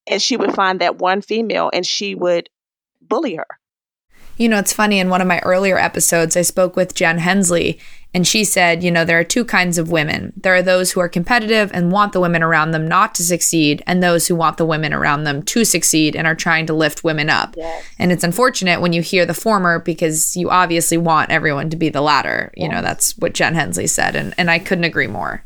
and 0.06 0.20
she 0.20 0.36
would 0.36 0.54
find 0.54 0.80
that 0.80 0.98
one 0.98 1.22
female 1.22 1.70
and 1.72 1.84
she 1.86 2.14
would 2.14 2.48
bully 3.00 3.34
her. 3.34 3.46
You 4.42 4.48
know, 4.48 4.58
it's 4.58 4.72
funny. 4.72 4.98
In 4.98 5.08
one 5.08 5.20
of 5.20 5.28
my 5.28 5.38
earlier 5.44 5.78
episodes, 5.78 6.36
I 6.36 6.42
spoke 6.42 6.74
with 6.74 6.96
Jen 6.96 7.18
Hensley, 7.18 7.78
and 8.12 8.26
she 8.26 8.42
said, 8.42 8.82
you 8.82 8.90
know, 8.90 9.04
there 9.04 9.20
are 9.20 9.22
two 9.22 9.44
kinds 9.44 9.78
of 9.78 9.92
women. 9.92 10.32
There 10.36 10.52
are 10.52 10.62
those 10.62 10.90
who 10.90 10.98
are 10.98 11.08
competitive 11.08 11.70
and 11.72 11.92
want 11.92 12.12
the 12.12 12.18
women 12.18 12.42
around 12.42 12.72
them 12.72 12.88
not 12.88 13.14
to 13.14 13.22
succeed, 13.22 13.84
and 13.86 14.02
those 14.02 14.26
who 14.26 14.34
want 14.34 14.56
the 14.56 14.66
women 14.66 14.92
around 14.92 15.22
them 15.22 15.44
to 15.44 15.64
succeed 15.64 16.16
and 16.16 16.26
are 16.26 16.34
trying 16.34 16.66
to 16.66 16.74
lift 16.74 17.04
women 17.04 17.30
up. 17.30 17.54
Yes. 17.56 17.84
And 18.00 18.10
it's 18.10 18.24
unfortunate 18.24 18.80
when 18.80 18.92
you 18.92 19.00
hear 19.00 19.24
the 19.24 19.32
former 19.32 19.78
because 19.78 20.34
you 20.34 20.50
obviously 20.50 20.98
want 20.98 21.30
everyone 21.30 21.70
to 21.70 21.76
be 21.76 21.88
the 21.88 22.00
latter. 22.00 22.52
You 22.56 22.68
know, 22.68 22.82
that's 22.82 23.16
what 23.18 23.34
Jen 23.34 23.54
Hensley 23.54 23.86
said, 23.86 24.16
and, 24.16 24.34
and 24.36 24.50
I 24.50 24.58
couldn't 24.58 24.82
agree 24.82 25.06
more. 25.06 25.44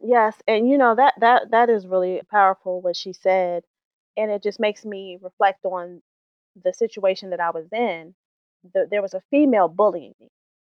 Yes, 0.00 0.38
and 0.48 0.70
you 0.70 0.78
know 0.78 0.94
that 0.94 1.12
that 1.20 1.50
that 1.50 1.68
is 1.68 1.86
really 1.86 2.22
powerful 2.30 2.80
what 2.80 2.96
she 2.96 3.12
said, 3.12 3.64
and 4.16 4.30
it 4.30 4.42
just 4.42 4.58
makes 4.58 4.86
me 4.86 5.18
reflect 5.20 5.66
on 5.66 6.00
the 6.64 6.72
situation 6.72 7.28
that 7.28 7.40
I 7.40 7.50
was 7.50 7.66
in. 7.72 8.14
The, 8.74 8.86
there 8.90 9.02
was 9.02 9.14
a 9.14 9.22
female 9.30 9.68
bullying 9.68 10.14
me, 10.20 10.28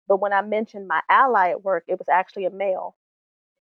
but 0.08 0.19
when 0.19 0.34
I 0.34 0.41
mentioned 0.41 0.88
my 0.88 1.02
ally 1.10 1.49
at 1.49 1.63
work, 1.63 1.84
it 1.88 1.97
was 1.97 2.08
actually 2.10 2.45
a 2.45 2.52
male, 2.52 2.95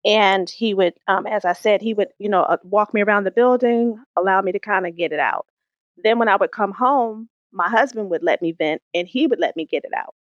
and 0.05 0.49
he 0.49 0.73
would, 0.73 0.93
um, 1.07 1.27
as 1.27 1.45
I 1.45 1.53
said, 1.53 1.81
he 1.81 1.93
would, 1.93 2.09
you 2.19 2.29
know, 2.29 2.43
uh, 2.43 2.57
walk 2.63 2.93
me 2.93 3.01
around 3.01 3.25
the 3.25 3.31
building, 3.31 3.97
allow 4.17 4.41
me 4.41 4.51
to 4.51 4.59
kind 4.59 4.87
of 4.87 4.95
get 4.95 5.11
it 5.11 5.19
out. 5.19 5.45
Then 6.03 6.19
when 6.19 6.29
I 6.29 6.35
would 6.35 6.51
come 6.51 6.71
home, 6.71 7.29
my 7.51 7.69
husband 7.69 8.09
would 8.09 8.23
let 8.23 8.41
me 8.41 8.51
vent, 8.51 8.81
and 8.93 9.07
he 9.07 9.27
would 9.27 9.39
let 9.39 9.55
me 9.55 9.65
get 9.65 9.83
it 9.85 9.93
out. 9.95 10.15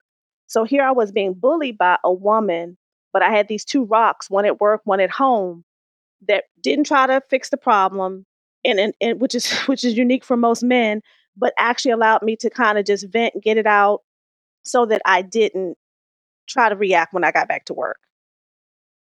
So 0.48 0.64
here 0.64 0.84
I 0.84 0.92
was 0.92 1.12
being 1.12 1.34
bullied 1.34 1.78
by 1.78 1.98
a 2.04 2.14
woman 2.14 2.78
but 3.16 3.24
I 3.24 3.30
had 3.30 3.48
these 3.48 3.64
two 3.64 3.86
rocks, 3.86 4.30
one 4.30 4.44
at 4.44 4.60
work, 4.60 4.82
one 4.84 5.00
at 5.00 5.10
home, 5.10 5.64
that 6.28 6.44
didn't 6.62 6.84
try 6.84 7.08
to 7.08 7.22
fix 7.30 7.50
the 7.50 7.56
problem, 7.56 8.26
and, 8.66 8.78
and, 8.78 8.94
and 9.00 9.22
which 9.22 9.34
is 9.34 9.50
which 9.68 9.86
is 9.86 9.96
unique 9.96 10.26
for 10.26 10.36
most 10.36 10.64
men, 10.64 11.00
but 11.38 11.54
actually 11.58 11.92
allowed 11.92 12.22
me 12.24 12.36
to 12.38 12.50
kind 12.50 12.78
of 12.78 12.86
just 12.86 13.08
vent 13.08 13.34
get 13.42 13.58
it 13.58 13.68
out, 13.68 14.02
so 14.64 14.86
that 14.86 15.02
I 15.06 15.22
didn't 15.22 15.78
try 16.48 16.70
to 16.70 16.76
react 16.76 17.14
when 17.14 17.24
I 17.24 17.32
got 17.32 17.48
back 17.48 17.66
to 17.66 17.74
work. 17.74 18.00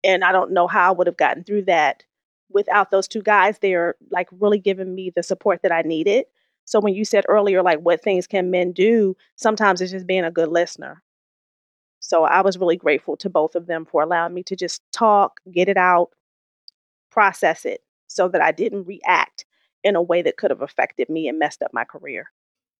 And 0.04 0.24
I 0.24 0.32
don't 0.32 0.52
know 0.52 0.66
how 0.66 0.88
I 0.88 0.96
would 0.96 1.06
have 1.06 1.16
gotten 1.16 1.44
through 1.44 1.62
that 1.62 2.04
without 2.50 2.90
those 2.90 3.08
two 3.08 3.22
guys 3.22 3.58
They're 3.58 3.94
like 4.10 4.28
really 4.32 4.58
giving 4.58 4.94
me 4.94 5.10
the 5.14 5.22
support 5.22 5.62
that 5.62 5.72
I 5.72 5.82
needed. 5.82 6.26
So 6.64 6.80
when 6.80 6.94
you 6.94 7.04
said 7.04 7.24
earlier, 7.28 7.62
like 7.62 7.80
what 7.80 8.02
things 8.02 8.26
can 8.26 8.50
men 8.50 8.72
do, 8.72 9.16
sometimes 9.36 9.80
it's 9.80 9.92
just 9.92 10.06
being 10.06 10.24
a 10.24 10.30
good 10.30 10.48
listener. 10.48 11.02
So 12.00 12.24
I 12.24 12.40
was 12.42 12.58
really 12.58 12.76
grateful 12.76 13.16
to 13.18 13.30
both 13.30 13.54
of 13.54 13.66
them 13.66 13.84
for 13.84 14.02
allowing 14.02 14.34
me 14.34 14.42
to 14.44 14.56
just 14.56 14.82
talk, 14.92 15.40
get 15.50 15.68
it 15.68 15.76
out, 15.76 16.10
process 17.10 17.64
it 17.64 17.82
so 18.06 18.28
that 18.28 18.42
I 18.42 18.52
didn't 18.52 18.84
react 18.84 19.44
in 19.84 19.96
a 19.96 20.02
way 20.02 20.22
that 20.22 20.36
could 20.36 20.50
have 20.50 20.62
affected 20.62 21.08
me 21.08 21.28
and 21.28 21.38
messed 21.38 21.62
up 21.62 21.72
my 21.72 21.84
career. 21.84 22.30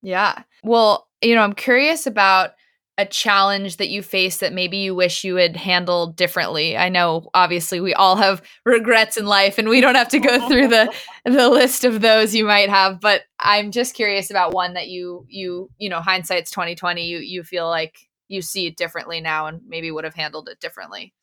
Yeah. 0.03 0.43
Well, 0.65 1.09
you 1.21 1.35
know, 1.35 1.43
I'm 1.43 1.55
curious 1.55 2.07
about 2.07 2.53
a 2.99 3.07
challenge 3.07 3.79
that 3.79 3.89
you 3.89 4.03
face 4.03 4.39
that 4.39 4.53
maybe 4.53 4.77
you 4.77 4.95
wish 4.95 5.25
you 5.25 5.37
had 5.37 5.57
handled 5.57 6.15
differently. 6.15 6.77
I 6.77 6.91
know 6.91 7.31
obviously 7.33 7.81
we 7.81 7.95
all 7.95 8.17
have 8.17 8.43
regrets 8.67 9.17
in 9.17 9.25
life 9.25 9.59
and 9.59 9.69
we 9.69 9.81
don't 9.81 9.95
have 9.95 10.09
to 10.09 10.19
go 10.19 10.47
through 10.47 10.69
the 10.69 10.93
the 11.25 11.49
list 11.49 11.85
of 11.85 12.01
those 12.01 12.35
you 12.35 12.45
might 12.45 12.69
have, 12.69 13.01
but 13.01 13.23
I'm 13.39 13.71
just 13.71 13.95
curious 13.95 14.31
about 14.31 14.53
one 14.53 14.75
that 14.75 14.89
you 14.89 15.27
you 15.29 15.71
you 15.79 15.89
know, 15.89 16.01
hindsight's 16.01 16.51
2020, 16.51 17.07
you 17.07 17.19
you 17.19 17.43
feel 17.43 17.69
like 17.69 17.97
you 18.29 18.43
see 18.43 18.67
it 18.67 18.77
differently 18.77 19.21
now 19.21 19.47
and 19.47 19.61
maybe 19.67 19.91
would 19.91 20.05
have 20.05 20.15
handled 20.15 20.49
it 20.49 20.61
differently. 20.61 21.15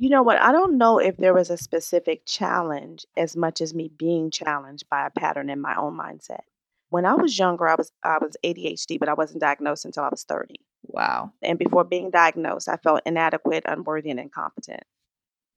You 0.00 0.10
know 0.10 0.22
what? 0.22 0.40
I 0.40 0.52
don't 0.52 0.78
know 0.78 0.98
if 0.98 1.16
there 1.16 1.34
was 1.34 1.50
a 1.50 1.56
specific 1.56 2.22
challenge 2.24 3.04
as 3.16 3.36
much 3.36 3.60
as 3.60 3.74
me 3.74 3.90
being 3.98 4.30
challenged 4.30 4.88
by 4.88 5.04
a 5.04 5.10
pattern 5.10 5.50
in 5.50 5.60
my 5.60 5.74
own 5.74 5.98
mindset. 5.98 6.42
When 6.90 7.04
I 7.04 7.14
was 7.14 7.36
younger, 7.36 7.66
I 7.66 7.74
was 7.74 7.90
I 8.04 8.18
was 8.20 8.36
ADHD, 8.44 9.00
but 9.00 9.08
I 9.08 9.14
wasn't 9.14 9.40
diagnosed 9.40 9.84
until 9.84 10.04
I 10.04 10.08
was 10.08 10.22
30. 10.22 10.54
Wow. 10.84 11.32
And 11.42 11.58
before 11.58 11.82
being 11.82 12.10
diagnosed, 12.10 12.68
I 12.68 12.76
felt 12.76 13.02
inadequate, 13.04 13.64
unworthy, 13.66 14.10
and 14.10 14.20
incompetent. 14.20 14.84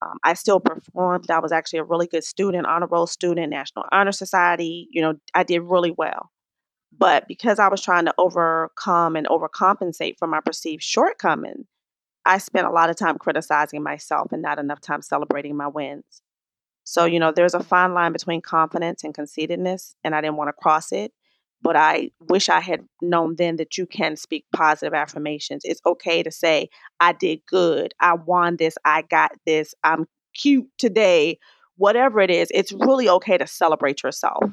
Um, 0.01 0.17
I 0.23 0.33
still 0.33 0.59
performed. 0.59 1.29
I 1.29 1.39
was 1.39 1.51
actually 1.51 1.79
a 1.79 1.83
really 1.83 2.07
good 2.07 2.23
student, 2.23 2.65
honor 2.65 2.87
roll 2.87 3.05
student, 3.05 3.51
National 3.51 3.85
Honor 3.91 4.11
Society. 4.11 4.87
You 4.91 5.03
know, 5.03 5.13
I 5.35 5.43
did 5.43 5.59
really 5.59 5.91
well. 5.91 6.31
But 6.97 7.27
because 7.27 7.59
I 7.59 7.67
was 7.67 7.81
trying 7.81 8.05
to 8.05 8.13
overcome 8.17 9.15
and 9.15 9.27
overcompensate 9.27 10.17
for 10.17 10.27
my 10.27 10.41
perceived 10.41 10.81
shortcomings, 10.81 11.67
I 12.25 12.37
spent 12.37 12.67
a 12.67 12.71
lot 12.71 12.89
of 12.89 12.95
time 12.95 13.17
criticizing 13.17 13.83
myself 13.83 14.31
and 14.31 14.41
not 14.41 14.59
enough 14.59 14.81
time 14.81 15.01
celebrating 15.01 15.57
my 15.57 15.67
wins. 15.67 16.21
So, 16.83 17.05
you 17.05 17.19
know, 17.19 17.31
there's 17.31 17.53
a 17.53 17.63
fine 17.63 17.93
line 17.93 18.11
between 18.11 18.41
confidence 18.41 19.03
and 19.03 19.13
conceitedness, 19.13 19.95
and 20.03 20.15
I 20.15 20.21
didn't 20.21 20.37
want 20.37 20.49
to 20.49 20.53
cross 20.53 20.91
it. 20.91 21.13
But 21.63 21.75
I 21.75 22.09
wish 22.27 22.49
I 22.49 22.59
had 22.59 22.85
known 23.03 23.35
then 23.35 23.57
that 23.57 23.77
you 23.77 23.85
can 23.85 24.15
speak 24.15 24.45
positive 24.53 24.95
affirmations. 24.95 25.61
It's 25.63 25.81
okay 25.85 26.23
to 26.23 26.31
say, 26.31 26.69
I 26.99 27.13
did 27.13 27.41
good. 27.45 27.93
I 27.99 28.15
won 28.15 28.55
this. 28.57 28.77
I 28.83 29.03
got 29.03 29.31
this. 29.45 29.75
I'm 29.83 30.07
cute 30.33 30.67
today. 30.79 31.37
Whatever 31.77 32.19
it 32.19 32.31
is, 32.31 32.49
it's 32.51 32.71
really 32.71 33.07
okay 33.09 33.37
to 33.37 33.45
celebrate 33.45 34.01
yourself. 34.01 34.43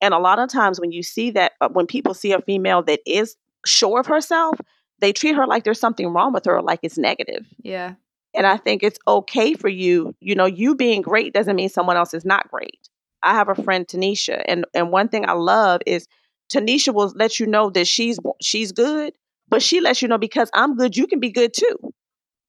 And 0.00 0.14
a 0.14 0.18
lot 0.18 0.38
of 0.38 0.48
times 0.48 0.80
when 0.80 0.92
you 0.92 1.02
see 1.02 1.30
that, 1.32 1.52
uh, 1.60 1.68
when 1.68 1.86
people 1.86 2.14
see 2.14 2.32
a 2.32 2.40
female 2.40 2.82
that 2.84 3.00
is 3.06 3.36
sure 3.64 3.98
of 3.98 4.06
herself, 4.06 4.56
they 5.00 5.12
treat 5.12 5.36
her 5.36 5.46
like 5.46 5.64
there's 5.64 5.80
something 5.80 6.08
wrong 6.08 6.32
with 6.32 6.44
her, 6.46 6.62
like 6.62 6.80
it's 6.82 6.98
negative. 6.98 7.46
Yeah. 7.62 7.94
And 8.34 8.46
I 8.46 8.56
think 8.56 8.82
it's 8.82 8.98
okay 9.06 9.54
for 9.54 9.68
you, 9.68 10.14
you 10.20 10.34
know, 10.34 10.46
you 10.46 10.74
being 10.74 11.02
great 11.02 11.32
doesn't 11.32 11.56
mean 11.56 11.68
someone 11.68 11.96
else 11.96 12.12
is 12.12 12.24
not 12.24 12.50
great. 12.50 12.88
I 13.22 13.34
have 13.34 13.48
a 13.48 13.54
friend 13.54 13.86
Tanisha, 13.86 14.42
and 14.46 14.66
and 14.74 14.92
one 14.92 15.08
thing 15.08 15.28
I 15.28 15.32
love 15.32 15.80
is 15.86 16.06
Tanisha 16.52 16.94
will 16.94 17.12
let 17.16 17.40
you 17.40 17.46
know 17.46 17.70
that 17.70 17.86
she's 17.88 18.18
she's 18.40 18.72
good, 18.72 19.14
but 19.48 19.62
she 19.62 19.80
lets 19.80 20.02
you 20.02 20.08
know 20.08 20.18
because 20.18 20.50
I'm 20.54 20.76
good, 20.76 20.96
you 20.96 21.06
can 21.06 21.18
be 21.18 21.30
good 21.30 21.52
too. 21.54 21.92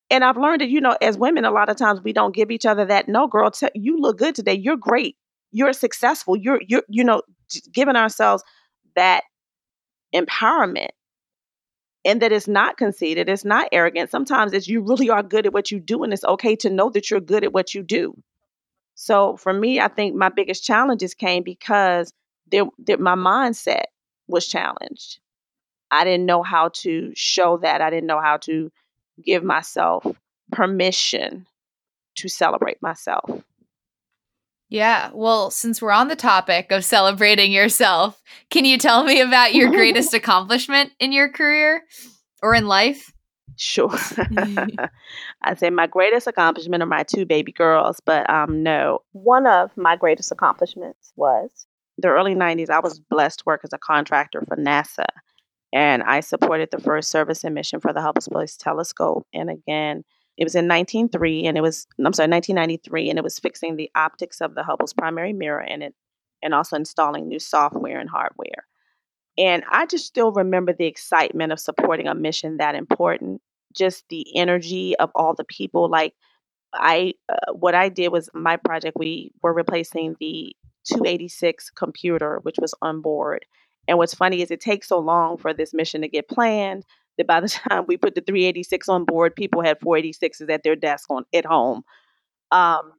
And 0.10 0.24
I've 0.24 0.38
learned 0.38 0.62
that 0.62 0.70
you 0.70 0.80
know, 0.80 0.96
as 1.02 1.18
women, 1.18 1.46
a 1.46 1.52
lot 1.52 1.70
of 1.70 1.78
times 1.78 2.02
we 2.04 2.14
don't 2.14 2.36
give 2.36 2.52
each 2.52 2.66
other 2.66 2.86
that. 2.86 3.08
No, 3.08 3.28
girl, 3.28 3.50
t- 3.50 3.68
you 3.74 3.98
look 3.98 4.18
good 4.18 4.36
today. 4.36 4.54
You're 4.54 4.78
great. 4.78 5.16
You're 5.52 5.74
successful. 5.74 6.36
You're 6.36 6.62
you're 6.68 6.84
you 6.90 7.04
know, 7.04 7.22
giving 7.74 7.96
ourselves 7.96 8.44
that 8.96 9.24
empowerment 10.14 10.90
and 12.08 12.22
that 12.22 12.32
it's 12.32 12.48
not 12.48 12.78
conceited, 12.78 13.28
it's 13.28 13.44
not 13.44 13.68
arrogant. 13.74 14.10
Sometimes 14.10 14.54
it's 14.54 14.68
you 14.68 14.82
really 14.82 15.10
are 15.10 15.22
good 15.22 15.46
at 15.46 15.52
what 15.52 15.72
you 15.72 15.80
do, 15.80 16.04
and 16.04 16.14
it's 16.14 16.24
okay 16.24 16.56
to 16.56 16.70
know 16.70 16.90
that 16.90 17.12
you're 17.12 17.20
good 17.20 17.44
at 17.44 17.52
what 17.52 17.76
you 17.76 17.84
do. 17.84 18.16
So 18.96 19.36
for 19.36 19.52
me, 19.52 19.82
I 19.82 19.90
think 19.90 20.16
my 20.16 20.30
biggest 20.30 20.64
challenges 20.64 21.14
came 21.14 21.44
because 21.44 22.14
there, 22.50 22.64
there, 22.80 22.98
my 22.98 23.16
mindset 23.16 23.84
was 24.26 24.48
challenged. 24.48 25.20
I 25.92 26.06
didn't 26.06 26.26
know 26.26 26.44
how 26.44 26.70
to 26.76 27.12
show 27.14 27.58
that. 27.58 27.82
I 27.82 27.90
didn't 27.90 28.08
know 28.08 28.22
how 28.22 28.38
to 28.38 28.72
give 29.22 29.44
myself 29.44 30.06
permission 30.52 31.46
to 32.16 32.30
celebrate 32.30 32.82
myself. 32.82 33.30
Yeah. 34.70 35.12
Well, 35.14 35.50
since 35.50 35.82
we're 35.82 35.92
on 35.92 36.10
the 36.10 36.16
topic 36.16 36.72
of 36.72 36.84
celebrating 36.84 37.52
yourself, 37.52 38.22
can 38.50 38.66
you 38.66 38.78
tell 38.78 39.04
me 39.04 39.22
about 39.22 39.54
your 39.54 39.70
greatest 39.70 40.14
accomplishment 40.14 40.92
in 41.00 41.12
your 41.12 41.30
career 41.30 41.84
or 42.44 42.54
in 42.54 42.68
life? 42.68 43.14
Sure. 43.56 43.90
I'd 45.42 45.58
say 45.58 45.70
my 45.70 45.88
greatest 45.88 46.28
accomplishment 46.28 46.84
are 46.84 46.88
my 46.88 47.04
two 47.04 47.26
baby 47.26 47.52
girls, 47.52 48.00
but 48.06 48.30
um, 48.30 48.62
no. 48.62 49.00
One 49.14 49.48
of 49.48 49.72
my 49.76 49.96
greatest 49.96 50.32
accomplishments 50.32 51.12
was 51.16 51.66
the 51.98 52.10
early 52.10 52.36
90s. 52.36 52.70
I 52.70 52.80
was 52.80 53.00
blessed 53.00 53.40
to 53.40 53.46
work 53.46 53.62
as 53.64 53.74
a 53.74 53.80
contractor 53.80 54.44
for 54.48 54.58
NASA, 54.58 55.06
and 55.74 56.04
I 56.04 56.20
supported 56.20 56.70
the 56.72 56.80
first 56.80 57.10
service 57.10 57.44
and 57.44 57.56
mission 57.56 57.80
for 57.80 57.94
the 57.94 58.02
Hubble 58.02 58.22
Space 58.22 58.58
Telescope. 58.58 59.26
And 59.34 59.50
again, 59.50 60.04
it 60.38 60.44
was 60.44 60.56
in 60.56 60.68
1903, 60.68 61.46
and 61.46 61.58
it 61.58 61.62
was 61.62 61.88
I'm 62.00 62.14
sorry, 62.14 62.30
1993, 62.30 63.10
and 63.10 63.20
it 63.20 63.24
was 63.24 63.40
fixing 63.40 63.76
the 63.76 63.90
optics 63.96 64.40
of 64.42 64.56
the 64.56 64.64
Hubble's 64.64 64.94
primary 64.94 65.34
mirror, 65.34 65.62
and 65.62 65.84
it 65.84 65.96
and 66.42 66.54
also 66.54 66.76
installing 66.76 67.28
new 67.28 67.40
software 67.40 68.00
and 68.00 68.10
hardware. 68.10 68.68
And 69.38 69.64
I 69.72 69.86
just 69.86 70.06
still 70.06 70.32
remember 70.32 70.74
the 70.74 70.86
excitement 70.86 71.52
of 71.52 71.60
supporting 71.60 72.08
a 72.08 72.16
mission 72.16 72.58
that 72.58 72.76
important, 72.76 73.42
just 73.76 74.04
the 74.10 74.26
energy 74.36 74.96
of 74.98 75.12
all 75.14 75.34
the 75.36 75.44
people. 75.44 75.90
Like, 75.90 76.14
I, 76.74 77.14
uh, 77.30 77.54
what 77.54 77.76
I 77.76 77.90
did 77.90 78.12
was 78.12 78.30
my 78.34 78.58
project, 78.58 78.98
we 78.98 79.32
were 79.44 79.54
replacing 79.54 80.16
the 80.20 80.56
286 80.86 81.70
computer, 81.72 82.40
which 82.44 82.58
was 82.60 82.74
on 82.82 83.02
board. 83.02 83.46
And 83.88 83.98
what's 83.98 84.16
funny 84.16 84.42
is 84.42 84.52
it 84.52 84.60
takes 84.60 84.88
so 84.90 85.00
long 85.00 85.38
for 85.38 85.54
this 85.54 85.74
mission 85.74 86.02
to 86.02 86.08
get 86.08 86.28
planned 86.28 86.84
that 87.18 87.28
by 87.28 87.40
the 87.40 87.50
time 87.70 87.86
we 87.88 87.98
put 87.98 88.16
the 88.16 88.22
386 88.22 88.90
on 88.90 89.06
board, 89.06 89.36
people 89.36 89.62
had 89.62 89.80
486s 89.80 90.50
at 90.50 90.64
their 90.64 90.76
desk 90.76 91.10
on 91.10 91.26
at 91.34 91.46
home. 91.46 91.84
Um, 92.52 92.94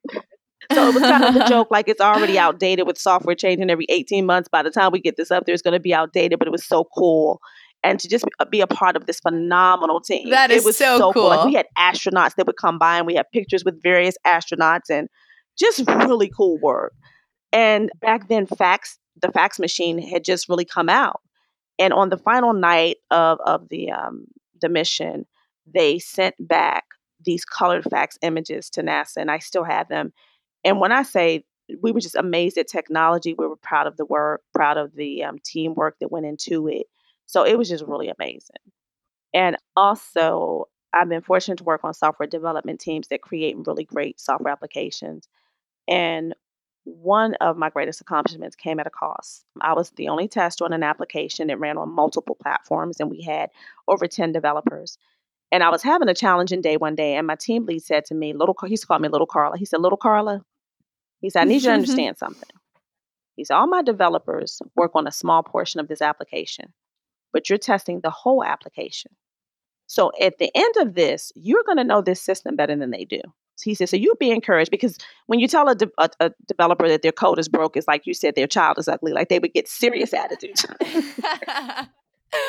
so 0.72 0.88
it 0.88 0.94
was 0.94 1.02
kind 1.02 1.24
of 1.24 1.36
a 1.36 1.44
joke, 1.48 1.68
like 1.70 1.88
it's 1.88 2.00
already 2.00 2.38
outdated 2.38 2.86
with 2.86 2.98
software 2.98 3.34
changing 3.34 3.70
every 3.70 3.86
18 3.88 4.26
months. 4.26 4.48
By 4.48 4.62
the 4.62 4.70
time 4.70 4.92
we 4.92 5.00
get 5.00 5.16
this 5.16 5.30
up 5.30 5.46
there, 5.46 5.54
it's 5.54 5.62
going 5.62 5.72
to 5.72 5.80
be 5.80 5.94
outdated, 5.94 6.38
but 6.38 6.48
it 6.48 6.50
was 6.50 6.64
so 6.64 6.84
cool. 6.96 7.40
And 7.84 8.00
to 8.00 8.08
just 8.08 8.24
be 8.50 8.60
a 8.60 8.66
part 8.66 8.96
of 8.96 9.06
this 9.06 9.20
phenomenal 9.20 10.00
team. 10.00 10.30
That 10.30 10.50
is 10.50 10.64
it 10.64 10.66
was 10.66 10.76
so, 10.76 10.98
so 10.98 11.12
cool. 11.12 11.22
cool. 11.22 11.28
Like 11.28 11.46
we 11.46 11.54
had 11.54 11.66
astronauts 11.78 12.34
that 12.34 12.46
would 12.46 12.56
come 12.56 12.78
by 12.78 12.98
and 12.98 13.06
we 13.06 13.14
had 13.14 13.26
pictures 13.32 13.64
with 13.64 13.80
various 13.82 14.16
astronauts 14.26 14.90
and 14.90 15.08
just 15.56 15.84
really 15.86 16.30
cool 16.36 16.58
work. 16.58 16.92
And 17.52 17.90
back 18.00 18.28
then, 18.28 18.46
fax, 18.46 18.98
the 19.22 19.30
fax 19.30 19.58
machine 19.58 19.98
had 19.98 20.24
just 20.24 20.48
really 20.48 20.64
come 20.64 20.88
out. 20.88 21.20
And 21.78 21.92
on 21.92 22.08
the 22.08 22.18
final 22.18 22.52
night 22.52 22.96
of, 23.10 23.38
of 23.44 23.68
the, 23.68 23.90
um, 23.90 24.26
the 24.60 24.68
mission, 24.68 25.26
they 25.72 25.98
sent 25.98 26.34
back 26.38 26.84
these 27.24 27.44
colored 27.44 27.84
fax 27.90 28.18
images 28.22 28.70
to 28.70 28.82
NASA, 28.82 29.16
and 29.16 29.30
I 29.30 29.38
still 29.38 29.64
have 29.64 29.88
them. 29.88 30.12
And 30.64 30.80
when 30.80 30.92
I 30.92 31.02
say 31.02 31.44
we 31.82 31.92
were 31.92 32.00
just 32.00 32.16
amazed 32.16 32.56
at 32.58 32.68
technology, 32.68 33.34
we 33.36 33.46
were 33.46 33.56
proud 33.56 33.86
of 33.86 33.96
the 33.96 34.06
work, 34.06 34.42
proud 34.54 34.78
of 34.78 34.94
the 34.94 35.24
um, 35.24 35.38
teamwork 35.44 35.96
that 36.00 36.10
went 36.10 36.26
into 36.26 36.68
it. 36.68 36.86
So 37.26 37.44
it 37.44 37.58
was 37.58 37.68
just 37.68 37.84
really 37.84 38.08
amazing. 38.08 38.56
And 39.34 39.56
also, 39.76 40.68
I've 40.94 41.08
been 41.08 41.20
fortunate 41.20 41.58
to 41.58 41.64
work 41.64 41.84
on 41.84 41.92
software 41.92 42.26
development 42.26 42.80
teams 42.80 43.08
that 43.08 43.20
create 43.20 43.56
really 43.66 43.84
great 43.84 44.18
software 44.18 44.52
applications. 44.52 45.28
And 45.86 46.34
one 46.96 47.34
of 47.34 47.56
my 47.56 47.70
greatest 47.70 48.00
accomplishments 48.00 48.56
came 48.56 48.80
at 48.80 48.86
a 48.86 48.90
cost. 48.90 49.44
I 49.60 49.74
was 49.74 49.90
the 49.90 50.08
only 50.08 50.28
tester 50.28 50.64
on 50.64 50.72
an 50.72 50.82
application 50.82 51.48
that 51.48 51.60
ran 51.60 51.76
on 51.76 51.90
multiple 51.90 52.36
platforms, 52.40 52.98
and 53.00 53.10
we 53.10 53.22
had 53.22 53.50
over 53.86 54.06
10 54.06 54.32
developers. 54.32 54.98
And 55.52 55.62
I 55.62 55.70
was 55.70 55.82
having 55.82 56.08
a 56.08 56.14
challenging 56.14 56.60
day 56.60 56.76
one 56.76 56.94
day, 56.94 57.14
and 57.14 57.26
my 57.26 57.36
team 57.36 57.66
lead 57.66 57.82
said 57.82 58.04
to 58.06 58.14
me, 58.14 58.32
"Little," 58.32 58.56
he 58.62 58.70
used 58.70 58.82
to 58.82 58.86
call 58.86 58.98
me 58.98 59.08
Little 59.08 59.26
Carla. 59.26 59.56
He 59.56 59.64
said, 59.64 59.80
"Little 59.80 59.98
Carla," 59.98 60.42
he 61.20 61.30
said, 61.30 61.42
"I 61.42 61.44
need 61.44 61.62
you 61.62 61.68
to 61.68 61.72
understand 61.72 62.18
something." 62.18 62.50
He 63.36 63.44
said, 63.44 63.54
"All 63.56 63.66
my 63.66 63.82
developers 63.82 64.60
work 64.76 64.92
on 64.94 65.06
a 65.06 65.12
small 65.12 65.42
portion 65.42 65.80
of 65.80 65.88
this 65.88 66.02
application, 66.02 66.72
but 67.32 67.48
you're 67.48 67.58
testing 67.58 68.00
the 68.00 68.10
whole 68.10 68.44
application. 68.44 69.12
So 69.86 70.12
at 70.20 70.38
the 70.38 70.50
end 70.54 70.74
of 70.78 70.94
this, 70.94 71.32
you're 71.34 71.64
going 71.64 71.78
to 71.78 71.84
know 71.84 72.02
this 72.02 72.20
system 72.20 72.56
better 72.56 72.76
than 72.76 72.90
they 72.90 73.04
do." 73.04 73.20
He 73.62 73.74
said, 73.74 73.88
"So 73.88 73.96
you 73.96 74.14
be 74.18 74.30
encouraged 74.30 74.70
because 74.70 74.98
when 75.26 75.40
you 75.40 75.48
tell 75.48 75.68
a, 75.68 75.74
de- 75.74 75.90
a, 75.98 76.08
a 76.20 76.30
developer 76.46 76.88
that 76.88 77.02
their 77.02 77.12
code 77.12 77.38
is 77.38 77.48
broke, 77.48 77.76
it's 77.76 77.88
like 77.88 78.06
you 78.06 78.14
said 78.14 78.34
their 78.34 78.46
child 78.46 78.78
is 78.78 78.88
ugly. 78.88 79.12
Like 79.12 79.28
they 79.28 79.38
would 79.38 79.52
get 79.52 79.68
serious 79.68 80.12
attitudes." 80.14 80.66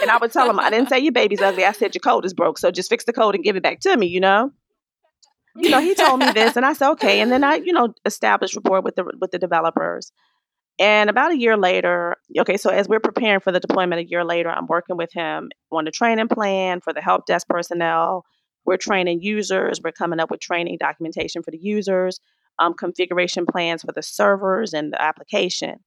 And 0.02 0.12
I 0.12 0.18
would 0.18 0.32
tell 0.32 0.48
them, 0.48 0.60
I 0.60 0.70
didn't 0.70 0.90
say 0.90 1.00
your 1.00 1.14
baby's 1.14 1.42
ugly. 1.42 1.64
I 1.64 1.72
said 1.72 1.96
your 1.96 2.02
code 2.02 2.26
is 2.26 2.34
broke. 2.34 2.58
So 2.58 2.72
just 2.72 2.90
fix 2.90 3.06
the 3.06 3.14
code 3.14 3.36
and 3.36 3.44
give 3.44 3.56
it 3.56 3.64
back 3.64 3.80
to 3.82 3.96
me, 3.96 4.08
you 4.08 4.20
know? 4.20 4.52
You 5.56 5.70
know, 5.70 5.80
he 5.80 5.96
told 5.96 6.20
me 6.20 6.32
this 6.32 6.56
and 6.56 6.66
I 6.66 6.74
said, 6.74 6.92
okay. 6.92 7.22
And 7.22 7.32
then 7.32 7.44
I, 7.44 7.56
you 7.56 7.74
know, 7.74 7.94
established 8.06 8.56
rapport 8.56 8.82
with 8.82 8.96
the 8.96 9.06
with 9.20 9.32
the 9.32 9.40
developers. 9.40 10.12
And 10.80 11.10
about 11.10 11.32
a 11.32 11.38
year 11.38 11.58
later, 11.58 12.16
okay, 12.40 12.56
so 12.56 12.70
as 12.70 12.88
we're 12.88 13.02
preparing 13.02 13.42
for 13.42 13.52
the 13.52 13.60
deployment 13.60 14.00
a 14.00 14.10
year 14.10 14.24
later, 14.24 14.50
I'm 14.50 14.68
working 14.68 14.96
with 14.96 15.12
him 15.12 15.50
on 15.72 15.84
the 15.84 15.92
training 15.92 16.30
plan 16.30 16.80
for 16.80 16.94
the 16.94 17.02
help 17.02 17.26
desk 17.26 17.48
personnel. 17.50 18.26
We're 18.70 18.78
training 18.78 19.24
users, 19.24 19.82
we're 19.84 19.92
coming 19.92 20.20
up 20.20 20.30
with 20.30 20.42
training 20.42 20.78
documentation 20.80 21.42
for 21.42 21.50
the 21.50 21.58
users, 21.58 22.20
um, 22.60 22.76
configuration 22.76 23.48
plans 23.48 23.82
for 23.82 23.92
the 23.92 24.04
servers 24.04 24.76
and 24.76 24.94
the 24.94 25.02
application. 25.02 25.80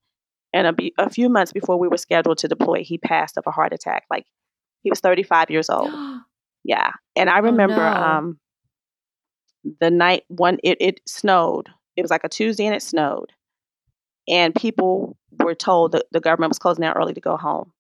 And 0.53 0.67
a, 0.67 0.73
be- 0.73 0.93
a 0.99 1.09
few 1.09 1.29
months 1.29 1.53
before 1.53 1.79
we 1.79 1.87
were 1.87 1.97
scheduled 1.97 2.39
to 2.39 2.49
deploy, 2.49 2.83
he 2.83 2.99
passed 2.99 3.39
of 3.39 3.45
a 3.47 3.53
heart 3.53 3.73
attack. 3.73 4.07
Like 4.11 4.27
he 4.83 4.91
was 4.91 4.99
35 4.99 5.49
years 5.49 5.71
old. 5.71 5.93
yeah. 6.65 6.91
And 7.15 7.31
I 7.31 7.39
remember 7.39 7.77
no. 7.77 7.87
um, 7.87 8.41
the 9.79 9.93
night 9.93 10.25
one, 10.27 10.59
it, 10.65 10.79
it 10.81 11.01
snowed. 11.07 11.69
It 11.97 12.03
was 12.03 12.11
like 12.11 12.25
a 12.25 12.29
Tuesday 12.29 12.67
and 12.67 12.75
it 12.75 12.83
snowed. 12.83 13.31
And 14.27 14.57
people 14.57 15.17
were 15.39 15.55
told 15.55 15.93
that 15.93 16.07
the 16.11 16.19
government 16.19 16.51
was 16.51 16.59
closing 16.59 16.83
down 16.83 16.97
early 16.97 17.15
to 17.15 17.21
go 17.21 17.37
home. 17.37 17.73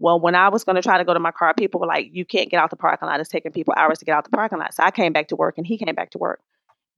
Well, 0.00 0.18
when 0.18 0.34
I 0.34 0.48
was 0.48 0.64
going 0.64 0.76
to 0.76 0.82
try 0.82 0.96
to 0.96 1.04
go 1.04 1.12
to 1.12 1.20
my 1.20 1.30
car, 1.30 1.52
people 1.54 1.78
were 1.78 1.86
like, 1.86 2.08
you 2.10 2.24
can't 2.24 2.50
get 2.50 2.58
out 2.58 2.70
the 2.70 2.76
parking 2.76 3.06
lot. 3.06 3.20
It's 3.20 3.28
taking 3.28 3.52
people 3.52 3.74
hours 3.76 3.98
to 3.98 4.06
get 4.06 4.16
out 4.16 4.24
the 4.24 4.30
parking 4.30 4.58
lot. 4.58 4.74
So 4.74 4.82
I 4.82 4.90
came 4.90 5.12
back 5.12 5.28
to 5.28 5.36
work 5.36 5.58
and 5.58 5.66
he 5.66 5.76
came 5.76 5.94
back 5.94 6.10
to 6.12 6.18
work. 6.18 6.40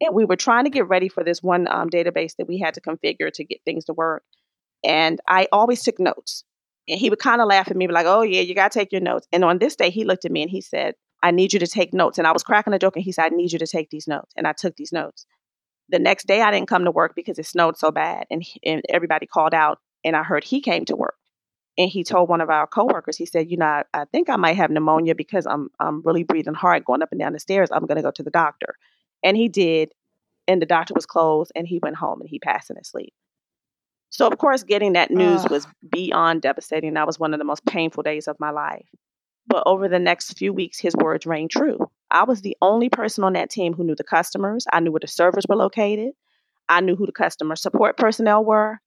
And 0.00 0.14
we 0.14 0.24
were 0.24 0.36
trying 0.36 0.64
to 0.64 0.70
get 0.70 0.88
ready 0.88 1.09
for 1.09 1.24
this 1.24 1.42
one 1.42 1.66
um, 1.68 1.90
database 1.90 2.36
that 2.36 2.46
we 2.46 2.59
had 2.59 2.74
to 2.74 2.80
configure 2.80 3.32
to 3.32 3.44
get 3.44 3.59
things 3.64 3.86
to 3.86 3.92
work. 3.92 4.22
And 4.84 5.20
I 5.28 5.48
always 5.50 5.82
took 5.82 5.98
notes. 5.98 6.44
And 6.88 6.98
he 6.98 7.11
would 7.11 7.18
kind 7.18 7.40
of 7.40 7.48
laugh 7.48 7.70
at 7.70 7.76
me, 7.76 7.88
be 7.88 7.92
like, 7.92 8.07
oh, 8.07 8.22
yeah, 8.22 8.40
you 8.40 8.55
got 8.55 8.70
to 8.70 8.78
take 8.78 8.92
your 8.92 9.00
notes. 9.00 9.26
And 9.32 9.44
on 9.44 9.59
this 9.59 9.74
day, 9.74 9.90
he 9.90 10.05
looked 10.05 10.24
at 10.24 10.32
me 10.32 10.42
and 10.42 10.50
he 10.50 10.61
said, 10.61 10.94
I 11.24 11.32
need 11.32 11.53
you 11.53 11.59
to 11.59 11.66
take 11.66 11.92
notes. 11.92 12.18
And 12.18 12.26
I 12.26 12.32
was 12.32 12.42
cracking 12.44 12.72
a 12.72 12.78
joke 12.78 12.96
and 12.96 13.05
he 13.05 13.12
said, 13.12 13.26
I 13.26 13.28
need 13.28 13.53
you 13.53 13.59
to 13.59 13.66
take 13.66 13.90
these 13.90 14.07
notes. 14.07 14.32
And 14.36 14.46
I 14.46 14.53
took 14.53 14.76
these 14.76 14.92
notes. 14.92 15.26
The 15.88 15.98
next 15.98 16.26
day, 16.26 16.40
I 16.40 16.50
didn't 16.53 16.68
come 16.68 16.84
to 16.84 16.90
work 16.90 17.14
because 17.14 17.38
it 17.38 17.46
snowed 17.46 17.76
so 17.78 17.90
bad 17.90 18.26
and, 18.30 18.44
and 18.64 18.82
everybody 18.88 19.26
called 19.26 19.55
out. 19.55 19.78
And 20.05 20.16
I 20.16 20.22
heard 20.22 20.44
he 20.44 20.61
came 20.61 20.84
to 20.86 20.96
work. 20.96 21.14
And 21.78 21.90
he 21.90 22.04
told 22.04 22.28
one 22.28 22.40
of 22.40 22.50
our 22.50 22.66
coworkers, 22.66 23.16
he 23.16 23.24
said, 23.24 23.50
you 23.50 23.56
know, 23.56 23.66
I, 23.66 23.84
I 23.94 24.04
think 24.04 24.28
I 24.28 24.36
might 24.36 24.56
have 24.56 24.70
pneumonia 24.70 25.14
because 25.14 25.46
I'm, 25.46 25.70
I'm 25.80 26.02
really 26.02 26.22
breathing 26.22 26.54
hard 26.54 26.84
going 26.84 27.02
up 27.02 27.12
and 27.12 27.20
down 27.20 27.32
the 27.32 27.38
stairs. 27.38 27.70
I'm 27.72 27.86
going 27.86 27.96
to 27.96 28.02
go 28.02 28.10
to 28.10 28.22
the 28.22 28.30
doctor. 28.30 28.74
And 29.22 29.36
he 29.36 29.48
did. 29.48 29.92
And 30.46 30.60
the 30.60 30.66
doctor 30.66 30.92
was 30.94 31.06
closed 31.06 31.52
and 31.54 31.66
he 31.66 31.78
went 31.82 31.96
home 31.96 32.20
and 32.20 32.28
he 32.28 32.38
passed 32.38 32.68
in 32.68 32.76
his 32.76 32.88
sleep. 32.88 33.14
So, 34.10 34.26
of 34.26 34.36
course, 34.36 34.62
getting 34.62 34.92
that 34.92 35.10
news 35.10 35.48
was 35.48 35.66
beyond 35.90 36.42
devastating. 36.42 36.94
That 36.94 37.06
was 37.06 37.18
one 37.18 37.32
of 37.32 37.38
the 37.38 37.46
most 37.46 37.64
painful 37.64 38.02
days 38.02 38.28
of 38.28 38.36
my 38.38 38.50
life. 38.50 38.86
But 39.46 39.62
over 39.64 39.88
the 39.88 39.98
next 39.98 40.36
few 40.36 40.52
weeks, 40.52 40.78
his 40.78 40.94
words 40.94 41.24
rang 41.24 41.48
true. 41.48 41.78
I 42.10 42.24
was 42.24 42.42
the 42.42 42.56
only 42.60 42.90
person 42.90 43.24
on 43.24 43.32
that 43.32 43.48
team 43.48 43.72
who 43.72 43.84
knew 43.84 43.94
the 43.94 44.04
customers. 44.04 44.66
I 44.70 44.80
knew 44.80 44.92
where 44.92 45.00
the 45.00 45.08
servers 45.08 45.46
were 45.48 45.56
located. 45.56 46.12
I 46.68 46.80
knew 46.80 46.94
who 46.94 47.06
the 47.06 47.12
customer 47.12 47.56
support 47.56 47.96
personnel 47.96 48.44
were. 48.44 48.80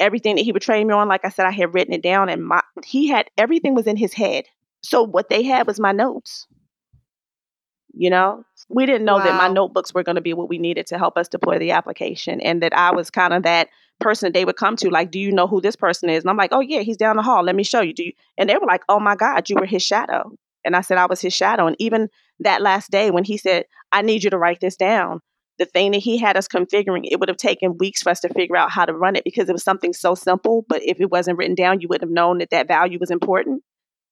Everything 0.00 0.34
that 0.36 0.42
he 0.42 0.50
would 0.50 0.62
train 0.62 0.88
me 0.88 0.94
on, 0.94 1.06
like 1.06 1.24
I 1.24 1.28
said, 1.28 1.46
I 1.46 1.52
had 1.52 1.72
written 1.74 1.94
it 1.94 2.02
down, 2.02 2.28
and 2.28 2.44
my 2.44 2.62
he 2.84 3.06
had 3.06 3.30
everything 3.38 3.74
was 3.76 3.86
in 3.86 3.96
his 3.96 4.12
head. 4.12 4.46
So 4.82 5.02
what 5.02 5.28
they 5.28 5.44
had 5.44 5.66
was 5.66 5.78
my 5.78 5.92
notes. 5.92 6.48
You 7.92 8.08
know, 8.08 8.44
we 8.68 8.86
didn't 8.86 9.04
know 9.04 9.16
wow. 9.16 9.24
that 9.24 9.36
my 9.36 9.48
notebooks 9.48 9.92
were 9.92 10.02
going 10.02 10.16
to 10.16 10.22
be 10.22 10.32
what 10.32 10.48
we 10.48 10.58
needed 10.58 10.86
to 10.88 10.98
help 10.98 11.18
us 11.18 11.28
deploy 11.28 11.58
the 11.58 11.72
application, 11.72 12.40
and 12.40 12.62
that 12.62 12.72
I 12.72 12.92
was 12.92 13.10
kind 13.10 13.34
of 13.34 13.42
that 13.42 13.68
person 14.00 14.26
that 14.26 14.32
they 14.32 14.46
would 14.46 14.56
come 14.56 14.76
to, 14.76 14.88
like, 14.88 15.10
do 15.10 15.20
you 15.20 15.30
know 15.30 15.46
who 15.46 15.60
this 15.60 15.76
person 15.76 16.08
is? 16.08 16.24
And 16.24 16.30
I'm 16.30 16.36
like, 16.36 16.52
oh 16.52 16.60
yeah, 16.60 16.80
he's 16.80 16.96
down 16.96 17.16
the 17.16 17.22
hall. 17.22 17.44
Let 17.44 17.54
me 17.54 17.62
show 17.62 17.82
you. 17.82 17.92
Do 17.92 18.04
you? 18.04 18.12
And 18.38 18.48
they 18.48 18.56
were 18.56 18.66
like, 18.66 18.82
oh 18.88 18.98
my 18.98 19.14
God, 19.14 19.50
you 19.50 19.56
were 19.56 19.66
his 19.66 19.82
shadow. 19.82 20.32
And 20.64 20.74
I 20.74 20.80
said, 20.80 20.98
I 20.98 21.06
was 21.06 21.20
his 21.20 21.34
shadow. 21.34 21.66
And 21.66 21.76
even 21.78 22.08
that 22.38 22.62
last 22.62 22.90
day 22.90 23.10
when 23.10 23.24
he 23.24 23.36
said, 23.36 23.66
I 23.92 24.02
need 24.02 24.24
you 24.24 24.30
to 24.30 24.38
write 24.38 24.60
this 24.60 24.76
down, 24.76 25.20
the 25.60 25.66
thing 25.66 25.92
that 25.92 25.98
he 25.98 26.16
had 26.16 26.36
us 26.38 26.48
configuring, 26.48 27.02
it 27.04 27.20
would 27.20 27.28
have 27.28 27.36
taken 27.36 27.76
weeks 27.78 28.02
for 28.02 28.10
us 28.10 28.20
to 28.20 28.30
figure 28.30 28.56
out 28.56 28.72
how 28.72 28.86
to 28.86 28.94
run 28.94 29.14
it 29.14 29.24
because 29.24 29.48
it 29.48 29.52
was 29.52 29.62
something 29.62 29.92
so 29.92 30.14
simple. 30.14 30.64
But 30.66 30.82
if 30.82 31.00
it 31.00 31.10
wasn't 31.10 31.36
written 31.36 31.54
down, 31.54 31.80
you 31.80 31.88
would 31.88 32.00
have 32.00 32.10
known 32.10 32.38
that 32.38 32.50
that 32.50 32.66
value 32.66 32.98
was 32.98 33.10
important. 33.10 33.62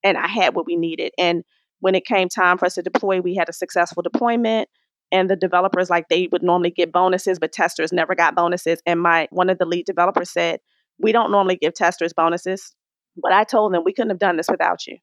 And 0.05 0.19
I 0.19 0.29
had 0.29 0.55
what 0.55 0.67
we 0.67 0.77
needed. 0.77 1.13
And 1.19 1.43
when 1.81 1.95
it 1.95 2.05
came 2.05 2.29
time 2.29 2.59
for 2.59 2.67
us 2.67 2.75
to 2.75 2.83
deploy, 2.83 3.23
we 3.23 3.35
had 3.35 3.49
a 3.49 3.55
successful 3.55 4.03
deployment 4.03 4.69
and 5.11 5.31
the 5.31 5.37
developers 5.37 5.89
like 5.89 6.09
they 6.09 6.29
would 6.31 6.43
normally 6.43 6.71
get 6.71 6.93
bonuses 6.93 7.39
but 7.39 7.51
testers 7.51 7.93
never 7.93 8.15
got 8.15 8.35
bonuses 8.35 8.83
and 8.87 9.01
my 9.01 9.27
one 9.31 9.49
of 9.49 9.59
the 9.59 9.65
lead 9.65 9.87
developers 9.87 10.31
said 10.31 10.61
we 10.99 11.13
don't 11.13 11.31
normally 11.31 11.57
give 11.57 11.75
testers 11.75 12.13
bonuses 12.13 12.75
but 13.17 13.33
i 13.33 13.45
told 13.45 13.73
them 13.73 13.83
we 13.85 13.93
couldn't 13.93 14.11
have 14.11 14.19
done 14.19 14.37
this 14.37 14.49
without 14.51 14.87
you 14.87 14.97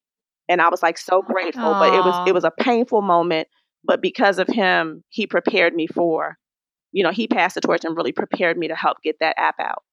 and 0.48 0.62
i 0.62 0.70
was 0.70 0.84
like 0.84 0.98
so 0.98 1.22
grateful 1.22 1.64
Aww. 1.64 1.80
but 1.80 1.94
it 1.94 2.06
was 2.06 2.28
it 2.30 2.34
was 2.34 2.44
a 2.44 2.52
painful 2.52 3.02
moment 3.02 3.48
but 3.86 4.02
because 4.02 4.40
of 4.40 4.48
him 4.48 5.04
he 5.10 5.28
prepared 5.28 5.74
me 5.74 5.88
for 5.88 6.38
you 6.92 7.04
know 7.04 7.12
he 7.12 7.28
passed 7.28 7.56
the 7.56 7.62
torch 7.62 7.84
and 7.84 7.96
really 7.96 8.12
prepared 8.12 8.58
me 8.58 8.68
to 8.68 8.76
help 8.76 9.02
get 9.04 9.20
that 9.20 9.40
app 9.40 9.60
out. 9.60 9.84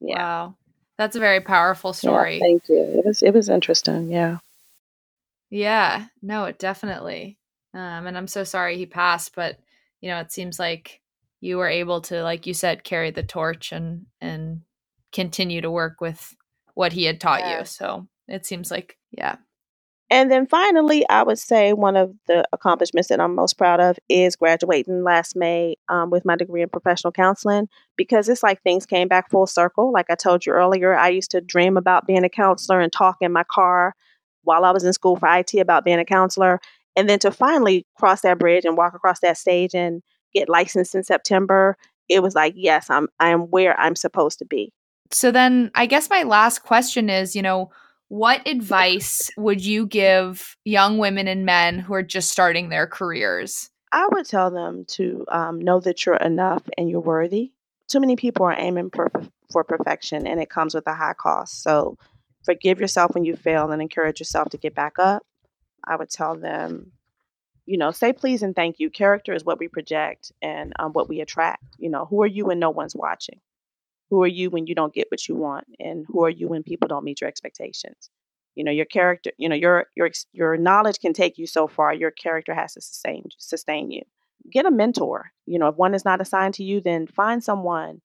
Yeah. 0.00 0.18
Wow. 0.18 0.56
That's 0.98 1.16
a 1.16 1.20
very 1.20 1.40
powerful 1.40 1.92
story. 1.92 2.38
yeah, 2.38 2.44
thank 2.44 2.68
you. 2.68 2.76
It 2.98 3.04
was 3.04 3.22
it 3.22 3.34
was 3.34 3.48
interesting 3.48 4.10
yeah. 4.10 4.38
Yeah. 5.50 6.06
No 6.22 6.44
it 6.44 6.58
definitely. 6.58 7.38
Um, 7.74 8.06
and 8.06 8.16
I'm 8.16 8.28
so 8.28 8.42
sorry 8.44 8.78
he 8.78 8.86
passed, 8.86 9.34
but 9.34 9.58
you 10.00 10.08
know, 10.08 10.20
it 10.20 10.32
seems 10.32 10.58
like 10.58 11.00
you 11.40 11.58
were 11.58 11.68
able 11.68 12.00
to, 12.02 12.22
like 12.22 12.46
you 12.46 12.54
said, 12.54 12.84
carry 12.84 13.10
the 13.10 13.22
torch 13.22 13.72
and 13.72 14.06
and 14.20 14.62
continue 15.12 15.60
to 15.60 15.70
work 15.70 16.00
with 16.00 16.34
what 16.74 16.92
he 16.92 17.04
had 17.04 17.20
taught 17.20 17.40
yeah. 17.40 17.60
you. 17.60 17.64
So 17.64 18.06
it 18.28 18.46
seems 18.46 18.70
like, 18.70 18.98
yeah. 19.10 19.36
And 20.08 20.30
then 20.30 20.46
finally, 20.46 21.08
I 21.08 21.24
would 21.24 21.38
say 21.38 21.72
one 21.72 21.96
of 21.96 22.14
the 22.28 22.44
accomplishments 22.52 23.08
that 23.08 23.20
I'm 23.20 23.34
most 23.34 23.54
proud 23.58 23.80
of 23.80 23.98
is 24.08 24.36
graduating 24.36 25.02
last 25.02 25.34
May 25.34 25.76
um, 25.88 26.10
with 26.10 26.24
my 26.24 26.36
degree 26.36 26.62
in 26.62 26.68
professional 26.68 27.12
counseling 27.12 27.68
because 27.96 28.28
it's 28.28 28.42
like 28.42 28.62
things 28.62 28.86
came 28.86 29.08
back 29.08 29.30
full 29.30 29.48
circle. 29.48 29.92
Like 29.92 30.06
I 30.08 30.14
told 30.14 30.46
you 30.46 30.52
earlier, 30.52 30.96
I 30.96 31.08
used 31.08 31.32
to 31.32 31.40
dream 31.40 31.76
about 31.76 32.06
being 32.06 32.24
a 32.24 32.28
counselor 32.28 32.80
and 32.80 32.92
talk 32.92 33.16
in 33.20 33.32
my 33.32 33.42
car 33.50 33.94
while 34.44 34.64
I 34.64 34.70
was 34.70 34.84
in 34.84 34.92
school 34.92 35.16
for 35.16 35.28
IT 35.28 35.54
about 35.54 35.84
being 35.84 35.98
a 35.98 36.04
counselor. 36.04 36.60
And 36.94 37.08
then 37.10 37.18
to 37.20 37.32
finally 37.32 37.84
cross 37.98 38.20
that 38.20 38.38
bridge 38.38 38.64
and 38.64 38.76
walk 38.76 38.94
across 38.94 39.18
that 39.20 39.38
stage 39.38 39.74
and 39.74 40.02
get 40.32 40.48
licensed 40.48 40.94
in 40.94 41.02
September, 41.02 41.76
it 42.08 42.22
was 42.22 42.36
like, 42.36 42.54
yes, 42.56 42.88
I'm 42.90 43.08
I'm 43.18 43.50
where 43.50 43.78
I'm 43.78 43.96
supposed 43.96 44.38
to 44.38 44.44
be. 44.44 44.72
So 45.10 45.32
then 45.32 45.72
I 45.74 45.86
guess 45.86 46.08
my 46.08 46.22
last 46.22 46.62
question 46.62 47.10
is, 47.10 47.34
you 47.34 47.42
know, 47.42 47.70
what 48.08 48.46
advice 48.46 49.30
would 49.36 49.64
you 49.64 49.86
give 49.86 50.56
young 50.64 50.98
women 50.98 51.26
and 51.26 51.44
men 51.44 51.78
who 51.78 51.94
are 51.94 52.02
just 52.02 52.30
starting 52.30 52.68
their 52.68 52.86
careers? 52.86 53.70
I 53.92 54.08
would 54.12 54.26
tell 54.26 54.50
them 54.50 54.84
to 54.88 55.24
um, 55.28 55.60
know 55.60 55.80
that 55.80 56.04
you're 56.04 56.16
enough 56.16 56.62
and 56.76 56.88
you're 56.88 57.00
worthy. 57.00 57.52
Too 57.88 58.00
many 58.00 58.16
people 58.16 58.44
are 58.46 58.58
aiming 58.58 58.90
for, 58.90 59.10
for 59.50 59.64
perfection, 59.64 60.26
and 60.26 60.40
it 60.40 60.50
comes 60.50 60.74
with 60.74 60.86
a 60.86 60.94
high 60.94 61.14
cost. 61.14 61.62
So 61.62 61.96
forgive 62.44 62.80
yourself 62.80 63.14
when 63.14 63.24
you 63.24 63.36
fail 63.36 63.70
and 63.70 63.80
encourage 63.80 64.20
yourself 64.20 64.50
to 64.50 64.58
get 64.58 64.74
back 64.74 64.98
up. 64.98 65.24
I 65.84 65.96
would 65.96 66.10
tell 66.10 66.36
them, 66.36 66.92
you 67.64 67.78
know, 67.78 67.92
say 67.92 68.12
please 68.12 68.42
and 68.42 68.54
thank 68.54 68.80
you. 68.80 68.90
Character 68.90 69.32
is 69.32 69.44
what 69.44 69.58
we 69.58 69.68
project 69.68 70.32
and 70.42 70.72
um, 70.78 70.92
what 70.92 71.08
we 71.08 71.20
attract. 71.20 71.64
You 71.78 71.90
know, 71.90 72.06
who 72.06 72.22
are 72.22 72.26
you 72.26 72.46
when 72.46 72.58
no 72.58 72.70
one's 72.70 72.94
watching? 72.94 73.40
Who 74.10 74.22
are 74.22 74.28
you 74.28 74.50
when 74.50 74.66
you 74.66 74.74
don't 74.74 74.94
get 74.94 75.08
what 75.10 75.28
you 75.28 75.34
want? 75.34 75.66
And 75.78 76.06
who 76.08 76.24
are 76.24 76.30
you 76.30 76.48
when 76.48 76.62
people 76.62 76.88
don't 76.88 77.04
meet 77.04 77.20
your 77.20 77.28
expectations? 77.28 78.10
You 78.54 78.64
know, 78.64 78.70
your 78.70 78.86
character, 78.86 79.32
you 79.38 79.48
know, 79.48 79.56
your 79.56 79.86
your 79.96 80.10
your 80.32 80.56
knowledge 80.56 80.98
can 81.00 81.12
take 81.12 81.38
you 81.38 81.46
so 81.46 81.66
far. 81.66 81.92
Your 81.92 82.10
character 82.10 82.54
has 82.54 82.74
to 82.74 82.80
sustain 82.80 83.24
sustain 83.38 83.90
you. 83.90 84.02
Get 84.50 84.66
a 84.66 84.70
mentor. 84.70 85.32
You 85.44 85.58
know, 85.58 85.68
if 85.68 85.76
one 85.76 85.94
is 85.94 86.04
not 86.04 86.20
assigned 86.20 86.54
to 86.54 86.64
you, 86.64 86.80
then 86.80 87.06
find 87.06 87.42
someone 87.42 88.00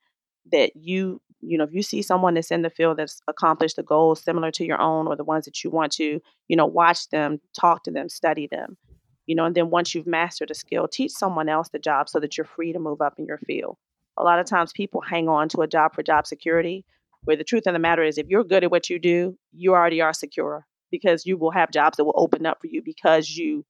that 0.52 0.76
you 0.76 1.22
you 1.42 1.58
know 1.58 1.64
if 1.64 1.74
you 1.74 1.82
see 1.82 2.02
someone 2.02 2.34
that's 2.34 2.52
in 2.52 2.62
the 2.62 2.70
field 2.70 2.98
that's 2.98 3.22
accomplished 3.28 3.76
the 3.76 3.84
goals 3.84 4.22
similar 4.22 4.52
to 4.52 4.66
your 4.66 4.80
own 4.80 5.08
or 5.08 5.16
the 5.16 5.24
ones 5.24 5.46
that 5.46 5.64
you 5.64 5.70
want 5.70 5.92
to 5.92 6.20
you 6.48 6.56
know 6.56 6.66
watch 6.66 7.10
them 7.10 7.40
talk 7.60 7.84
to 7.84 7.92
them 7.92 8.10
study 8.10 8.48
them 8.48 8.78
you 9.26 9.36
know 9.36 9.46
and 9.46 9.56
then 9.56 9.70
once 9.70 9.94
you've 9.94 10.08
mastered 10.08 10.52
a 10.52 10.56
skill 10.56 10.88
teach 10.88 11.12
someone 11.12 11.50
else 11.50 11.70
the 11.70 11.80
job 11.80 12.08
so 12.08 12.20
that 12.20 12.38
you're 12.38 12.46
free 12.46 12.74
to 12.74 12.80
move 12.80 13.02
up 13.02 13.16
in 13.18 13.26
your 13.26 13.40
field 13.40 13.78
a 14.18 14.24
lot 14.24 14.40
of 14.40 14.46
times 14.46 14.72
people 14.74 15.02
hang 15.02 15.30
on 15.30 15.50
to 15.50 15.62
a 15.62 15.68
job 15.68 15.94
for 15.94 16.04
job 16.04 16.28
security, 16.28 16.86
where 17.24 17.38
the 17.38 17.44
truth 17.44 17.68
of 17.68 17.74
the 17.74 17.80
matter 17.80 18.04
is, 18.04 18.18
if 18.18 18.28
you're 18.28 18.44
good 18.44 18.64
at 18.64 18.72
what 18.72 18.90
you 18.90 19.00
do, 19.00 19.38
you 19.52 19.74
already 19.74 20.02
are 20.02 20.14
secure 20.14 20.66
because 20.92 21.26
you 21.26 21.38
will 21.38 21.52
have 21.52 21.72
jobs 21.72 21.98
that 21.98 22.06
will 22.06 22.16
open 22.16 22.46
up 22.46 22.60
for 22.62 22.68
you 22.68 22.82
because 22.84 23.30
you 23.30 23.66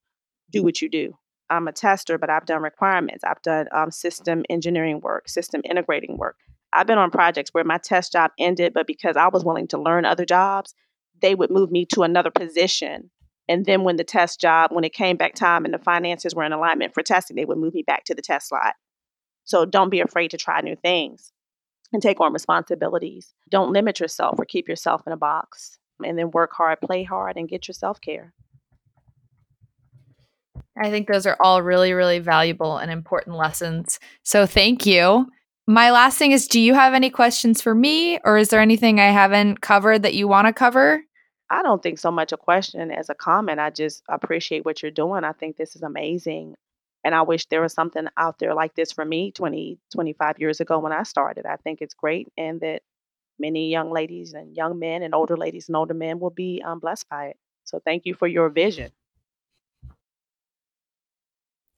do 0.50 0.64
what 0.64 0.82
you 0.82 0.90
do. 0.90 1.14
I'm 1.50 1.68
a 1.68 1.72
tester, 1.74 2.18
but 2.18 2.30
I've 2.30 2.46
done 2.46 2.62
requirements. 2.62 3.24
I've 3.24 3.42
done 3.42 3.68
um, 3.74 3.92
system 3.92 4.44
engineering 4.50 5.02
work, 5.02 5.28
system 5.28 5.62
integrating 5.66 6.18
work. 6.18 6.38
I've 6.74 6.88
been 6.88 6.98
on 6.98 7.12
projects 7.12 7.54
where 7.54 7.66
my 7.66 7.78
test 7.78 8.14
job 8.14 8.32
ended, 8.40 8.74
but 8.74 8.88
because 8.88 9.18
I 9.18 9.28
was 9.28 9.44
willing 9.44 9.68
to 9.70 9.78
learn 9.78 10.06
other 10.06 10.26
jobs, 10.26 10.74
they 11.22 11.36
would 11.36 11.52
move 11.52 11.70
me 11.70 11.86
to 11.94 12.04
another 12.04 12.32
position. 12.32 13.12
And 13.50 13.66
then 13.66 13.84
when 13.84 13.98
the 13.98 14.06
test 14.06 14.40
job, 14.40 14.72
when 14.72 14.86
it 14.86 14.94
came 14.94 15.18
back 15.18 15.36
time 15.36 15.66
and 15.66 15.74
the 15.74 15.80
finances 15.80 16.34
were 16.34 16.46
in 16.46 16.54
alignment 16.54 16.94
for 16.94 17.04
testing, 17.04 17.36
they 17.36 17.44
would 17.44 17.58
move 17.58 17.74
me 17.74 17.84
back 17.84 18.06
to 18.06 18.16
the 18.16 18.22
test 18.22 18.48
slot. 18.48 18.76
So 19.52 19.66
don't 19.66 19.90
be 19.90 20.00
afraid 20.00 20.32
to 20.32 20.38
try 20.38 20.62
new 20.62 20.78
things 20.78 21.34
and 21.92 22.02
take 22.02 22.22
on 22.22 22.32
responsibilities. 22.32 23.34
Don't 23.50 23.74
limit 23.74 24.00
yourself 24.00 24.40
or 24.40 24.46
keep 24.46 24.70
yourself 24.70 25.02
in 25.06 25.12
a 25.12 25.18
box. 25.18 25.78
And 26.06 26.18
then 26.18 26.32
work 26.32 26.52
hard, 26.54 26.80
play 26.80 27.04
hard, 27.04 27.36
and 27.36 27.50
get 27.50 27.68
your 27.68 27.74
self 27.74 28.00
care. 28.00 28.34
I 30.82 30.90
think 30.90 31.10
those 31.10 31.26
are 31.26 31.36
all 31.42 31.62
really, 31.62 31.92
really 31.92 32.20
valuable 32.20 32.78
and 32.78 32.90
important 32.90 33.36
lessons. 33.36 34.00
So 34.24 34.46
thank 34.46 34.86
you. 34.86 35.28
My 35.68 35.92
last 35.92 36.18
thing 36.18 36.32
is 36.32 36.48
do 36.48 36.60
you 36.60 36.74
have 36.74 36.94
any 36.94 37.10
questions 37.10 37.62
for 37.62 37.76
me, 37.76 38.20
or 38.24 38.38
is 38.38 38.48
there 38.50 38.62
anything 38.62 39.02
I 39.02 39.12
haven't 39.12 39.60
covered 39.60 40.04
that 40.04 40.14
you 40.14 40.30
want 40.30 40.48
to 40.48 40.54
cover? 40.54 41.02
I 41.50 41.62
don't 41.62 41.84
think 41.84 42.00
so 42.00 42.10
much 42.10 42.32
a 42.32 42.38
question 42.38 42.90
as 42.90 43.10
a 43.10 43.16
comment. 43.16 43.60
I 43.60 43.70
just 43.70 44.02
appreciate 44.08 44.64
what 44.64 44.82
you're 44.82 44.92
doing. 44.92 45.26
I 45.26 45.34
think 45.34 45.58
this 45.58 45.76
is 45.76 45.82
amazing. 45.82 46.56
And 47.04 47.16
I 47.16 47.24
wish 47.24 47.48
there 47.48 47.62
was 47.62 47.74
something 47.74 48.08
out 48.18 48.40
there 48.40 48.54
like 48.54 48.76
this 48.76 48.92
for 48.92 49.04
me 49.04 49.32
20, 49.32 49.80
25 49.92 50.40
years 50.40 50.60
ago 50.60 50.80
when 50.80 50.92
I 50.92 51.04
started. 51.04 51.46
I 51.46 51.58
think 51.58 51.80
it's 51.82 51.94
great 51.94 52.32
and 52.38 52.62
that 52.62 52.84
many 53.40 53.70
young 53.70 53.92
ladies 53.92 54.34
and 54.34 54.56
young 54.56 54.80
men 54.80 55.02
and 55.02 55.16
older 55.16 55.36
ladies 55.36 55.68
and 55.68 55.76
older 55.76 55.96
men 55.96 56.20
will 56.20 56.30
be 56.30 56.62
um, 56.66 56.80
blessed 56.80 57.10
by 57.10 57.28
it. 57.28 57.38
So 57.64 57.82
thank 57.84 58.06
you 58.06 58.14
for 58.14 58.28
your 58.28 58.50
vision. 58.50 58.92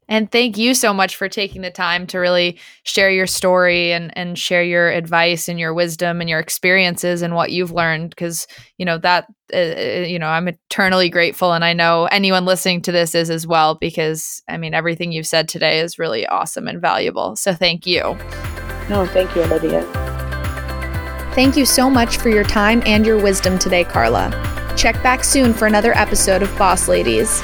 And 0.09 0.31
thank 0.31 0.57
you 0.57 0.73
so 0.73 0.93
much 0.93 1.15
for 1.15 1.29
taking 1.29 1.61
the 1.61 1.71
time 1.71 2.05
to 2.07 2.19
really 2.19 2.59
share 2.83 3.09
your 3.09 3.25
story 3.25 3.93
and, 3.93 4.15
and 4.17 4.37
share 4.37 4.63
your 4.63 4.89
advice 4.89 5.47
and 5.47 5.59
your 5.59 5.73
wisdom 5.73 6.19
and 6.19 6.29
your 6.29 6.39
experiences 6.39 7.21
and 7.21 7.35
what 7.35 7.51
you've 7.51 7.71
learned. 7.71 8.09
Because, 8.09 8.45
you 8.77 8.85
know, 8.85 8.97
that, 8.99 9.27
uh, 9.53 10.05
you 10.07 10.17
know, 10.17 10.27
I'm 10.27 10.47
eternally 10.47 11.09
grateful. 11.09 11.53
And 11.53 11.63
I 11.63 11.73
know 11.73 12.05
anyone 12.05 12.45
listening 12.45 12.81
to 12.83 12.91
this 12.91 13.15
is 13.15 13.29
as 13.29 13.45
well, 13.45 13.75
because 13.75 14.41
I 14.49 14.57
mean, 14.57 14.73
everything 14.73 15.11
you've 15.11 15.27
said 15.27 15.47
today 15.47 15.79
is 15.79 15.99
really 15.99 16.25
awesome 16.27 16.67
and 16.67 16.81
valuable. 16.81 17.35
So 17.35 17.53
thank 17.53 17.85
you. 17.85 18.01
No, 18.89 19.05
thank 19.05 19.35
you, 19.35 19.43
Olivia. 19.43 19.81
Thank 21.33 21.57
you 21.57 21.65
so 21.65 21.89
much 21.89 22.17
for 22.17 22.29
your 22.29 22.43
time 22.43 22.83
and 22.85 23.05
your 23.05 23.21
wisdom 23.21 23.57
today, 23.57 23.83
Carla. 23.83 24.29
Check 24.77 25.01
back 25.01 25.23
soon 25.23 25.53
for 25.53 25.67
another 25.67 25.95
episode 25.97 26.43
of 26.43 26.55
Boss 26.57 26.87
Ladies. 26.87 27.41